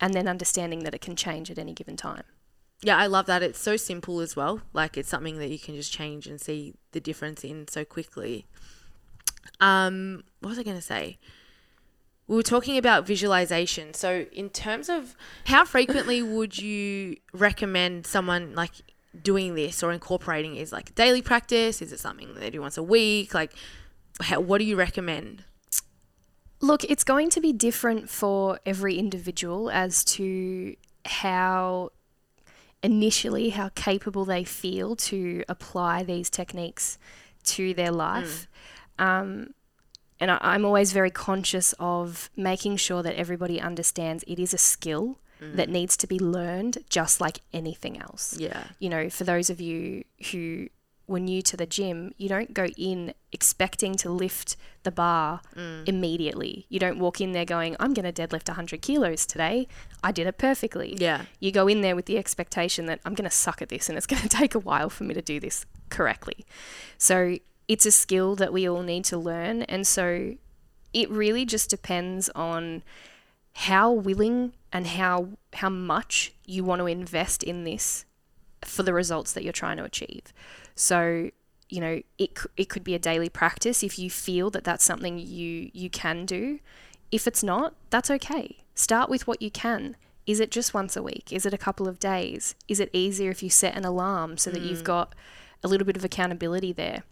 and 0.00 0.12
then 0.14 0.28
understanding 0.28 0.80
that 0.84 0.94
it 0.94 1.00
can 1.00 1.16
change 1.16 1.50
at 1.50 1.58
any 1.58 1.72
given 1.72 1.96
time. 1.96 2.24
Yeah, 2.82 2.98
I 2.98 3.06
love 3.06 3.24
that. 3.26 3.42
It's 3.42 3.58
so 3.58 3.76
simple 3.78 4.20
as 4.20 4.36
well. 4.36 4.60
Like 4.74 4.98
it's 4.98 5.08
something 5.08 5.38
that 5.38 5.48
you 5.48 5.58
can 5.58 5.74
just 5.74 5.90
change 5.92 6.26
and 6.26 6.38
see 6.38 6.74
the 6.92 7.00
difference 7.00 7.42
in 7.44 7.66
so 7.68 7.84
quickly. 7.86 8.44
Um, 9.60 10.24
what 10.40 10.50
was 10.50 10.58
I 10.58 10.62
going 10.62 10.76
to 10.76 10.82
say? 10.82 11.18
We 12.28 12.36
were 12.36 12.42
talking 12.42 12.76
about 12.76 13.06
visualization. 13.06 13.94
So, 13.94 14.26
in 14.32 14.50
terms 14.50 14.88
of 14.88 15.14
how 15.46 15.64
frequently 15.64 16.22
would 16.22 16.58
you 16.58 17.16
recommend 17.32 18.06
someone 18.06 18.54
like 18.54 18.72
doing 19.22 19.54
this 19.54 19.82
or 19.82 19.92
incorporating? 19.92 20.56
is 20.56 20.72
like 20.72 20.94
daily 20.94 21.22
practice? 21.22 21.80
Is 21.80 21.92
it 21.92 22.00
something 22.00 22.34
they 22.34 22.50
do 22.50 22.60
once 22.60 22.76
a 22.76 22.82
week? 22.82 23.32
Like, 23.32 23.52
how, 24.20 24.40
what 24.40 24.58
do 24.58 24.64
you 24.64 24.76
recommend? 24.76 25.44
Look, 26.60 26.84
it's 26.84 27.04
going 27.04 27.30
to 27.30 27.40
be 27.40 27.52
different 27.52 28.08
for 28.08 28.58
every 28.64 28.98
individual 28.98 29.70
as 29.70 30.02
to 30.04 30.74
how 31.04 31.90
initially 32.82 33.50
how 33.50 33.70
capable 33.74 34.24
they 34.24 34.44
feel 34.44 34.96
to 34.96 35.44
apply 35.48 36.02
these 36.02 36.30
techniques 36.30 36.98
to 37.44 37.74
their 37.74 37.90
life. 37.90 38.48
Um, 38.98 39.54
and 40.20 40.30
I, 40.30 40.38
I'm 40.40 40.64
always 40.64 40.92
very 40.92 41.10
conscious 41.10 41.74
of 41.78 42.30
making 42.36 42.76
sure 42.76 43.02
that 43.02 43.14
everybody 43.16 43.60
understands 43.60 44.24
it 44.26 44.38
is 44.38 44.54
a 44.54 44.58
skill 44.58 45.18
that 45.38 45.68
mm. 45.68 45.72
needs 45.72 45.98
to 45.98 46.06
be 46.06 46.18
learned 46.18 46.78
just 46.88 47.20
like 47.20 47.40
anything 47.52 48.00
else 48.00 48.36
Yeah. 48.38 48.68
you 48.78 48.88
know, 48.88 49.10
for 49.10 49.24
those 49.24 49.50
of 49.50 49.60
you 49.60 50.04
who 50.32 50.68
were 51.06 51.20
new 51.20 51.40
to 51.42 51.56
the 51.56 51.66
gym, 51.66 52.12
you 52.16 52.28
don't 52.28 52.52
go 52.52 52.66
in 52.76 53.14
expecting 53.32 53.94
to 53.96 54.10
lift 54.10 54.56
the 54.82 54.90
bar 54.90 55.40
mm. 55.54 55.86
immediately. 55.86 56.66
You 56.68 56.80
don't 56.80 56.98
walk 56.98 57.20
in 57.20 57.32
there 57.32 57.44
going, 57.44 57.76
I'm 57.78 57.94
going 57.94 58.10
to 58.10 58.26
deadlift 58.26 58.48
100 58.48 58.82
kilos 58.82 59.26
today. 59.26 59.68
I 60.02 60.10
did 60.10 60.26
it 60.26 60.38
perfectly. 60.38 60.96
Yeah. 60.98 61.26
You 61.38 61.52
go 61.52 61.68
in 61.68 61.80
there 61.80 61.94
with 61.94 62.06
the 62.06 62.18
expectation 62.18 62.86
that 62.86 63.00
I'm 63.04 63.14
going 63.14 63.28
to 63.28 63.36
suck 63.36 63.62
at 63.62 63.68
this 63.68 63.88
and 63.88 63.96
it's 63.96 64.06
going 64.06 64.22
to 64.28 64.28
take 64.28 64.54
a 64.54 64.58
while 64.58 64.90
for 64.90 65.04
me 65.04 65.14
to 65.14 65.22
do 65.22 65.38
this 65.38 65.66
correctly. 65.90 66.44
So 66.98 67.38
it's 67.68 67.86
a 67.86 67.90
skill 67.90 68.36
that 68.36 68.52
we 68.52 68.68
all 68.68 68.82
need 68.82 69.04
to 69.06 69.18
learn. 69.18 69.62
And 69.62 69.86
so 69.86 70.34
it 70.92 71.10
really 71.10 71.44
just 71.44 71.70
depends 71.70 72.28
on 72.30 72.82
how 73.52 73.90
willing 73.90 74.52
and 74.72 74.86
how 74.86 75.28
how 75.54 75.70
much 75.70 76.32
you 76.44 76.62
want 76.62 76.80
to 76.80 76.86
invest 76.86 77.42
in 77.42 77.64
this 77.64 78.04
for 78.62 78.82
the 78.82 78.92
results 78.92 79.32
that 79.32 79.42
you're 79.42 79.52
trying 79.52 79.78
to 79.78 79.84
achieve. 79.84 80.32
So, 80.74 81.30
you 81.68 81.80
know, 81.80 82.02
it 82.18 82.38
it 82.56 82.68
could 82.68 82.84
be 82.84 82.94
a 82.94 82.98
daily 82.98 83.28
practice 83.28 83.82
if 83.82 83.98
you 83.98 84.10
feel 84.10 84.50
that 84.50 84.64
that's 84.64 84.84
something 84.84 85.18
you 85.18 85.70
you 85.72 85.90
can 85.90 86.26
do. 86.26 86.60
If 87.10 87.26
it's 87.26 87.42
not, 87.42 87.74
that's 87.90 88.10
okay. 88.10 88.58
Start 88.74 89.08
with 89.08 89.26
what 89.26 89.40
you 89.40 89.50
can. 89.50 89.96
Is 90.26 90.40
it 90.40 90.50
just 90.50 90.74
once 90.74 90.96
a 90.96 91.02
week? 91.02 91.32
Is 91.32 91.46
it 91.46 91.54
a 91.54 91.58
couple 91.58 91.88
of 91.88 92.00
days? 92.00 92.56
Is 92.68 92.80
it 92.80 92.90
easier 92.92 93.30
if 93.30 93.42
you 93.42 93.48
set 93.48 93.76
an 93.76 93.84
alarm 93.84 94.36
so 94.36 94.50
that 94.50 94.60
you've 94.60 94.80
mm. 94.80 94.84
got 94.84 95.14
a 95.62 95.68
little 95.68 95.86
bit 95.86 95.96
of 95.96 96.04
accountability 96.04 96.72
there? 96.72 97.04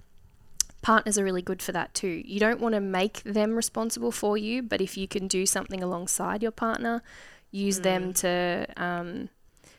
Partners 0.85 1.17
are 1.17 1.25
really 1.25 1.43
good 1.43 1.63
for 1.63 1.73
that 1.73 1.95
too. 1.95 2.23
You 2.27 2.39
don't 2.39 2.61
want 2.61 2.75
to 2.75 2.81
make 2.81 3.23
them 3.23 3.55
responsible 3.55 4.13
for 4.13 4.37
you, 4.37 4.63
but 4.63 4.83
if 4.83 4.99
you 4.99 5.09
can 5.09 5.27
do 5.27 5.47
something 5.47 5.83
alongside 5.83 6.43
your 6.43 6.53
partner, 6.53 7.03
use 7.51 7.81
them 7.81 8.13
to 8.13 8.67
um, 8.77 9.31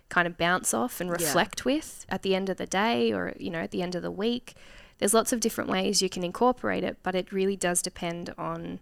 kind 0.10 0.28
of 0.28 0.36
bounce 0.36 0.74
off 0.74 1.00
and 1.00 1.12
reflect 1.12 1.64
with 1.64 2.08
at 2.10 2.24
the 2.24 2.34
end 2.34 2.50
of 2.50 2.58
the 2.58 2.66
day 2.66 3.14
or 3.14 3.34
you 3.38 3.52
know 3.52 3.60
at 3.60 3.70
the 3.70 3.84
end 3.84 3.94
of 3.94 4.02
the 4.02 4.10
week, 4.10 4.56
there's 4.98 5.14
lots 5.14 5.32
of 5.32 5.40
different 5.40 5.70
ways 5.70 6.02
you 6.02 6.10
can 6.10 6.24
incorporate 6.24 6.84
it, 6.84 6.98
but 7.04 7.14
it 7.14 7.32
really 7.32 7.56
does 7.56 7.84
depend 7.84 8.34
on 8.36 8.80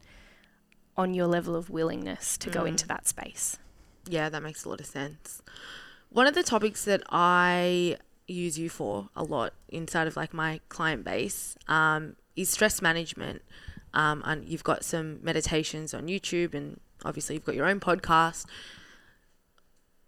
on 0.96 1.14
your 1.14 1.28
level 1.28 1.58
of 1.58 1.70
willingness 1.70 2.38
to 2.38 2.50
go 2.50 2.64
into 2.64 2.88
that 2.88 3.06
space. 3.06 3.58
Yeah, 4.08 4.30
that 4.30 4.42
makes 4.42 4.64
a 4.64 4.70
lot 4.70 4.80
of 4.80 4.86
sense. 4.86 5.42
One 6.10 6.28
of 6.28 6.36
the 6.36 6.44
topics 6.44 6.86
that 6.86 7.04
I 7.10 7.98
use 8.28 8.58
you 8.58 8.70
for 8.70 9.10
a 9.16 9.24
lot 9.24 9.54
inside 9.70 10.08
of 10.08 10.16
like 10.16 10.34
my 10.34 10.60
client 10.70 11.04
base 11.04 11.56
um, 11.68 12.16
is 12.36 12.50
stress 12.50 12.82
management. 12.82 13.42
Um, 13.94 14.24
and 14.26 14.48
you've 14.48 14.64
got 14.64 14.84
some 14.84 15.20
meditations 15.22 15.94
on 15.94 16.08
YouTube, 16.08 16.56
and 16.56 16.80
obviously 17.06 17.36
you've 17.36 17.46
got 17.46 17.56
your 17.56 17.68
own 17.68 17.80
podcast. 17.80 18.46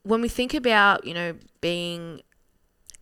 When 0.02 0.22
we 0.22 0.30
think 0.30 0.54
about, 0.54 1.06
you 1.06 1.14
know, 1.14 1.36
being 1.62 2.22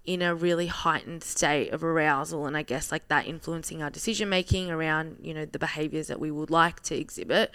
in 0.03 0.21
a 0.21 0.35
really 0.35 0.67
heightened 0.67 1.23
state 1.23 1.71
of 1.71 1.83
arousal, 1.83 2.45
and 2.45 2.57
I 2.57 2.63
guess 2.63 2.91
like 2.91 3.07
that 3.07 3.27
influencing 3.27 3.81
our 3.81 3.89
decision 3.89 4.27
making 4.27 4.69
around, 4.69 5.17
you 5.21 5.33
know, 5.33 5.45
the 5.45 5.59
behaviors 5.59 6.07
that 6.07 6.19
we 6.19 6.31
would 6.31 6.49
like 6.49 6.81
to 6.83 6.95
exhibit, 6.95 7.51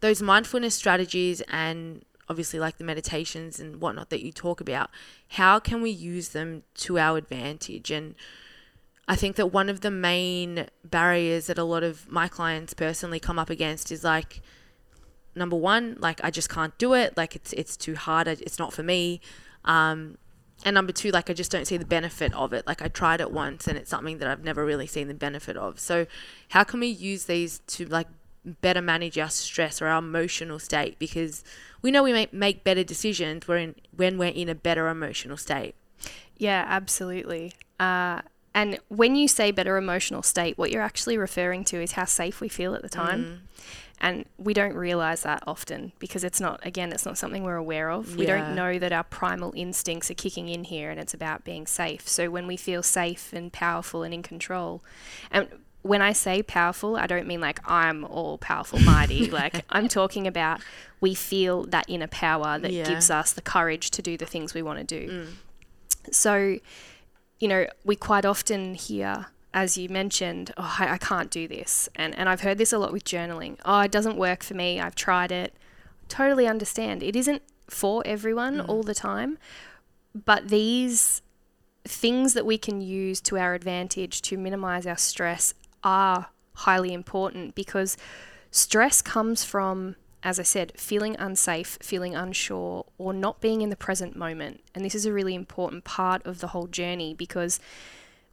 those 0.00 0.22
mindfulness 0.22 0.76
strategies 0.76 1.40
and 1.48 2.04
obviously 2.32 2.58
like 2.58 2.78
the 2.78 2.84
meditations 2.84 3.60
and 3.60 3.82
whatnot 3.82 4.08
that 4.08 4.24
you 4.24 4.32
talk 4.32 4.58
about, 4.58 4.88
how 5.28 5.58
can 5.58 5.82
we 5.82 5.90
use 5.90 6.30
them 6.30 6.62
to 6.74 6.98
our 6.98 7.18
advantage? 7.18 7.90
And 7.90 8.14
I 9.06 9.16
think 9.16 9.36
that 9.36 9.48
one 9.48 9.68
of 9.68 9.82
the 9.82 9.90
main 9.90 10.68
barriers 10.82 11.46
that 11.48 11.58
a 11.58 11.64
lot 11.64 11.82
of 11.82 12.10
my 12.10 12.28
clients 12.28 12.72
personally 12.72 13.20
come 13.20 13.38
up 13.38 13.50
against 13.50 13.92
is 13.92 14.02
like 14.02 14.40
number 15.34 15.56
one, 15.56 15.98
like 16.00 16.24
I 16.24 16.30
just 16.30 16.48
can't 16.48 16.76
do 16.78 16.94
it, 16.94 17.18
like 17.18 17.36
it's 17.36 17.52
it's 17.52 17.76
too 17.76 17.96
hard, 17.96 18.26
it's 18.26 18.58
not 18.58 18.72
for 18.72 18.82
me. 18.82 19.20
Um, 19.66 20.16
and 20.64 20.72
number 20.72 20.92
two, 20.92 21.10
like 21.10 21.28
I 21.28 21.34
just 21.34 21.50
don't 21.50 21.66
see 21.66 21.76
the 21.76 21.84
benefit 21.84 22.32
of 22.32 22.54
it. 22.54 22.66
Like 22.66 22.80
I 22.80 22.88
tried 22.88 23.20
it 23.20 23.30
once 23.30 23.68
and 23.68 23.76
it's 23.76 23.90
something 23.90 24.16
that 24.18 24.28
I've 24.28 24.44
never 24.44 24.64
really 24.64 24.86
seen 24.86 25.08
the 25.08 25.14
benefit 25.14 25.58
of. 25.58 25.78
So 25.78 26.06
how 26.48 26.64
can 26.64 26.80
we 26.80 26.86
use 26.86 27.24
these 27.26 27.58
to 27.74 27.84
like 27.84 28.08
better 28.44 28.82
manage 28.82 29.18
our 29.18 29.30
stress 29.30 29.80
or 29.80 29.86
our 29.86 29.98
emotional 29.98 30.58
state? 30.58 30.98
Because 30.98 31.44
we 31.80 31.90
know 31.90 32.02
we 32.02 32.12
make, 32.12 32.32
make 32.32 32.64
better 32.64 32.84
decisions 32.84 33.46
when, 33.46 33.74
when 33.94 34.18
we're 34.18 34.30
in 34.30 34.48
a 34.48 34.54
better 34.54 34.88
emotional 34.88 35.36
state. 35.36 35.74
Yeah, 36.36 36.64
absolutely. 36.66 37.52
Uh, 37.78 38.22
and 38.54 38.78
when 38.88 39.16
you 39.16 39.28
say 39.28 39.50
better 39.50 39.76
emotional 39.76 40.22
state, 40.22 40.58
what 40.58 40.70
you're 40.70 40.82
actually 40.82 41.16
referring 41.16 41.64
to 41.64 41.80
is 41.80 41.92
how 41.92 42.04
safe 42.04 42.40
we 42.40 42.48
feel 42.48 42.74
at 42.74 42.82
the 42.82 42.88
time. 42.88 43.24
Mm. 43.24 43.38
And 44.02 44.24
we 44.36 44.52
don't 44.52 44.74
realize 44.74 45.22
that 45.22 45.44
often 45.46 45.92
because 46.00 46.24
it's 46.24 46.40
not, 46.40 46.58
again, 46.66 46.90
it's 46.90 47.06
not 47.06 47.16
something 47.16 47.44
we're 47.44 47.54
aware 47.54 47.88
of. 47.88 48.16
We 48.16 48.26
don't 48.26 48.56
know 48.56 48.76
that 48.80 48.92
our 48.92 49.04
primal 49.04 49.52
instincts 49.54 50.10
are 50.10 50.14
kicking 50.14 50.48
in 50.48 50.64
here 50.64 50.90
and 50.90 50.98
it's 50.98 51.14
about 51.14 51.44
being 51.44 51.68
safe. 51.68 52.08
So 52.08 52.28
when 52.28 52.48
we 52.48 52.56
feel 52.56 52.82
safe 52.82 53.32
and 53.32 53.52
powerful 53.52 54.02
and 54.02 54.12
in 54.12 54.24
control, 54.24 54.82
and 55.30 55.46
when 55.82 56.00
I 56.00 56.12
say 56.12 56.42
powerful, 56.42 56.96
I 56.96 57.06
don't 57.06 57.26
mean 57.26 57.40
like 57.40 57.60
I'm 57.68 58.04
all 58.04 58.38
powerful, 58.38 58.78
mighty. 58.80 59.30
like 59.30 59.64
I'm 59.70 59.88
talking 59.88 60.26
about 60.26 60.60
we 61.00 61.14
feel 61.14 61.64
that 61.64 61.84
inner 61.88 62.06
power 62.06 62.58
that 62.58 62.72
yeah. 62.72 62.88
gives 62.88 63.10
us 63.10 63.32
the 63.32 63.42
courage 63.42 63.90
to 63.90 64.02
do 64.02 64.16
the 64.16 64.26
things 64.26 64.54
we 64.54 64.62
want 64.62 64.78
to 64.78 65.00
do. 65.00 65.10
Mm. 65.10 66.14
So, 66.14 66.58
you 67.40 67.48
know, 67.48 67.66
we 67.84 67.96
quite 67.96 68.24
often 68.24 68.74
hear, 68.74 69.26
as 69.52 69.76
you 69.76 69.88
mentioned, 69.88 70.52
oh, 70.56 70.76
I, 70.78 70.94
I 70.94 70.98
can't 70.98 71.30
do 71.30 71.48
this. 71.48 71.88
And, 71.96 72.16
and 72.16 72.28
I've 72.28 72.42
heard 72.42 72.58
this 72.58 72.72
a 72.72 72.78
lot 72.78 72.92
with 72.92 73.04
journaling. 73.04 73.58
Oh, 73.64 73.80
it 73.80 73.90
doesn't 73.90 74.16
work 74.16 74.44
for 74.44 74.54
me. 74.54 74.80
I've 74.80 74.94
tried 74.94 75.32
it. 75.32 75.54
Totally 76.08 76.46
understand. 76.46 77.02
It 77.02 77.16
isn't 77.16 77.42
for 77.68 78.02
everyone 78.06 78.58
mm. 78.58 78.68
all 78.68 78.84
the 78.84 78.94
time. 78.94 79.38
But 80.14 80.48
these 80.48 81.22
things 81.84 82.34
that 82.34 82.46
we 82.46 82.58
can 82.58 82.80
use 82.80 83.20
to 83.22 83.38
our 83.38 83.54
advantage 83.54 84.22
to 84.22 84.38
minimize 84.38 84.86
our 84.86 84.96
stress 84.96 85.54
are 85.82 86.28
highly 86.54 86.92
important 86.92 87.54
because 87.54 87.96
stress 88.50 89.02
comes 89.02 89.44
from 89.44 89.96
as 90.22 90.38
I 90.38 90.44
said, 90.44 90.72
feeling 90.76 91.16
unsafe, 91.18 91.78
feeling 91.82 92.14
unsure, 92.14 92.86
or 92.96 93.12
not 93.12 93.40
being 93.40 93.60
in 93.60 93.70
the 93.70 93.76
present 93.76 94.14
moment. 94.14 94.60
And 94.74 94.84
this 94.84 94.94
is 94.94 95.04
a 95.04 95.12
really 95.12 95.34
important 95.34 95.84
part 95.84 96.24
of 96.24 96.38
the 96.38 96.48
whole 96.48 96.68
journey 96.68 97.12
because 97.12 97.58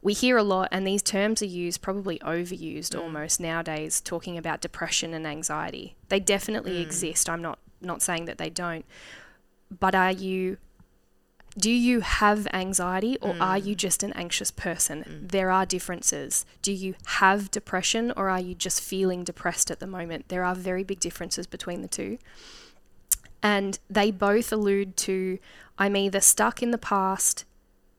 we 0.00 0.12
hear 0.12 0.36
a 0.36 0.42
lot, 0.42 0.68
and 0.70 0.86
these 0.86 1.02
terms 1.02 1.42
are 1.42 1.46
used, 1.46 1.82
probably 1.82 2.18
overused 2.20 2.90
mm. 2.90 3.00
almost 3.00 3.40
nowadays, 3.40 4.00
talking 4.00 4.38
about 4.38 4.60
depression 4.60 5.12
and 5.12 5.26
anxiety. 5.26 5.96
They 6.08 6.20
definitely 6.20 6.78
mm. 6.78 6.82
exist. 6.82 7.28
I'm 7.28 7.42
not 7.42 7.58
not 7.82 8.02
saying 8.02 8.26
that 8.26 8.38
they 8.38 8.50
don't. 8.50 8.84
But 9.78 9.94
are 9.94 10.12
you 10.12 10.58
do 11.58 11.70
you 11.70 12.00
have 12.00 12.46
anxiety 12.52 13.18
or 13.20 13.34
mm. 13.34 13.40
are 13.40 13.58
you 13.58 13.74
just 13.74 14.02
an 14.02 14.12
anxious 14.12 14.50
person? 14.50 15.04
Mm. 15.04 15.30
There 15.30 15.50
are 15.50 15.66
differences. 15.66 16.46
Do 16.62 16.72
you 16.72 16.94
have 17.06 17.50
depression 17.50 18.12
or 18.16 18.30
are 18.30 18.40
you 18.40 18.54
just 18.54 18.80
feeling 18.80 19.24
depressed 19.24 19.70
at 19.70 19.80
the 19.80 19.86
moment? 19.86 20.28
There 20.28 20.44
are 20.44 20.54
very 20.54 20.84
big 20.84 21.00
differences 21.00 21.46
between 21.46 21.82
the 21.82 21.88
two. 21.88 22.18
And 23.42 23.78
they 23.88 24.10
both 24.10 24.52
allude 24.52 24.96
to 24.98 25.38
I'm 25.78 25.96
either 25.96 26.20
stuck 26.20 26.62
in 26.62 26.72
the 26.72 26.78
past 26.78 27.44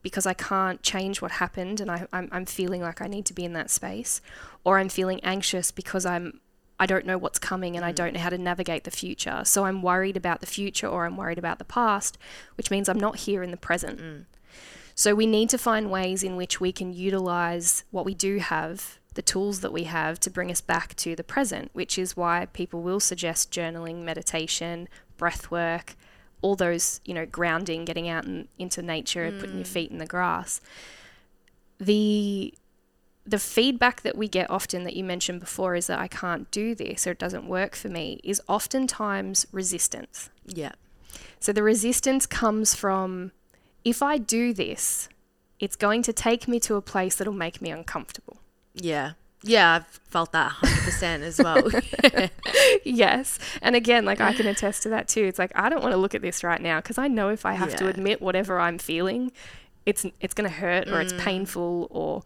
because 0.02 0.24
I 0.24 0.34
can't 0.34 0.82
change 0.82 1.20
what 1.20 1.32
happened 1.32 1.80
and 1.80 1.90
I, 1.90 2.06
am 2.12 2.46
feeling 2.46 2.80
like 2.80 3.02
I 3.02 3.06
need 3.06 3.26
to 3.26 3.34
be 3.34 3.44
in 3.44 3.52
that 3.54 3.70
space, 3.70 4.20
or 4.64 4.78
I'm 4.78 4.88
feeling 4.88 5.20
anxious 5.22 5.70
because 5.70 6.04
I'm 6.04 6.40
I 6.82 6.86
don't 6.86 7.06
know 7.06 7.16
what's 7.16 7.38
coming 7.38 7.76
and 7.76 7.84
I 7.84 7.92
mm. 7.92 7.94
don't 7.94 8.14
know 8.14 8.18
how 8.18 8.30
to 8.30 8.38
navigate 8.38 8.82
the 8.82 8.90
future. 8.90 9.42
So 9.44 9.66
I'm 9.66 9.82
worried 9.82 10.16
about 10.16 10.40
the 10.40 10.48
future 10.48 10.88
or 10.88 11.06
I'm 11.06 11.16
worried 11.16 11.38
about 11.38 11.60
the 11.60 11.64
past, 11.64 12.18
which 12.56 12.72
means 12.72 12.88
I'm 12.88 12.98
not 12.98 13.18
here 13.18 13.44
in 13.44 13.52
the 13.52 13.56
present. 13.56 14.00
Mm. 14.00 14.24
So 14.96 15.14
we 15.14 15.24
need 15.24 15.48
to 15.50 15.58
find 15.58 15.92
ways 15.92 16.24
in 16.24 16.34
which 16.34 16.60
we 16.60 16.72
can 16.72 16.92
utilize 16.92 17.84
what 17.92 18.04
we 18.04 18.14
do 18.14 18.38
have, 18.38 18.98
the 19.14 19.22
tools 19.22 19.60
that 19.60 19.72
we 19.72 19.84
have 19.84 20.18
to 20.20 20.28
bring 20.30 20.50
us 20.50 20.60
back 20.60 20.96
to 20.96 21.14
the 21.14 21.22
present, 21.22 21.70
which 21.72 21.96
is 21.96 22.16
why 22.16 22.46
people 22.52 22.82
will 22.82 22.98
suggest 22.98 23.52
journaling, 23.52 24.02
meditation, 24.02 24.88
breath 25.16 25.52
work, 25.52 25.94
all 26.40 26.56
those, 26.56 27.00
you 27.04 27.14
know, 27.14 27.26
grounding, 27.26 27.84
getting 27.84 28.08
out 28.08 28.24
in, 28.24 28.48
into 28.58 28.82
nature, 28.82 29.30
mm. 29.30 29.38
putting 29.38 29.54
your 29.54 29.64
mm. 29.64 29.76
feet 29.76 29.92
in 29.92 29.98
the 29.98 30.06
grass. 30.06 30.60
The 31.78 32.52
the 33.24 33.38
feedback 33.38 34.02
that 34.02 34.16
we 34.16 34.28
get 34.28 34.50
often 34.50 34.84
that 34.84 34.96
you 34.96 35.04
mentioned 35.04 35.40
before 35.40 35.74
is 35.76 35.86
that 35.86 35.98
I 35.98 36.08
can't 36.08 36.50
do 36.50 36.74
this 36.74 37.06
or 37.06 37.12
it 37.12 37.18
doesn't 37.18 37.46
work 37.46 37.76
for 37.76 37.88
me 37.88 38.20
is 38.24 38.42
oftentimes 38.48 39.46
resistance. 39.52 40.30
Yeah. 40.46 40.72
So 41.38 41.52
the 41.52 41.62
resistance 41.62 42.26
comes 42.26 42.74
from 42.74 43.32
if 43.84 44.02
I 44.02 44.18
do 44.18 44.52
this, 44.52 45.08
it's 45.60 45.76
going 45.76 46.02
to 46.02 46.12
take 46.12 46.48
me 46.48 46.58
to 46.60 46.74
a 46.74 46.82
place 46.82 47.16
that'll 47.16 47.32
make 47.32 47.62
me 47.62 47.70
uncomfortable. 47.70 48.38
Yeah. 48.74 49.12
Yeah, 49.44 49.74
I've 49.74 49.86
felt 49.86 50.32
that 50.32 50.52
100% 50.52 51.20
as 51.22 51.38
well. 51.38 51.68
yes. 52.84 53.38
And 53.60 53.74
again, 53.74 54.04
like 54.04 54.20
I 54.20 54.32
can 54.34 54.46
attest 54.46 54.84
to 54.84 54.88
that 54.90 55.08
too. 55.08 55.24
It's 55.24 55.38
like 55.38 55.50
I 55.54 55.68
don't 55.68 55.82
want 55.82 55.92
to 55.92 55.96
look 55.96 56.14
at 56.14 56.22
this 56.22 56.44
right 56.44 56.60
now 56.60 56.80
because 56.80 56.98
I 56.98 57.08
know 57.08 57.28
if 57.28 57.44
I 57.44 57.54
have 57.54 57.70
yeah. 57.70 57.76
to 57.76 57.88
admit 57.88 58.22
whatever 58.22 58.60
I'm 58.60 58.78
feeling, 58.78 59.32
it's 59.84 60.06
it's 60.20 60.34
going 60.34 60.48
to 60.48 60.56
hurt 60.56 60.88
or 60.88 60.92
mm. 60.92 61.02
it's 61.02 61.12
painful 61.14 61.88
or 61.90 62.22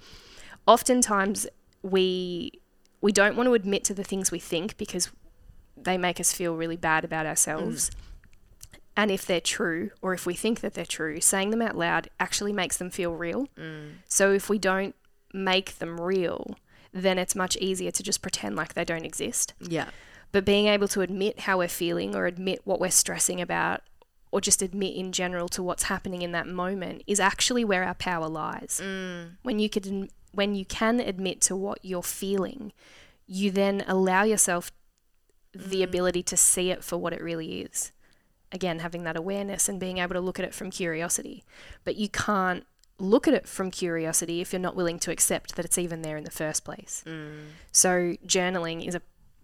oftentimes 0.66 1.46
we 1.82 2.52
we 3.00 3.12
don't 3.12 3.36
want 3.36 3.46
to 3.46 3.54
admit 3.54 3.84
to 3.84 3.94
the 3.94 4.04
things 4.04 4.30
we 4.30 4.38
think 4.38 4.76
because 4.76 5.10
they 5.76 5.98
make 5.98 6.18
us 6.18 6.32
feel 6.32 6.56
really 6.56 6.76
bad 6.76 7.04
about 7.04 7.26
ourselves. 7.26 7.90
Mm. 7.90 7.94
And 8.98 9.10
if 9.10 9.26
they're 9.26 9.42
true, 9.42 9.90
or 10.00 10.14
if 10.14 10.24
we 10.24 10.34
think 10.34 10.60
that 10.60 10.72
they're 10.72 10.86
true, 10.86 11.20
saying 11.20 11.50
them 11.50 11.60
out 11.60 11.76
loud 11.76 12.08
actually 12.18 12.52
makes 12.52 12.78
them 12.78 12.90
feel 12.90 13.12
real. 13.12 13.46
Mm. 13.58 13.96
So 14.08 14.32
if 14.32 14.48
we 14.48 14.58
don't 14.58 14.94
make 15.34 15.78
them 15.78 16.00
real, 16.00 16.56
then 16.92 17.18
it's 17.18 17.36
much 17.36 17.56
easier 17.58 17.90
to 17.90 18.02
just 18.02 18.22
pretend 18.22 18.56
like 18.56 18.72
they 18.72 18.86
don't 18.86 19.04
exist. 19.04 19.52
Yeah. 19.60 19.90
But 20.32 20.46
being 20.46 20.66
able 20.66 20.88
to 20.88 21.02
admit 21.02 21.40
how 21.40 21.58
we're 21.58 21.68
feeling 21.68 22.16
or 22.16 22.26
admit 22.26 22.62
what 22.64 22.80
we're 22.80 22.90
stressing 22.90 23.40
about 23.40 23.82
or 24.32 24.40
just 24.40 24.62
admit 24.62 24.96
in 24.96 25.12
general 25.12 25.48
to 25.48 25.62
what's 25.62 25.84
happening 25.84 26.22
in 26.22 26.32
that 26.32 26.46
moment 26.46 27.02
is 27.06 27.20
actually 27.20 27.64
where 27.64 27.84
our 27.84 27.94
power 27.94 28.28
lies. 28.28 28.80
Mm. 28.82 29.36
When 29.42 29.58
you 29.58 29.68
can 29.68 30.08
when 30.36 30.54
you 30.54 30.64
can 30.64 31.00
admit 31.00 31.40
to 31.42 31.56
what 31.56 31.78
you're 31.82 32.02
feeling, 32.02 32.72
you 33.26 33.50
then 33.50 33.84
allow 33.86 34.22
yourself 34.22 34.70
the 35.52 35.80
mm. 35.80 35.84
ability 35.84 36.22
to 36.22 36.36
see 36.36 36.70
it 36.70 36.84
for 36.84 36.96
what 36.96 37.12
it 37.12 37.22
really 37.22 37.62
is. 37.62 37.92
Again, 38.52 38.78
having 38.78 39.02
that 39.04 39.16
awareness 39.16 39.68
and 39.68 39.80
being 39.80 39.98
able 39.98 40.14
to 40.14 40.20
look 40.20 40.38
at 40.38 40.44
it 40.44 40.54
from 40.54 40.70
curiosity. 40.70 41.42
But 41.84 41.96
you 41.96 42.08
can't 42.08 42.64
look 42.98 43.26
at 43.26 43.34
it 43.34 43.48
from 43.48 43.70
curiosity 43.70 44.40
if 44.40 44.52
you're 44.52 44.60
not 44.60 44.76
willing 44.76 44.98
to 45.00 45.10
accept 45.10 45.56
that 45.56 45.64
it's 45.64 45.78
even 45.78 46.02
there 46.02 46.16
in 46.16 46.24
the 46.24 46.30
first 46.30 46.64
place. 46.64 47.02
Mm. 47.06 47.48
So, 47.72 48.14
journaling 48.24 48.86
is 48.86 48.94
a 48.94 49.02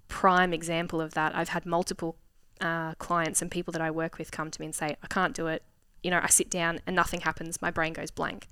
prime 0.09 0.53
example 0.53 1.01
of 1.01 1.14
that. 1.14 1.34
I've 1.34 1.51
had 1.51 1.66
multiple 1.66 2.16
uh, 2.61 2.95
clients 2.95 3.43
and 3.43 3.51
people 3.51 3.72
that 3.72 3.82
I 3.82 3.90
work 3.90 4.18
with 4.18 4.30
come 4.30 4.51
to 4.51 4.61
me 4.61 4.66
and 4.66 4.74
say, 4.74 4.97
I 5.03 5.07
can't 5.09 5.34
do 5.34 5.49
it. 5.49 5.62
You 6.03 6.11
know, 6.11 6.20
I 6.22 6.28
sit 6.28 6.51
down 6.51 6.80
and 6.86 6.95
nothing 6.95 7.22
happens, 7.22 7.61
my 7.62 7.70
brain 7.70 7.93
goes 7.93 8.11
blank. 8.11 8.49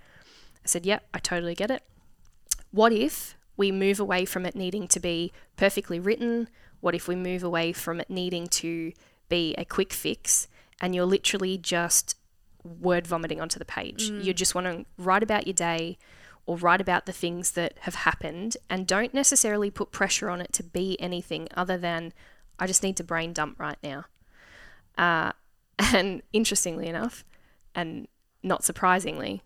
I 0.64 0.68
said, 0.68 0.84
Yep, 0.84 1.06
I 1.14 1.18
totally 1.18 1.54
get 1.54 1.70
it. 1.70 1.82
What 2.70 2.92
if 2.92 3.36
we 3.56 3.72
move 3.72 4.00
away 4.00 4.24
from 4.24 4.46
it 4.46 4.54
needing 4.54 4.88
to 4.88 5.00
be 5.00 5.32
perfectly 5.56 6.00
written? 6.00 6.48
What 6.80 6.94
if 6.94 7.08
we 7.08 7.16
move 7.16 7.42
away 7.42 7.72
from 7.72 8.00
it 8.00 8.08
needing 8.08 8.46
to 8.48 8.92
be 9.28 9.54
a 9.56 9.64
quick 9.64 9.92
fix 9.92 10.48
and 10.80 10.94
you're 10.94 11.04
literally 11.04 11.58
just 11.58 12.16
word 12.64 13.06
vomiting 13.06 13.40
onto 13.40 13.58
the 13.58 13.64
page? 13.64 14.10
Mm. 14.10 14.24
You 14.24 14.34
just 14.34 14.54
want 14.54 14.66
to 14.66 14.86
write 14.96 15.22
about 15.22 15.46
your 15.46 15.54
day 15.54 15.98
or 16.46 16.56
write 16.56 16.80
about 16.80 17.06
the 17.06 17.12
things 17.12 17.52
that 17.52 17.74
have 17.80 17.96
happened 17.96 18.56
and 18.68 18.86
don't 18.86 19.14
necessarily 19.14 19.70
put 19.70 19.92
pressure 19.92 20.30
on 20.30 20.40
it 20.40 20.52
to 20.54 20.62
be 20.62 21.00
anything 21.00 21.48
other 21.54 21.76
than 21.76 22.12
I 22.58 22.66
just 22.66 22.82
need 22.82 22.96
to 22.98 23.04
brain 23.04 23.32
dump 23.32 23.58
right 23.58 23.78
now. 23.82 24.06
Uh, 24.96 25.32
and 25.78 26.22
interestingly 26.32 26.86
enough, 26.86 27.24
and 27.74 28.08
not 28.42 28.64
surprisingly, 28.64 29.42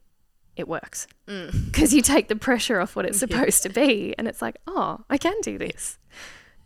it 0.56 0.68
works 0.68 1.06
mm. 1.26 1.64
because 1.72 1.92
you 1.92 2.02
take 2.02 2.28
the 2.28 2.36
pressure 2.36 2.80
off 2.80 2.96
what 2.96 3.04
it's 3.04 3.18
supposed 3.18 3.62
to 3.62 3.68
be, 3.68 4.14
and 4.18 4.28
it's 4.28 4.42
like, 4.42 4.56
oh, 4.66 5.00
I 5.10 5.18
can 5.18 5.40
do 5.42 5.58
this. 5.58 5.98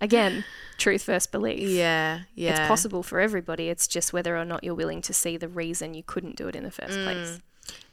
Again, 0.01 0.45
truth 0.77 1.05
versus 1.05 1.27
belief. 1.27 1.69
Yeah, 1.69 2.21
yeah. 2.35 2.51
It's 2.51 2.69
possible 2.69 3.03
for 3.03 3.19
everybody. 3.19 3.69
It's 3.69 3.89
just 3.89 4.13
whether 4.13 4.37
or 4.37 4.45
not 4.45 4.63
you're 4.63 4.75
willing 4.75 5.03
to 5.03 5.13
see 5.13 5.37
the 5.37 5.49
reason 5.49 5.95
you 5.95 6.05
couldn't 6.05 6.37
do 6.37 6.47
it 6.47 6.55
in 6.55 6.63
the 6.63 6.71
first 6.71 6.97
mm. 6.97 7.05
place. 7.05 7.41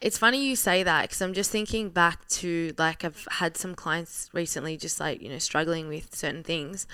It's 0.01 0.17
funny 0.17 0.45
you 0.45 0.55
say 0.55 0.83
that 0.83 1.03
because 1.03 1.21
I'm 1.21 1.33
just 1.33 1.51
thinking 1.51 1.89
back 1.89 2.27
to 2.29 2.73
like 2.77 3.03
I've 3.03 3.27
had 3.31 3.57
some 3.57 3.75
clients 3.75 4.29
recently 4.33 4.77
just 4.77 4.99
like, 4.99 5.21
you 5.21 5.29
know, 5.29 5.39
struggling 5.39 5.87
with 5.87 6.15
certain 6.15 6.43
things. 6.43 6.87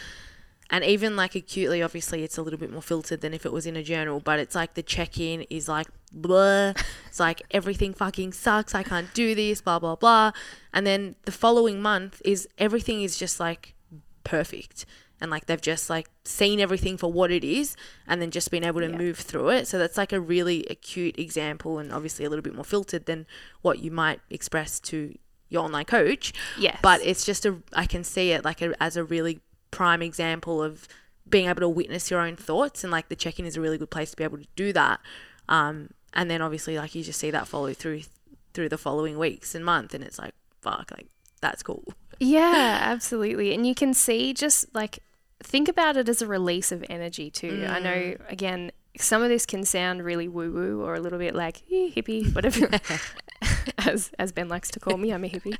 And 0.72 0.84
even 0.86 1.16
like 1.18 1.36
acutely, 1.36 1.84
obviously, 1.84 2.24
it's 2.24 2.38
a 2.38 2.42
little 2.42 2.58
bit 2.58 2.72
more 2.72 2.82
filtered 2.82 3.20
than 3.22 3.34
if 3.34 3.46
it 3.46 3.52
was 3.52 3.66
in 3.66 3.76
a 3.76 3.84
journal, 3.84 4.20
but 4.22 4.40
it's 4.40 4.56
like 4.56 4.74
the 4.74 4.82
check 4.82 5.20
in 5.20 5.42
is 5.50 5.68
like, 5.68 5.88
blah. 6.14 6.74
It's 7.08 7.20
like 7.20 7.42
everything 7.52 7.94
fucking 7.94 8.32
sucks. 8.34 8.74
I 8.74 8.82
can't 8.84 9.14
do 9.14 9.36
this, 9.36 9.62
blah, 9.62 9.80
blah, 9.80 9.96
blah. 9.98 10.32
And 10.74 10.88
then 10.88 11.16
the 11.26 11.32
following 11.34 11.82
month 11.82 12.22
is 12.24 12.48
everything 12.58 13.04
is 13.04 13.18
just 13.18 13.38
like 13.40 13.76
perfect. 14.24 14.86
And 15.20 15.30
like 15.30 15.46
they've 15.46 15.62
just 15.62 15.90
like 15.90 16.08
seen 16.24 16.60
everything 16.60 16.98
for 16.98 17.12
what 17.12 17.30
it 17.32 17.44
is 17.44 17.76
and 18.08 18.22
then 18.22 18.32
just 18.32 18.50
been 18.50 18.64
able 18.64 18.82
to 18.82 18.90
Yeah. 18.90 18.98
move 18.98 19.20
through 19.20 19.50
it. 19.50 19.68
So 19.68 19.78
that's 19.78 19.98
like 19.98 20.14
a 20.14 20.20
really 20.20 20.66
acute 20.70 21.20
example 21.20 21.78
and 21.78 21.92
obviously 21.94 22.26
a 22.26 22.30
little 22.30 22.42
bit 22.42 22.56
more 22.56 22.64
filtered 22.64 23.06
than 23.06 23.28
what 23.62 23.80
you 23.80 23.92
might 23.92 24.20
express 24.32 24.80
to 24.80 25.16
your 25.50 25.64
online 25.66 25.86
coach. 25.86 26.34
Yes. 26.58 26.80
But 26.82 27.02
it's 27.06 27.24
just 27.26 27.46
a, 27.46 27.58
I 27.74 27.86
can 27.86 28.04
see 28.04 28.32
it 28.32 28.44
like 28.44 28.62
a, 28.64 28.74
as 28.82 28.98
a 28.98 29.04
really 29.04 29.42
prime 29.72 30.02
example 30.02 30.62
of 30.62 30.88
being 31.30 31.48
able 31.48 31.62
to 31.62 31.70
witness 31.70 32.12
your 32.12 32.20
own 32.20 32.36
thoughts 32.36 32.84
and 32.84 32.92
like 32.92 33.10
the 33.10 33.16
check-in 33.16 33.46
is 33.46 33.58
a 33.58 33.62
really 33.62 33.78
good 33.78 33.90
place 33.90 34.12
to 34.12 34.18
be 34.18 34.24
able 34.24 34.38
to 34.38 34.48
do 34.56 34.74
that. 34.74 35.00
Um, 35.50 35.92
and 36.14 36.30
then 36.30 36.42
obviously 36.42 36.78
like 36.78 36.94
you 36.94 37.04
just 37.04 37.20
see 37.20 37.32
that 37.32 37.48
follow 37.48 37.74
through 37.74 38.02
through 38.54 38.68
the 38.68 38.78
following 38.78 39.18
weeks 39.18 39.56
and 39.56 39.64
month 39.64 39.94
and 39.94 40.04
it's 40.04 40.20
like, 40.20 40.34
fuck, 40.62 40.92
like 40.92 41.08
that's 41.42 41.64
cool. 41.64 41.86
Yeah, 42.20 42.80
absolutely. 42.82 43.54
And 43.54 43.66
you 43.66 43.74
can 43.74 43.94
see 43.94 44.34
just 44.34 44.74
like 44.76 45.00
think 45.42 45.68
about 45.68 45.98
it 45.98 46.10
as 46.10 46.22
a 46.22 46.28
release 46.28 46.72
of 46.72 46.84
energy 46.90 47.32
too. 47.32 47.66
I 47.70 47.80
know 47.80 48.16
again 48.28 48.72
some 48.98 49.24
of 49.24 49.30
this 49.30 49.46
can 49.46 49.64
sound 49.64 50.04
really 50.04 50.28
woo 50.28 50.52
woo 50.52 50.82
or 50.82 50.96
a 50.96 51.00
little 51.00 51.20
bit 51.20 51.34
like 51.34 51.64
eh, 51.72 51.90
hippie, 51.96 52.34
whatever, 52.36 52.70
as 53.78 54.12
as 54.20 54.32
Ben 54.32 54.50
likes 54.50 54.70
to 54.72 54.80
call 54.80 54.98
me. 54.98 55.14
I'm 55.14 55.24
a 55.24 55.30
hippie. 55.30 55.58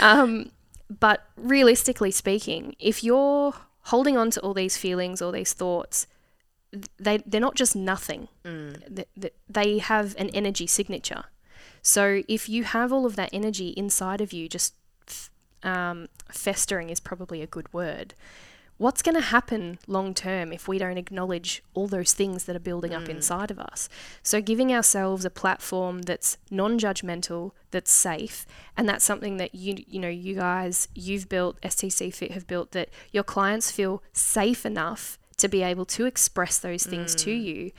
Um, 0.00 0.50
but 0.90 1.26
realistically 1.36 2.10
speaking, 2.10 2.74
if 2.78 3.02
you're 3.04 3.54
holding 3.82 4.16
on 4.16 4.30
to 4.30 4.40
all 4.40 4.54
these 4.54 4.76
feelings, 4.76 5.20
all 5.22 5.32
these 5.32 5.52
thoughts, 5.52 6.06
they 6.98 7.18
they're 7.18 7.40
not 7.40 7.54
just 7.54 7.76
nothing. 7.76 8.28
Th- 8.44 9.08
th- 9.20 9.34
They 9.48 9.78
have 9.78 10.14
an 10.18 10.28
energy 10.30 10.66
signature. 10.66 11.24
So 11.82 12.22
if 12.28 12.48
you 12.48 12.64
have 12.64 12.92
all 12.92 13.06
of 13.06 13.16
that 13.16 13.30
energy 13.32 13.68
inside 13.76 14.20
of 14.20 14.32
you, 14.32 14.48
just 14.48 14.74
f- 15.06 15.30
um, 15.62 16.08
festering 16.30 16.90
is 16.90 17.00
probably 17.00 17.42
a 17.42 17.46
good 17.46 17.72
word. 17.72 18.14
What's 18.76 19.02
going 19.02 19.14
to 19.14 19.20
happen 19.20 19.78
long 19.86 20.14
term 20.14 20.52
if 20.52 20.66
we 20.66 20.78
don't 20.78 20.98
acknowledge 20.98 21.62
all 21.74 21.86
those 21.86 22.12
things 22.12 22.44
that 22.44 22.56
are 22.56 22.60
building 22.60 22.92
up 22.92 23.04
mm. 23.04 23.10
inside 23.10 23.50
of 23.50 23.58
us? 23.58 23.88
So, 24.22 24.40
giving 24.40 24.72
ourselves 24.72 25.24
a 25.24 25.30
platform 25.30 26.02
that's 26.02 26.38
non 26.50 26.78
judgmental, 26.78 27.52
that's 27.70 27.92
safe, 27.92 28.46
and 28.76 28.88
that's 28.88 29.04
something 29.04 29.36
that 29.36 29.54
you, 29.54 29.76
you 29.86 30.00
know, 30.00 30.08
you 30.08 30.34
guys, 30.34 30.88
you've 30.94 31.28
built, 31.28 31.60
STC 31.60 32.12
Fit 32.12 32.32
have 32.32 32.46
built, 32.48 32.72
that 32.72 32.88
your 33.12 33.22
clients 33.22 33.70
feel 33.70 34.02
safe 34.12 34.66
enough 34.66 35.18
to 35.36 35.48
be 35.48 35.62
able 35.62 35.84
to 35.84 36.06
express 36.06 36.58
those 36.58 36.84
things 36.84 37.14
to 37.16 37.30
mm. 37.30 37.42
you. 37.42 37.72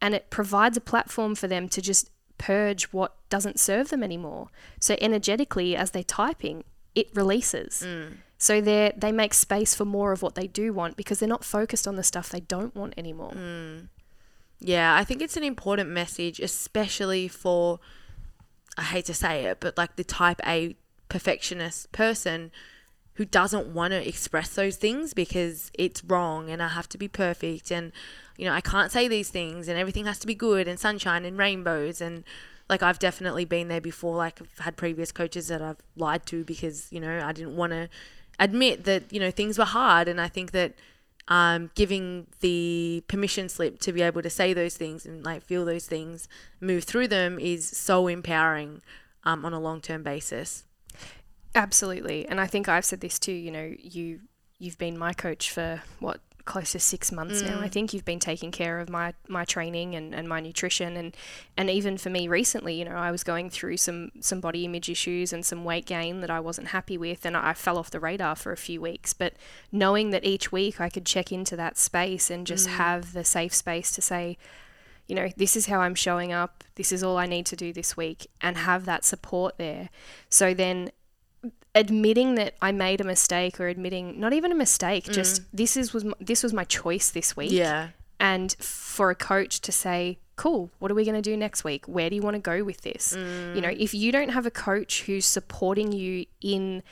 And 0.00 0.14
it 0.14 0.30
provides 0.30 0.76
a 0.76 0.80
platform 0.80 1.34
for 1.34 1.48
them 1.48 1.68
to 1.68 1.82
just 1.82 2.10
purge 2.38 2.84
what 2.84 3.14
doesn't 3.28 3.60
serve 3.60 3.90
them 3.90 4.02
anymore. 4.02 4.48
So 4.80 4.96
energetically, 5.00 5.76
as 5.76 5.90
they're 5.90 6.02
typing, 6.02 6.64
it 6.94 7.10
releases. 7.14 7.82
Mm. 7.86 8.16
So 8.40 8.62
they 8.62 8.92
they 8.96 9.12
make 9.12 9.34
space 9.34 9.74
for 9.74 9.84
more 9.84 10.12
of 10.12 10.22
what 10.22 10.34
they 10.34 10.46
do 10.46 10.72
want 10.72 10.96
because 10.96 11.20
they're 11.20 11.28
not 11.28 11.44
focused 11.44 11.86
on 11.86 11.96
the 11.96 12.02
stuff 12.02 12.30
they 12.30 12.40
don't 12.40 12.74
want 12.74 12.94
anymore. 12.96 13.32
Hmm. 13.32 13.78
Yeah, 14.58 14.96
I 14.96 15.04
think 15.04 15.22
it's 15.22 15.36
an 15.36 15.44
important 15.44 15.90
message, 15.90 16.40
especially 16.40 17.28
for, 17.28 17.80
I 18.76 18.82
hate 18.82 19.06
to 19.06 19.14
say 19.14 19.44
it, 19.44 19.58
but 19.60 19.76
like 19.78 19.96
the 19.96 20.04
type 20.04 20.40
A 20.46 20.76
perfectionist 21.08 21.92
person 21.92 22.50
who 23.14 23.24
doesn't 23.24 23.68
want 23.68 23.92
to 23.92 24.06
express 24.06 24.50
those 24.50 24.76
things 24.76 25.12
because 25.12 25.70
it's 25.74 26.02
wrong 26.04 26.48
and 26.50 26.62
I 26.62 26.68
have 26.68 26.88
to 26.90 26.98
be 26.98 27.08
perfect 27.08 27.70
and, 27.70 27.92
you 28.38 28.46
know, 28.46 28.52
I 28.52 28.60
can't 28.62 28.92
say 28.92 29.08
these 29.08 29.28
things 29.28 29.68
and 29.68 29.78
everything 29.78 30.06
has 30.06 30.18
to 30.20 30.26
be 30.26 30.34
good 30.34 30.66
and 30.68 30.78
sunshine 30.78 31.26
and 31.26 31.36
rainbows. 31.36 32.00
And 32.00 32.24
like 32.70 32.82
I've 32.82 32.98
definitely 32.98 33.44
been 33.44 33.68
there 33.68 33.80
before. 33.80 34.16
Like 34.16 34.40
I've 34.40 34.64
had 34.64 34.76
previous 34.76 35.12
coaches 35.12 35.48
that 35.48 35.60
I've 35.60 35.80
lied 35.96 36.24
to 36.26 36.44
because, 36.44 36.90
you 36.90 37.00
know, 37.00 37.20
I 37.22 37.32
didn't 37.32 37.56
want 37.56 37.72
to 37.72 37.88
admit 38.40 38.84
that, 38.84 39.12
you 39.12 39.20
know, 39.20 39.30
things 39.30 39.58
were 39.58 39.64
hard. 39.64 40.08
And 40.08 40.20
I 40.20 40.26
think 40.26 40.50
that 40.50 40.74
um, 41.28 41.70
giving 41.76 42.26
the 42.40 43.04
permission 43.06 43.48
slip 43.48 43.78
to 43.80 43.92
be 43.92 44.02
able 44.02 44.22
to 44.22 44.30
say 44.30 44.52
those 44.52 44.76
things 44.76 45.06
and 45.06 45.24
like 45.24 45.44
feel 45.44 45.64
those 45.64 45.86
things, 45.86 46.26
move 46.60 46.82
through 46.82 47.06
them 47.06 47.38
is 47.38 47.68
so 47.68 48.08
empowering 48.08 48.82
um, 49.22 49.44
on 49.44 49.52
a 49.52 49.60
long 49.60 49.80
term 49.80 50.02
basis. 50.02 50.64
Absolutely. 51.54 52.26
And 52.26 52.40
I 52.40 52.46
think 52.46 52.68
I've 52.68 52.84
said 52.84 53.00
this 53.00 53.18
too, 53.18 53.32
you 53.32 53.52
know, 53.52 53.74
you 53.78 54.20
you've 54.58 54.78
been 54.78 54.98
my 54.98 55.12
coach 55.12 55.50
for 55.50 55.82
what 56.00 56.20
close 56.50 56.72
to 56.72 56.80
six 56.80 57.12
months 57.12 57.42
now. 57.42 57.60
I 57.60 57.68
mm. 57.68 57.72
think 57.72 57.94
you've 57.94 58.04
been 58.04 58.18
taking 58.18 58.50
care 58.50 58.80
of 58.80 58.90
my 58.90 59.14
my 59.28 59.44
training 59.44 59.94
and, 59.94 60.12
and 60.12 60.28
my 60.28 60.40
nutrition 60.40 60.96
and 60.96 61.16
and 61.56 61.70
even 61.70 61.96
for 61.96 62.10
me 62.10 62.26
recently, 62.26 62.74
you 62.74 62.84
know, 62.84 62.96
I 62.96 63.12
was 63.12 63.22
going 63.22 63.50
through 63.50 63.76
some 63.76 64.10
some 64.20 64.40
body 64.40 64.64
image 64.64 64.88
issues 64.88 65.32
and 65.32 65.46
some 65.46 65.62
weight 65.62 65.86
gain 65.86 66.20
that 66.22 66.30
I 66.30 66.40
wasn't 66.40 66.68
happy 66.68 66.98
with 66.98 67.24
and 67.24 67.36
I 67.36 67.52
fell 67.52 67.78
off 67.78 67.92
the 67.92 68.00
radar 68.00 68.34
for 68.34 68.50
a 68.50 68.56
few 68.56 68.80
weeks. 68.80 69.12
But 69.12 69.34
knowing 69.70 70.10
that 70.10 70.24
each 70.24 70.50
week 70.50 70.80
I 70.80 70.88
could 70.88 71.06
check 71.06 71.30
into 71.30 71.54
that 71.54 71.78
space 71.78 72.30
and 72.30 72.44
just 72.44 72.66
mm. 72.66 72.72
have 72.72 73.12
the 73.12 73.22
safe 73.22 73.54
space 73.54 73.92
to 73.92 74.02
say, 74.02 74.36
you 75.06 75.14
know, 75.14 75.28
this 75.36 75.54
is 75.54 75.66
how 75.66 75.80
I'm 75.80 75.94
showing 75.94 76.32
up, 76.32 76.64
this 76.74 76.90
is 76.90 77.04
all 77.04 77.16
I 77.16 77.26
need 77.26 77.46
to 77.46 77.56
do 77.56 77.72
this 77.72 77.96
week, 77.96 78.26
and 78.40 78.56
have 78.56 78.86
that 78.86 79.04
support 79.04 79.56
there. 79.56 79.88
So 80.28 80.52
then 80.52 80.90
admitting 81.74 82.34
that 82.34 82.54
I 82.60 82.72
made 82.72 83.00
a 83.00 83.04
mistake 83.04 83.60
or 83.60 83.68
admitting 83.68 84.18
not 84.18 84.32
even 84.32 84.52
a 84.52 84.54
mistake, 84.54 85.04
mm. 85.04 85.12
just 85.12 85.42
this 85.52 85.76
is 85.76 85.92
was 85.92 86.04
this 86.20 86.42
was 86.42 86.52
my 86.52 86.64
choice 86.64 87.10
this 87.10 87.36
week. 87.36 87.52
Yeah. 87.52 87.88
And 88.18 88.52
for 88.58 89.10
a 89.10 89.14
coach 89.14 89.60
to 89.60 89.72
say, 89.72 90.18
"Cool, 90.36 90.70
what 90.78 90.90
are 90.90 90.94
we 90.94 91.04
going 91.04 91.20
to 91.20 91.22
do 91.22 91.36
next 91.36 91.64
week? 91.64 91.86
Where 91.86 92.10
do 92.10 92.16
you 92.16 92.22
want 92.22 92.34
to 92.34 92.40
go 92.40 92.64
with 92.64 92.82
this?" 92.82 93.14
You 93.14 93.60
know, 93.60 93.68
mm. 93.68 93.80
if 93.80 93.94
you 93.94 94.12
don't 94.12 94.30
have 94.30 94.46
a 94.46 94.50
coach 94.50 95.02
who's 95.02 95.24
supporting 95.24 95.92
you 95.92 96.26
in 96.40 96.82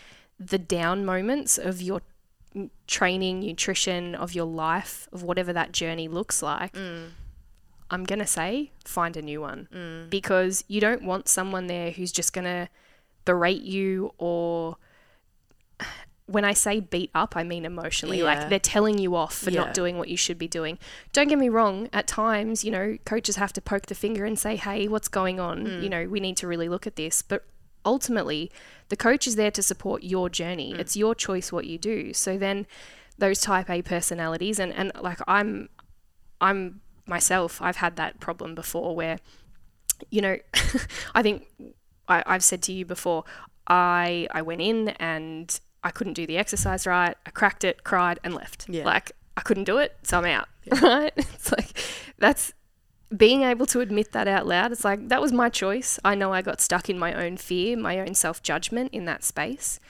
the 0.40 0.58
down 0.58 1.04
moments 1.04 1.58
of 1.58 1.82
your 1.82 2.00
training, 2.86 3.40
nutrition, 3.40 4.14
of 4.14 4.32
your 4.32 4.46
life, 4.46 5.08
of 5.12 5.22
whatever 5.22 5.52
that 5.52 5.72
journey 5.72 6.08
looks 6.08 6.42
like, 6.42 6.72
mm. 6.72 7.08
I'm 7.90 8.04
going 8.04 8.20
to 8.20 8.26
say 8.26 8.72
find 8.84 9.16
a 9.16 9.22
new 9.22 9.40
one 9.40 10.06
because 10.08 10.64
you 10.68 10.80
don't 10.80 11.02
want 11.02 11.28
someone 11.28 11.66
there 11.66 11.90
who's 11.90 12.12
just 12.12 12.32
going 12.32 12.44
to 12.44 12.68
berate 13.28 13.60
you 13.62 14.14
or 14.16 14.78
when 16.24 16.44
I 16.44 16.54
say 16.54 16.80
beat 16.80 17.10
up, 17.14 17.36
I 17.36 17.44
mean 17.44 17.64
emotionally. 17.64 18.18
Yeah. 18.18 18.24
Like 18.24 18.48
they're 18.48 18.58
telling 18.58 18.98
you 18.98 19.14
off 19.14 19.34
for 19.34 19.50
Yeah. 19.50 19.64
not 19.64 19.74
doing 19.74 19.98
what 19.98 20.08
you 20.08 20.16
should 20.16 20.38
be 20.38 20.48
doing. 20.48 20.78
Don't 21.12 21.28
get 21.28 21.38
me 21.38 21.48
wrong, 21.48 21.88
at 21.92 22.06
times, 22.06 22.64
you 22.64 22.70
know, 22.70 22.96
coaches 23.04 23.36
have 23.36 23.52
to 23.54 23.60
poke 23.60 23.86
the 23.86 23.94
finger 23.94 24.24
and 24.24 24.38
say, 24.38 24.56
hey, 24.56 24.88
what's 24.88 25.08
going 25.08 25.38
on? 25.40 25.66
Mm. 25.66 25.82
You 25.82 25.88
know, 25.90 26.08
we 26.08 26.20
need 26.20 26.36
to 26.38 26.46
really 26.46 26.68
look 26.68 26.86
at 26.86 26.96
this. 26.96 27.22
But 27.22 27.44
ultimately, 27.84 28.50
the 28.88 28.96
coach 28.96 29.26
is 29.26 29.36
there 29.36 29.50
to 29.50 29.62
support 29.62 30.02
your 30.02 30.28
journey. 30.30 30.72
Mm. 30.74 30.78
It's 30.80 30.96
your 30.96 31.14
choice 31.14 31.50
what 31.52 31.66
you 31.66 31.78
do. 31.78 32.12
So 32.12 32.38
then 32.38 32.66
those 33.18 33.40
type 33.40 33.68
A 33.70 33.82
personalities 33.82 34.58
and, 34.58 34.72
and 34.72 34.92
like 35.00 35.20
I'm 35.26 35.68
I'm 36.40 36.80
myself, 37.06 37.60
I've 37.60 37.76
had 37.76 37.96
that 37.96 38.20
problem 38.20 38.54
before 38.54 38.94
where, 38.94 39.18
you 40.10 40.20
know, 40.20 40.36
I 41.14 41.22
think 41.22 41.46
I, 42.08 42.22
I've 42.26 42.44
said 42.44 42.62
to 42.62 42.72
you 42.72 42.84
before, 42.84 43.24
I 43.66 44.26
I 44.30 44.42
went 44.42 44.60
in 44.60 44.90
and 45.00 45.58
I 45.84 45.90
couldn't 45.90 46.14
do 46.14 46.26
the 46.26 46.36
exercise 46.38 46.86
right. 46.86 47.16
I 47.26 47.30
cracked 47.30 47.64
it, 47.64 47.84
cried, 47.84 48.18
and 48.24 48.34
left. 48.34 48.68
Yeah. 48.68 48.84
Like 48.84 49.12
I 49.36 49.40
couldn't 49.42 49.64
do 49.64 49.78
it, 49.78 49.96
so 50.02 50.18
I'm 50.18 50.24
out. 50.24 50.48
Right? 50.82 51.12
It's 51.16 51.50
like 51.50 51.70
that's 52.18 52.52
being 53.16 53.42
able 53.42 53.64
to 53.66 53.80
admit 53.80 54.12
that 54.12 54.28
out 54.28 54.46
loud. 54.46 54.72
It's 54.72 54.84
like 54.84 55.08
that 55.08 55.20
was 55.20 55.32
my 55.32 55.48
choice. 55.48 55.98
I 56.04 56.14
know 56.14 56.32
I 56.32 56.42
got 56.42 56.60
stuck 56.60 56.90
in 56.90 56.98
my 56.98 57.14
own 57.14 57.36
fear, 57.36 57.76
my 57.76 58.00
own 58.00 58.14
self 58.14 58.42
judgment 58.42 58.92
in 58.92 59.04
that 59.06 59.24
space. 59.24 59.80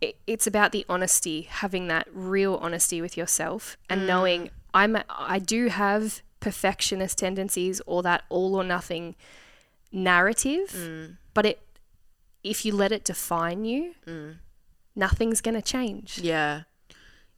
It, 0.00 0.16
it's 0.26 0.46
about 0.46 0.72
the 0.72 0.84
honesty, 0.88 1.42
having 1.42 1.88
that 1.88 2.08
real 2.12 2.56
honesty 2.56 3.00
with 3.00 3.16
yourself, 3.16 3.76
and 3.88 4.02
mm. 4.02 4.06
knowing 4.06 4.50
I'm 4.74 4.96
I 5.08 5.38
do 5.38 5.68
have 5.68 6.22
perfectionist 6.40 7.18
tendencies 7.18 7.80
or 7.86 8.02
that 8.02 8.24
all 8.28 8.54
or 8.54 8.64
nothing 8.64 9.16
narrative, 9.92 10.70
mm. 10.70 11.16
But 11.38 11.46
it 11.46 11.60
if 12.42 12.64
you 12.64 12.74
let 12.74 12.90
it 12.90 13.04
define 13.04 13.64
you, 13.64 13.94
nothing's 14.96 15.40
going 15.40 15.54
to 15.54 15.62
change. 15.62 16.18
Yeah. 16.18 16.62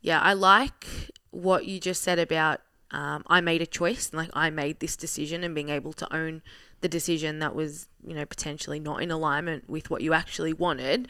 Yeah. 0.00 0.22
I 0.22 0.32
like 0.32 0.86
what 1.32 1.66
you 1.66 1.78
just 1.78 2.02
said 2.02 2.18
about 2.18 2.62
um, 2.92 3.24
I 3.26 3.42
made 3.42 3.60
a 3.60 3.66
choice, 3.66 4.08
and 4.08 4.18
like 4.18 4.30
I 4.32 4.48
made 4.48 4.80
this 4.80 4.96
decision 4.96 5.44
and 5.44 5.54
being 5.54 5.68
able 5.68 5.92
to 5.92 6.16
own 6.16 6.40
the 6.80 6.88
decision 6.88 7.40
that 7.40 7.54
was, 7.54 7.88
you 8.02 8.14
know, 8.14 8.24
potentially 8.24 8.80
not 8.80 9.02
in 9.02 9.10
alignment 9.10 9.68
with 9.68 9.90
what 9.90 10.00
you 10.00 10.14
actually 10.14 10.54
wanted. 10.54 11.06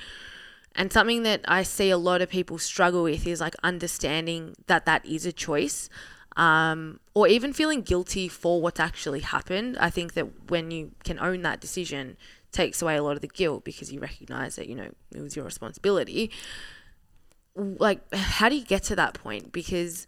And 0.74 0.92
something 0.92 1.22
that 1.22 1.42
I 1.46 1.62
see 1.62 1.90
a 1.90 1.96
lot 1.96 2.22
of 2.22 2.28
people 2.28 2.58
struggle 2.58 3.04
with 3.04 3.24
is 3.24 3.40
like 3.40 3.54
understanding 3.62 4.56
that 4.66 4.84
that 4.86 5.06
is 5.06 5.26
a 5.26 5.32
choice. 5.32 5.88
Um, 6.36 6.98
or 7.14 7.28
even 7.28 7.52
feeling 7.52 7.82
guilty 7.82 8.26
for 8.26 8.60
what's 8.60 8.80
actually 8.80 9.20
happened. 9.20 9.76
I 9.78 9.90
think 9.90 10.14
that 10.14 10.48
when 10.50 10.70
you 10.72 10.90
can 11.04 11.20
own 11.20 11.42
that 11.42 11.60
decision, 11.60 12.16
takes 12.52 12.82
away 12.82 12.96
a 12.96 13.02
lot 13.02 13.16
of 13.16 13.20
the 13.20 13.28
guilt 13.28 13.64
because 13.64 13.92
you 13.92 14.00
recognize 14.00 14.56
that 14.56 14.68
you 14.68 14.74
know 14.74 14.90
it 15.14 15.20
was 15.20 15.36
your 15.36 15.44
responsibility. 15.44 16.30
Like, 17.56 18.00
how 18.14 18.48
do 18.48 18.56
you 18.56 18.64
get 18.64 18.82
to 18.84 18.96
that 18.96 19.14
point? 19.14 19.52
Because 19.52 20.06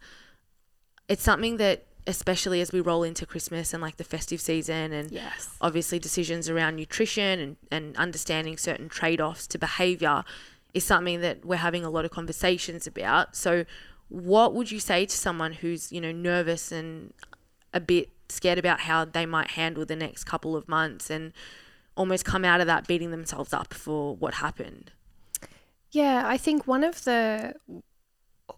it's 1.09 1.23
something 1.23 1.57
that, 1.57 1.85
especially 2.07 2.61
as 2.61 2.71
we 2.71 2.79
roll 2.79 3.03
into 3.03 3.25
Christmas 3.25 3.73
and 3.73 3.81
like 3.81 3.97
the 3.97 4.03
festive 4.03 4.39
season, 4.41 4.93
and 4.93 5.11
Yes. 5.11 5.49
obviously 5.61 5.99
decisions 5.99 6.49
around 6.49 6.75
nutrition 6.77 7.39
and, 7.39 7.57
and 7.69 7.97
understanding 7.97 8.57
certain 8.57 8.89
trade 8.89 9.19
offs 9.21 9.45
to 9.47 9.57
behavior 9.57 10.23
is 10.73 10.83
something 10.83 11.21
that 11.21 11.45
we're 11.45 11.57
having 11.57 11.85
a 11.85 11.89
lot 11.89 12.05
of 12.05 12.11
conversations 12.11 12.87
about. 12.87 13.35
So, 13.35 13.65
what 14.09 14.53
would 14.53 14.71
you 14.71 14.79
say 14.79 15.05
to 15.05 15.15
someone 15.15 15.53
who's, 15.53 15.91
you 15.91 15.99
know, 16.01 16.11
nervous 16.11 16.71
and 16.71 17.13
a 17.73 17.79
bit 17.79 18.09
scared 18.29 18.57
about 18.57 18.81
how 18.81 19.05
they 19.05 19.25
might 19.25 19.51
handle 19.51 19.85
the 19.85 19.95
next 19.95 20.23
couple 20.23 20.55
of 20.55 20.67
months 20.67 21.09
and 21.09 21.33
almost 21.95 22.25
come 22.25 22.43
out 22.43 22.61
of 22.61 22.67
that 22.67 22.87
beating 22.87 23.11
themselves 23.11 23.53
up 23.53 23.73
for 23.73 24.15
what 24.15 24.35
happened? 24.35 24.91
Yeah, 25.91 26.23
I 26.25 26.37
think 26.37 26.65
one 26.67 26.83
of 26.83 27.03
the 27.03 27.55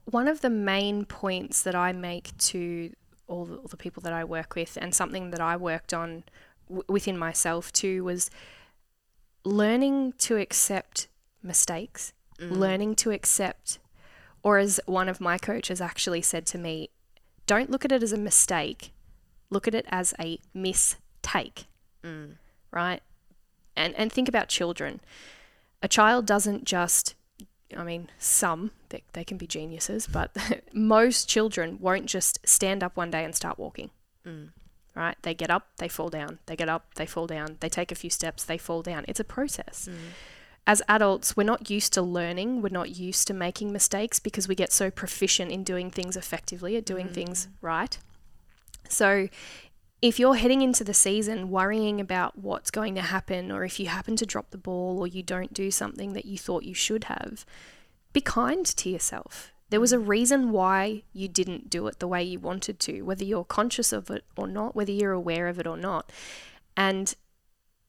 one 0.05 0.27
of 0.27 0.41
the 0.41 0.49
main 0.49 1.05
points 1.05 1.61
that 1.63 1.75
I 1.75 1.91
make 1.91 2.35
to 2.37 2.91
all 3.27 3.45
the, 3.45 3.55
all 3.57 3.67
the 3.67 3.77
people 3.77 4.01
that 4.01 4.13
I 4.13 4.23
work 4.23 4.55
with, 4.55 4.77
and 4.79 4.93
something 4.93 5.31
that 5.31 5.41
I 5.41 5.57
worked 5.57 5.93
on 5.93 6.23
w- 6.67 6.83
within 6.87 7.17
myself 7.17 7.71
too, 7.71 8.03
was 8.03 8.29
learning 9.43 10.13
to 10.19 10.37
accept 10.37 11.07
mistakes, 11.43 12.13
mm. 12.39 12.51
learning 12.51 12.95
to 12.95 13.11
accept, 13.11 13.79
or 14.43 14.57
as 14.57 14.79
one 14.85 15.09
of 15.09 15.19
my 15.19 15.37
coaches 15.37 15.81
actually 15.81 16.21
said 16.21 16.45
to 16.47 16.57
me, 16.57 16.89
don't 17.47 17.69
look 17.69 17.85
at 17.85 17.91
it 17.91 18.01
as 18.01 18.13
a 18.13 18.17
mistake, 18.17 18.91
look 19.49 19.67
at 19.67 19.75
it 19.75 19.85
as 19.89 20.13
a 20.19 20.39
mistake, 20.53 21.65
mm. 22.03 22.35
right? 22.71 23.01
And 23.75 23.93
and 23.95 24.11
think 24.11 24.27
about 24.27 24.49
children. 24.49 25.01
A 25.81 25.87
child 25.87 26.25
doesn't 26.25 26.65
just 26.65 27.15
I 27.75 27.83
mean, 27.83 28.09
some 28.19 28.71
they, 28.89 29.03
they 29.13 29.23
can 29.23 29.37
be 29.37 29.47
geniuses, 29.47 30.07
but 30.07 30.35
most 30.73 31.27
children 31.27 31.77
won't 31.81 32.05
just 32.05 32.47
stand 32.47 32.83
up 32.83 32.95
one 32.95 33.11
day 33.11 33.23
and 33.23 33.35
start 33.35 33.57
walking. 33.57 33.89
Mm. 34.25 34.49
Right? 34.95 35.17
They 35.23 35.33
get 35.33 35.49
up, 35.49 35.67
they 35.77 35.89
fall 35.89 36.09
down. 36.09 36.39
They 36.45 36.55
get 36.55 36.69
up, 36.69 36.93
they 36.95 37.05
fall 37.05 37.27
down. 37.27 37.57
They 37.59 37.67
take 37.67 37.91
a 37.91 37.95
few 37.95 38.09
steps, 38.09 38.43
they 38.43 38.57
fall 38.57 38.81
down. 38.81 39.03
It's 39.07 39.19
a 39.19 39.25
process. 39.25 39.89
Mm. 39.91 39.95
As 40.67 40.81
adults, 40.87 41.37
we're 41.37 41.43
not 41.43 41.69
used 41.69 41.93
to 41.93 42.01
learning. 42.01 42.61
We're 42.61 42.69
not 42.69 42.97
used 42.97 43.27
to 43.27 43.33
making 43.33 43.71
mistakes 43.71 44.19
because 44.19 44.47
we 44.47 44.55
get 44.55 44.71
so 44.71 44.89
proficient 44.89 45.51
in 45.51 45.63
doing 45.63 45.91
things 45.91 46.17
effectively, 46.17 46.75
at 46.75 46.85
doing 46.85 47.09
mm. 47.09 47.13
things 47.13 47.47
right. 47.61 47.97
So, 48.89 49.29
if 50.05 50.19
you're 50.19 50.35
heading 50.35 50.61
into 50.61 50.83
the 50.83 50.93
season 50.93 51.49
worrying 51.49 51.99
about 51.99 52.37
what's 52.37 52.69
going 52.69 52.93
to 52.93 53.01
happen, 53.01 53.51
or 53.51 53.63
if 53.63 53.79
you 53.79 53.87
happen 53.87 54.15
to 54.15 54.25
drop 54.25 54.51
the 54.51 54.57
ball 54.57 54.99
or 54.99 55.07
you 55.07 55.23
don't 55.23 55.51
do 55.51 55.71
something 55.71 56.13
that 56.13 56.25
you 56.25 56.37
thought 56.37 56.61
you 56.61 56.75
should 56.75 57.05
have, 57.05 57.43
be 58.13 58.21
kind 58.21 58.63
to 58.67 58.87
yourself. 58.87 59.51
There 59.71 59.79
was 59.79 59.91
a 59.91 59.97
mm. 59.97 60.07
reason 60.07 60.51
why 60.51 61.01
you 61.11 61.27
didn't 61.27 61.71
do 61.71 61.87
it 61.87 61.97
the 61.97 62.07
way 62.07 62.21
you 62.23 62.39
wanted 62.39 62.79
to, 62.81 63.01
whether 63.01 63.23
you're 63.23 63.43
conscious 63.43 63.91
of 63.91 64.11
it 64.11 64.23
or 64.37 64.47
not, 64.47 64.75
whether 64.75 64.91
you're 64.91 65.11
aware 65.11 65.47
of 65.47 65.59
it 65.59 65.65
or 65.65 65.75
not. 65.75 66.11
And 66.77 67.15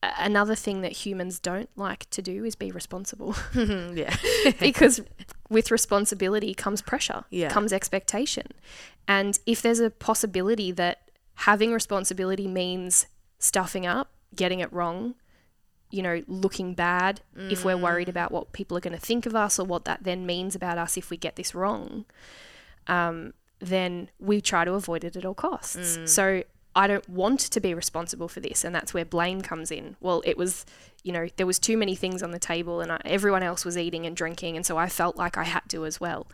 another 0.03 0.55
thing 0.55 0.81
that 0.81 0.93
humans 0.93 1.39
don't 1.39 1.69
like 1.77 2.09
to 2.11 2.23
do 2.23 2.47
is 2.47 2.57
be 2.57 2.71
responsible 2.71 3.37
yeah. 3.55 4.17
because 4.59 5.03
with 5.51 5.71
responsibility 5.71 6.55
comes 6.55 6.81
pressure, 6.81 7.25
Yeah. 7.29 7.51
comes 7.51 7.75
expectation. 7.75 8.47
And 9.07 9.39
if 9.45 9.61
there's 9.61 9.81
a 9.81 9.91
possibility 9.91 10.73
that 10.73 11.06
having 11.37 11.73
responsibility 11.73 12.47
means 12.49 13.07
stuffing 13.39 13.87
up, 13.87 14.11
getting 14.35 14.61
it 14.61 14.73
wrong, 14.73 15.15
you 15.91 16.03
know, 16.03 16.23
looking 16.27 16.75
bad, 16.75 17.21
if 17.51 17.65
we're 17.65 17.77
worried 17.77 18.09
about 18.09 18.33
what 18.33 18.53
people 18.53 18.77
are 18.77 18.81
going 18.81 18.99
to 18.99 18.99
think 19.01 19.25
of 19.27 19.37
us 19.37 19.59
or 19.59 19.65
what 19.65 19.85
that 19.85 20.03
then 20.03 20.27
means 20.27 20.55
about 20.55 20.79
us 20.79 20.97
if 20.97 21.11
we 21.11 21.17
get 21.17 21.37
this 21.37 21.55
wrong, 21.55 22.05
um, 22.89 23.33
then 23.61 24.11
we 24.19 24.41
try 24.41 24.65
to 24.65 24.73
avoid 24.73 25.05
it 25.05 25.17
at 25.17 25.25
all 25.25 25.35
costs. 25.35 25.99
So 26.07 26.43
I 26.75 26.87
don't 26.87 27.09
want 27.09 27.41
to 27.41 27.61
be 27.61 27.73
responsible 27.73 28.29
for 28.29 28.41
this, 28.41 28.65
and 28.65 28.75
that's 28.75 28.93
where 28.93 29.05
blame 29.05 29.41
comes 29.41 29.71
in. 29.71 29.97
Well, 30.01 30.23
it 30.27 30.37
was, 30.37 30.67
you 31.05 31.13
know, 31.13 31.29
there 31.37 31.47
was 31.47 31.59
too 31.59 31.77
many 31.77 31.95
things 31.95 32.23
on 32.23 32.33
the 32.33 32.39
table, 32.39 32.81
and 32.81 32.93
I, 32.93 33.01
everyone 33.05 33.43
else 33.43 33.65
was 33.65 33.79
eating 33.79 34.05
and 34.07 34.17
drinking, 34.17 34.57
and 34.57 34.67
so 34.67 34.77
I 34.77 34.89
felt 34.89 35.17
like 35.17 35.39
I 35.39 35.45
had 35.45 35.63
to 35.69 35.87
as 35.87 36.01
well. 36.01 36.27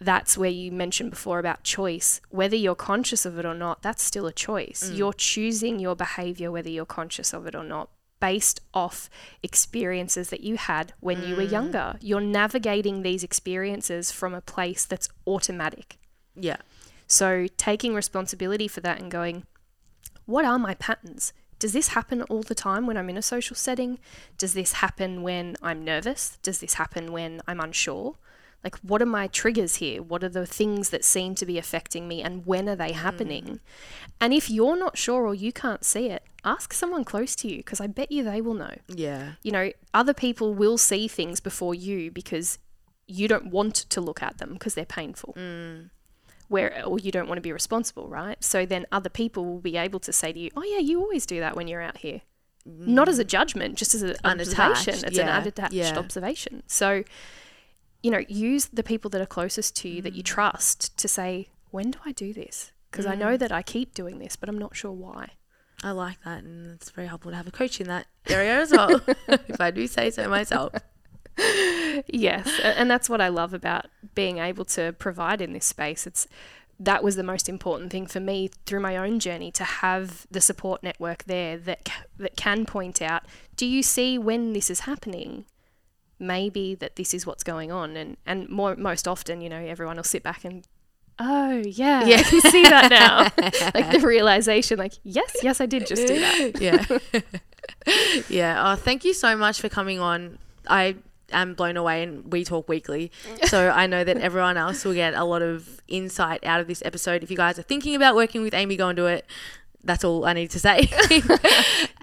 That's 0.00 0.38
where 0.38 0.50
you 0.50 0.72
mentioned 0.72 1.10
before 1.10 1.38
about 1.38 1.62
choice. 1.62 2.20
Whether 2.30 2.56
you're 2.56 2.74
conscious 2.74 3.26
of 3.26 3.38
it 3.38 3.44
or 3.44 3.54
not, 3.54 3.82
that's 3.82 4.02
still 4.02 4.26
a 4.26 4.32
choice. 4.32 4.82
Mm. 4.90 4.96
You're 4.96 5.12
choosing 5.12 5.78
your 5.78 5.94
behavior 5.94 6.50
whether 6.50 6.70
you're 6.70 6.86
conscious 6.86 7.34
of 7.34 7.46
it 7.46 7.54
or 7.54 7.64
not 7.64 7.90
based 8.20 8.60
off 8.74 9.08
experiences 9.42 10.28
that 10.30 10.42
you 10.42 10.56
had 10.56 10.92
when 11.00 11.22
you 11.22 11.34
were 11.34 11.44
mm. 11.44 11.50
younger. 11.50 11.96
You're 12.00 12.20
navigating 12.20 13.02
these 13.02 13.24
experiences 13.24 14.10
from 14.10 14.34
a 14.34 14.40
place 14.40 14.84
that's 14.84 15.08
automatic. 15.26 15.98
Yeah. 16.36 16.58
So 17.06 17.46
taking 17.56 17.94
responsibility 17.94 18.68
for 18.68 18.80
that 18.80 19.00
and 19.00 19.10
going, 19.10 19.44
what 20.26 20.44
are 20.44 20.58
my 20.58 20.74
patterns? 20.74 21.32
Does 21.58 21.72
this 21.72 21.88
happen 21.88 22.22
all 22.22 22.42
the 22.42 22.54
time 22.54 22.86
when 22.86 22.96
I'm 22.96 23.10
in 23.10 23.16
a 23.18 23.22
social 23.22 23.56
setting? 23.56 23.98
Does 24.38 24.54
this 24.54 24.74
happen 24.74 25.22
when 25.22 25.56
I'm 25.62 25.84
nervous? 25.84 26.38
Does 26.42 26.60
this 26.60 26.74
happen 26.74 27.12
when 27.12 27.42
I'm 27.46 27.60
unsure? 27.60 28.16
Like, 28.62 28.76
what 28.78 29.00
are 29.00 29.06
my 29.06 29.26
triggers 29.26 29.76
here? 29.76 30.02
What 30.02 30.22
are 30.22 30.28
the 30.28 30.46
things 30.46 30.90
that 30.90 31.04
seem 31.04 31.34
to 31.36 31.46
be 31.46 31.56
affecting 31.56 32.06
me 32.06 32.22
and 32.22 32.44
when 32.44 32.68
are 32.68 32.76
they 32.76 32.90
mm. 32.90 32.96
happening? 32.96 33.60
And 34.20 34.34
if 34.34 34.50
you're 34.50 34.76
not 34.76 34.98
sure 34.98 35.26
or 35.26 35.34
you 35.34 35.52
can't 35.52 35.84
see 35.84 36.10
it, 36.10 36.24
ask 36.44 36.72
someone 36.72 37.04
close 37.04 37.34
to 37.36 37.48
you 37.48 37.58
because 37.58 37.80
I 37.80 37.86
bet 37.86 38.12
you 38.12 38.22
they 38.22 38.40
will 38.40 38.54
know 38.54 38.74
Yeah. 38.88 39.32
you 39.42 39.52
know, 39.52 39.72
other 39.94 40.14
people 40.14 40.54
will 40.54 40.78
see 40.78 41.08
things 41.08 41.40
before 41.40 41.74
you 41.74 42.10
because 42.10 42.58
you 43.06 43.28
don't 43.28 43.46
want 43.46 43.74
to 43.74 44.00
look 44.00 44.22
at 44.22 44.38
them 44.38 44.54
because 44.54 44.74
they're 44.74 44.84
painful. 44.84 45.34
Mm. 45.38 45.90
Where 46.48 46.82
or 46.84 46.98
you 46.98 47.12
don't 47.12 47.28
want 47.28 47.38
to 47.38 47.42
be 47.42 47.52
responsible, 47.52 48.08
right? 48.08 48.42
So 48.42 48.66
then 48.66 48.84
other 48.90 49.08
people 49.08 49.44
will 49.44 49.60
be 49.60 49.76
able 49.76 50.00
to 50.00 50.12
say 50.12 50.32
to 50.32 50.38
you, 50.38 50.50
"Oh 50.56 50.64
yeah, 50.64 50.78
you 50.78 51.00
always 51.00 51.24
do 51.24 51.38
that 51.38 51.54
when 51.54 51.68
you're 51.68 51.80
out 51.80 51.98
here." 51.98 52.22
Not 52.66 53.08
as 53.08 53.18
a 53.18 53.24
mm. 53.24 53.28
judgment, 53.28 53.76
just 53.76 53.94
as 53.94 54.02
an 54.02 54.16
Unattached, 54.24 54.58
observation. 54.58 55.08
It's 55.08 55.16
yeah, 55.16 55.22
an 55.22 55.42
unattached 55.42 55.72
yeah. 55.72 55.98
observation. 55.98 56.62
So, 56.66 57.04
you 58.02 58.10
know, 58.10 58.22
use 58.28 58.66
the 58.66 58.82
people 58.82 59.10
that 59.10 59.20
are 59.20 59.26
closest 59.26 59.76
to 59.76 59.88
you 59.88 60.02
that 60.02 60.14
you 60.14 60.22
mm. 60.22 60.26
trust 60.26 60.96
to 60.98 61.08
say, 61.08 61.48
"When 61.70 61.90
do 61.90 61.98
I 62.04 62.12
do 62.12 62.32
this?" 62.32 62.72
Because 62.90 63.06
I 63.06 63.14
know 63.14 63.36
mm. 63.36 63.38
that 63.38 63.52
I 63.52 63.62
keep 63.62 63.94
doing 63.94 64.18
this, 64.18 64.36
but 64.36 64.48
I'm 64.48 64.58
not 64.58 64.74
sure 64.74 64.92
why. 64.92 65.30
I 65.82 65.92
like 65.92 66.22
that, 66.24 66.42
and 66.42 66.72
it's 66.74 66.90
very 66.90 67.06
helpful 67.06 67.30
to 67.30 67.36
have 67.36 67.46
a 67.46 67.50
coach 67.52 67.80
in 67.80 67.88
that 67.88 68.06
area 68.28 68.60
as 68.60 68.70
well, 68.70 69.00
if 69.28 69.60
I 69.60 69.70
do 69.70 69.86
say 69.86 70.10
so 70.10 70.28
myself. 70.28 70.72
Yes, 72.06 72.50
and 72.62 72.90
that's 72.90 73.08
what 73.08 73.20
I 73.20 73.28
love 73.28 73.54
about 73.54 73.86
being 74.14 74.38
able 74.38 74.64
to 74.66 74.92
provide 74.92 75.40
in 75.40 75.52
this 75.52 75.64
space. 75.64 76.06
It's 76.06 76.26
that 76.78 77.04
was 77.04 77.16
the 77.16 77.22
most 77.22 77.48
important 77.48 77.92
thing 77.92 78.06
for 78.06 78.20
me 78.20 78.50
through 78.64 78.80
my 78.80 78.96
own 78.96 79.20
journey 79.20 79.52
to 79.52 79.64
have 79.64 80.26
the 80.30 80.40
support 80.40 80.82
network 80.82 81.24
there 81.24 81.58
that 81.58 81.90
that 82.18 82.36
can 82.36 82.64
point 82.66 83.02
out, 83.02 83.24
do 83.56 83.66
you 83.66 83.82
see 83.82 84.18
when 84.18 84.54
this 84.54 84.70
is 84.70 84.80
happening? 84.80 85.44
Maybe 86.20 86.74
that 86.76 86.96
this 86.96 87.14
is 87.14 87.26
what's 87.26 87.42
going 87.42 87.72
on, 87.72 87.96
and 87.96 88.16
and 88.26 88.48
more 88.48 88.76
most 88.76 89.08
often, 89.08 89.40
you 89.40 89.48
know, 89.48 89.58
everyone 89.58 89.96
will 89.96 90.04
sit 90.04 90.22
back 90.22 90.44
and. 90.44 90.66
Oh 91.22 91.62
yeah, 91.66 92.04
Yeah. 92.04 92.16
I 92.16 92.22
can 92.22 92.40
see 92.40 92.62
that 92.62 92.88
now. 92.90 93.24
like 93.74 93.92
the 93.92 94.06
realization, 94.06 94.78
like 94.78 94.94
yes, 95.02 95.36
yes, 95.42 95.60
I 95.60 95.66
did 95.66 95.86
just 95.86 96.06
do 96.06 96.18
that. 96.18 96.60
yeah. 97.14 97.20
yeah. 98.30 98.72
Oh, 98.72 98.76
thank 98.76 99.04
you 99.04 99.12
so 99.12 99.36
much 99.36 99.60
for 99.60 99.68
coming 99.68 100.00
on. 100.00 100.38
I 100.66 100.96
am 101.30 101.52
blown 101.54 101.76
away 101.76 102.02
and 102.02 102.32
we 102.32 102.42
talk 102.44 102.70
weekly. 102.70 103.12
So 103.44 103.68
I 103.68 103.86
know 103.86 104.02
that 104.02 104.16
everyone 104.16 104.56
else 104.56 104.82
will 104.84 104.94
get 104.94 105.12
a 105.12 105.24
lot 105.24 105.42
of 105.42 105.82
insight 105.88 106.42
out 106.44 106.60
of 106.60 106.66
this 106.66 106.82
episode. 106.86 107.22
If 107.22 107.30
you 107.30 107.36
guys 107.36 107.58
are 107.58 107.62
thinking 107.62 107.94
about 107.94 108.14
working 108.14 108.42
with 108.42 108.54
Amy, 108.54 108.76
go 108.76 108.88
and 108.88 108.96
do 108.96 109.06
it. 109.06 109.26
That's 109.84 110.04
all 110.04 110.24
I 110.24 110.32
need 110.32 110.50
to 110.52 110.58
say. 110.58 110.88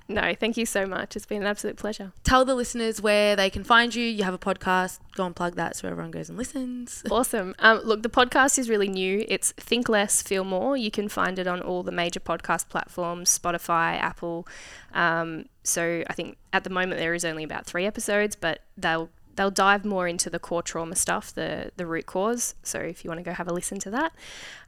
No, 0.09 0.33
thank 0.39 0.55
you 0.55 0.65
so 0.65 0.85
much. 0.85 1.15
It's 1.17 1.25
been 1.25 1.41
an 1.41 1.47
absolute 1.47 1.75
pleasure. 1.75 2.13
Tell 2.23 2.45
the 2.45 2.55
listeners 2.55 3.01
where 3.01 3.35
they 3.35 3.49
can 3.49 3.63
find 3.65 3.93
you. 3.93 4.05
You 4.05 4.23
have 4.23 4.33
a 4.33 4.37
podcast. 4.37 4.99
Go 5.15 5.25
and 5.25 5.35
plug 5.35 5.55
that 5.55 5.75
so 5.75 5.89
everyone 5.89 6.11
goes 6.11 6.29
and 6.29 6.37
listens. 6.37 7.03
Awesome. 7.11 7.55
Um, 7.59 7.81
look, 7.83 8.03
the 8.03 8.09
podcast 8.09 8.59
is 8.59 8.69
really 8.69 8.87
new. 8.87 9.25
It's 9.27 9.51
Think 9.53 9.89
Less, 9.89 10.21
Feel 10.21 10.43
More. 10.43 10.77
You 10.77 10.91
can 10.91 11.09
find 11.09 11.39
it 11.39 11.47
on 11.47 11.61
all 11.61 11.81
the 11.83 11.91
major 11.91 12.19
podcast 12.19 12.69
platforms 12.69 13.37
Spotify, 13.37 13.97
Apple. 13.97 14.47
Um, 14.93 15.45
so 15.63 16.03
I 16.07 16.13
think 16.13 16.37
at 16.53 16.63
the 16.63 16.69
moment 16.69 16.99
there 16.99 17.13
is 17.13 17.25
only 17.25 17.43
about 17.43 17.65
three 17.65 17.85
episodes, 17.85 18.35
but 18.35 18.59
they'll 18.77 19.09
they'll 19.35 19.51
dive 19.51 19.85
more 19.85 20.07
into 20.07 20.29
the 20.29 20.39
core 20.39 20.61
trauma 20.61 20.95
stuff, 20.95 21.33
the 21.33 21.71
the 21.75 21.85
root 21.85 22.05
cause. 22.05 22.55
So 22.63 22.79
if 22.79 23.03
you 23.03 23.09
want 23.09 23.19
to 23.19 23.23
go 23.23 23.33
have 23.33 23.47
a 23.47 23.53
listen 23.53 23.79
to 23.79 23.89
that, 23.91 24.13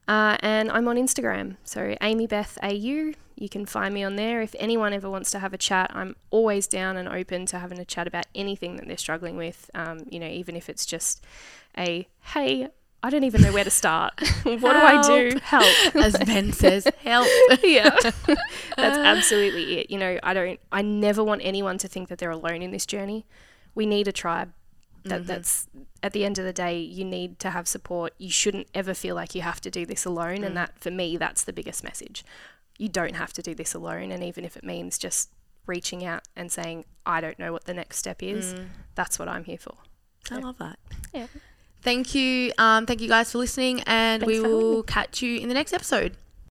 uh, 0.07 0.37
and 0.41 0.71
I'm 0.71 0.87
on 0.87 0.95
Instagram, 0.95 1.57
so 1.63 1.95
Amy 2.01 2.25
Beth 2.27 2.57
AU. 2.63 3.13
You 3.39 3.47
can 3.47 3.65
find 3.65 3.93
me 3.93 4.03
on 4.03 4.17
there. 4.17 4.41
If 4.41 4.53
anyone 4.59 4.91
ever 4.91 5.09
wants 5.09 5.31
to 5.31 5.39
have 5.39 5.53
a 5.53 5.57
chat, 5.57 5.91
I'm 5.93 6.17
always 6.29 6.67
down 6.67 6.97
and 6.97 7.07
open 7.07 7.45
to 7.47 7.59
having 7.59 7.79
a 7.79 7.85
chat 7.85 8.05
about 8.05 8.25
anything 8.35 8.75
that 8.75 8.85
they're 8.85 8.97
struggling 8.97 9.37
with. 9.37 9.71
Um, 9.73 9.99
you 10.09 10.19
know, 10.19 10.27
even 10.27 10.57
if 10.57 10.69
it's 10.69 10.85
just 10.85 11.25
a 11.77 12.05
hey, 12.33 12.67
I 13.01 13.09
don't 13.09 13.23
even 13.23 13.41
know 13.41 13.53
where 13.53 13.63
to 13.63 13.69
start. 13.69 14.13
what 14.43 14.59
do 14.59 14.67
I 14.67 15.01
do? 15.01 15.39
Help. 15.41 15.95
As 15.95 16.17
Ben 16.25 16.51
says, 16.51 16.85
help. 17.01 17.29
yeah. 17.63 17.97
That's 18.75 18.97
absolutely 18.97 19.79
it. 19.79 19.89
You 19.89 19.99
know, 19.99 20.19
I 20.21 20.33
don't 20.33 20.59
I 20.73 20.81
never 20.81 21.23
want 21.23 21.39
anyone 21.41 21.77
to 21.77 21.87
think 21.87 22.09
that 22.09 22.17
they're 22.17 22.29
alone 22.29 22.61
in 22.61 22.71
this 22.71 22.85
journey. 22.85 23.25
We 23.73 23.85
need 23.85 24.09
a 24.09 24.11
tribe. 24.13 24.51
That 25.05 25.27
that's 25.27 25.65
at 26.03 26.11
the 26.11 26.25
end 26.25 26.37
of 26.39 26.45
the 26.45 26.51
day, 26.51 26.77
you 26.77 27.05
need 27.05 27.39
to 27.39 27.51
have 27.51 27.69
support. 27.69 28.13
You 28.17 28.29
shouldn't 28.29 28.67
ever 28.75 28.93
feel 28.93 29.15
like 29.15 29.33
you 29.33 29.41
have 29.41 29.61
to 29.61 29.71
do 29.71 29.85
this 29.85 30.03
alone. 30.03 30.43
And 30.43 30.57
that 30.57 30.77
for 30.77 30.91
me, 30.91 31.15
that's 31.15 31.45
the 31.45 31.53
biggest 31.53 31.85
message. 31.85 32.25
You 32.79 32.89
don't 32.89 33.15
have 33.15 33.31
to 33.33 33.43
do 33.43 33.53
this 33.53 33.75
alone. 33.75 34.11
And 34.11 34.23
even 34.23 34.43
if 34.43 34.57
it 34.57 34.63
means 34.63 34.97
just 34.97 35.29
reaching 35.67 36.03
out 36.03 36.23
and 36.35 36.51
saying, 36.51 36.85
I 37.05 37.21
don't 37.21 37.37
know 37.37 37.53
what 37.53 37.65
the 37.65 37.73
next 37.75 37.97
step 37.97 38.23
is, 38.23 38.55
that's 38.95 39.19
what 39.19 39.27
I'm 39.27 39.43
here 39.43 39.59
for. 39.59 39.75
I 40.31 40.37
love 40.39 40.57
that. 40.57 40.79
Yeah. 41.13 41.27
Thank 41.81 42.15
you. 42.15 42.51
Um, 42.57 42.85
thank 42.85 42.99
you 43.01 43.07
guys 43.07 43.31
for 43.31 43.37
listening, 43.37 43.81
and 43.85 44.21
Thanks 44.23 44.33
we 44.33 44.41
will 44.41 44.83
catch 44.83 45.21
you 45.21 45.39
in 45.39 45.47
the 45.47 45.53
next 45.53 45.73
episode. 45.73 46.17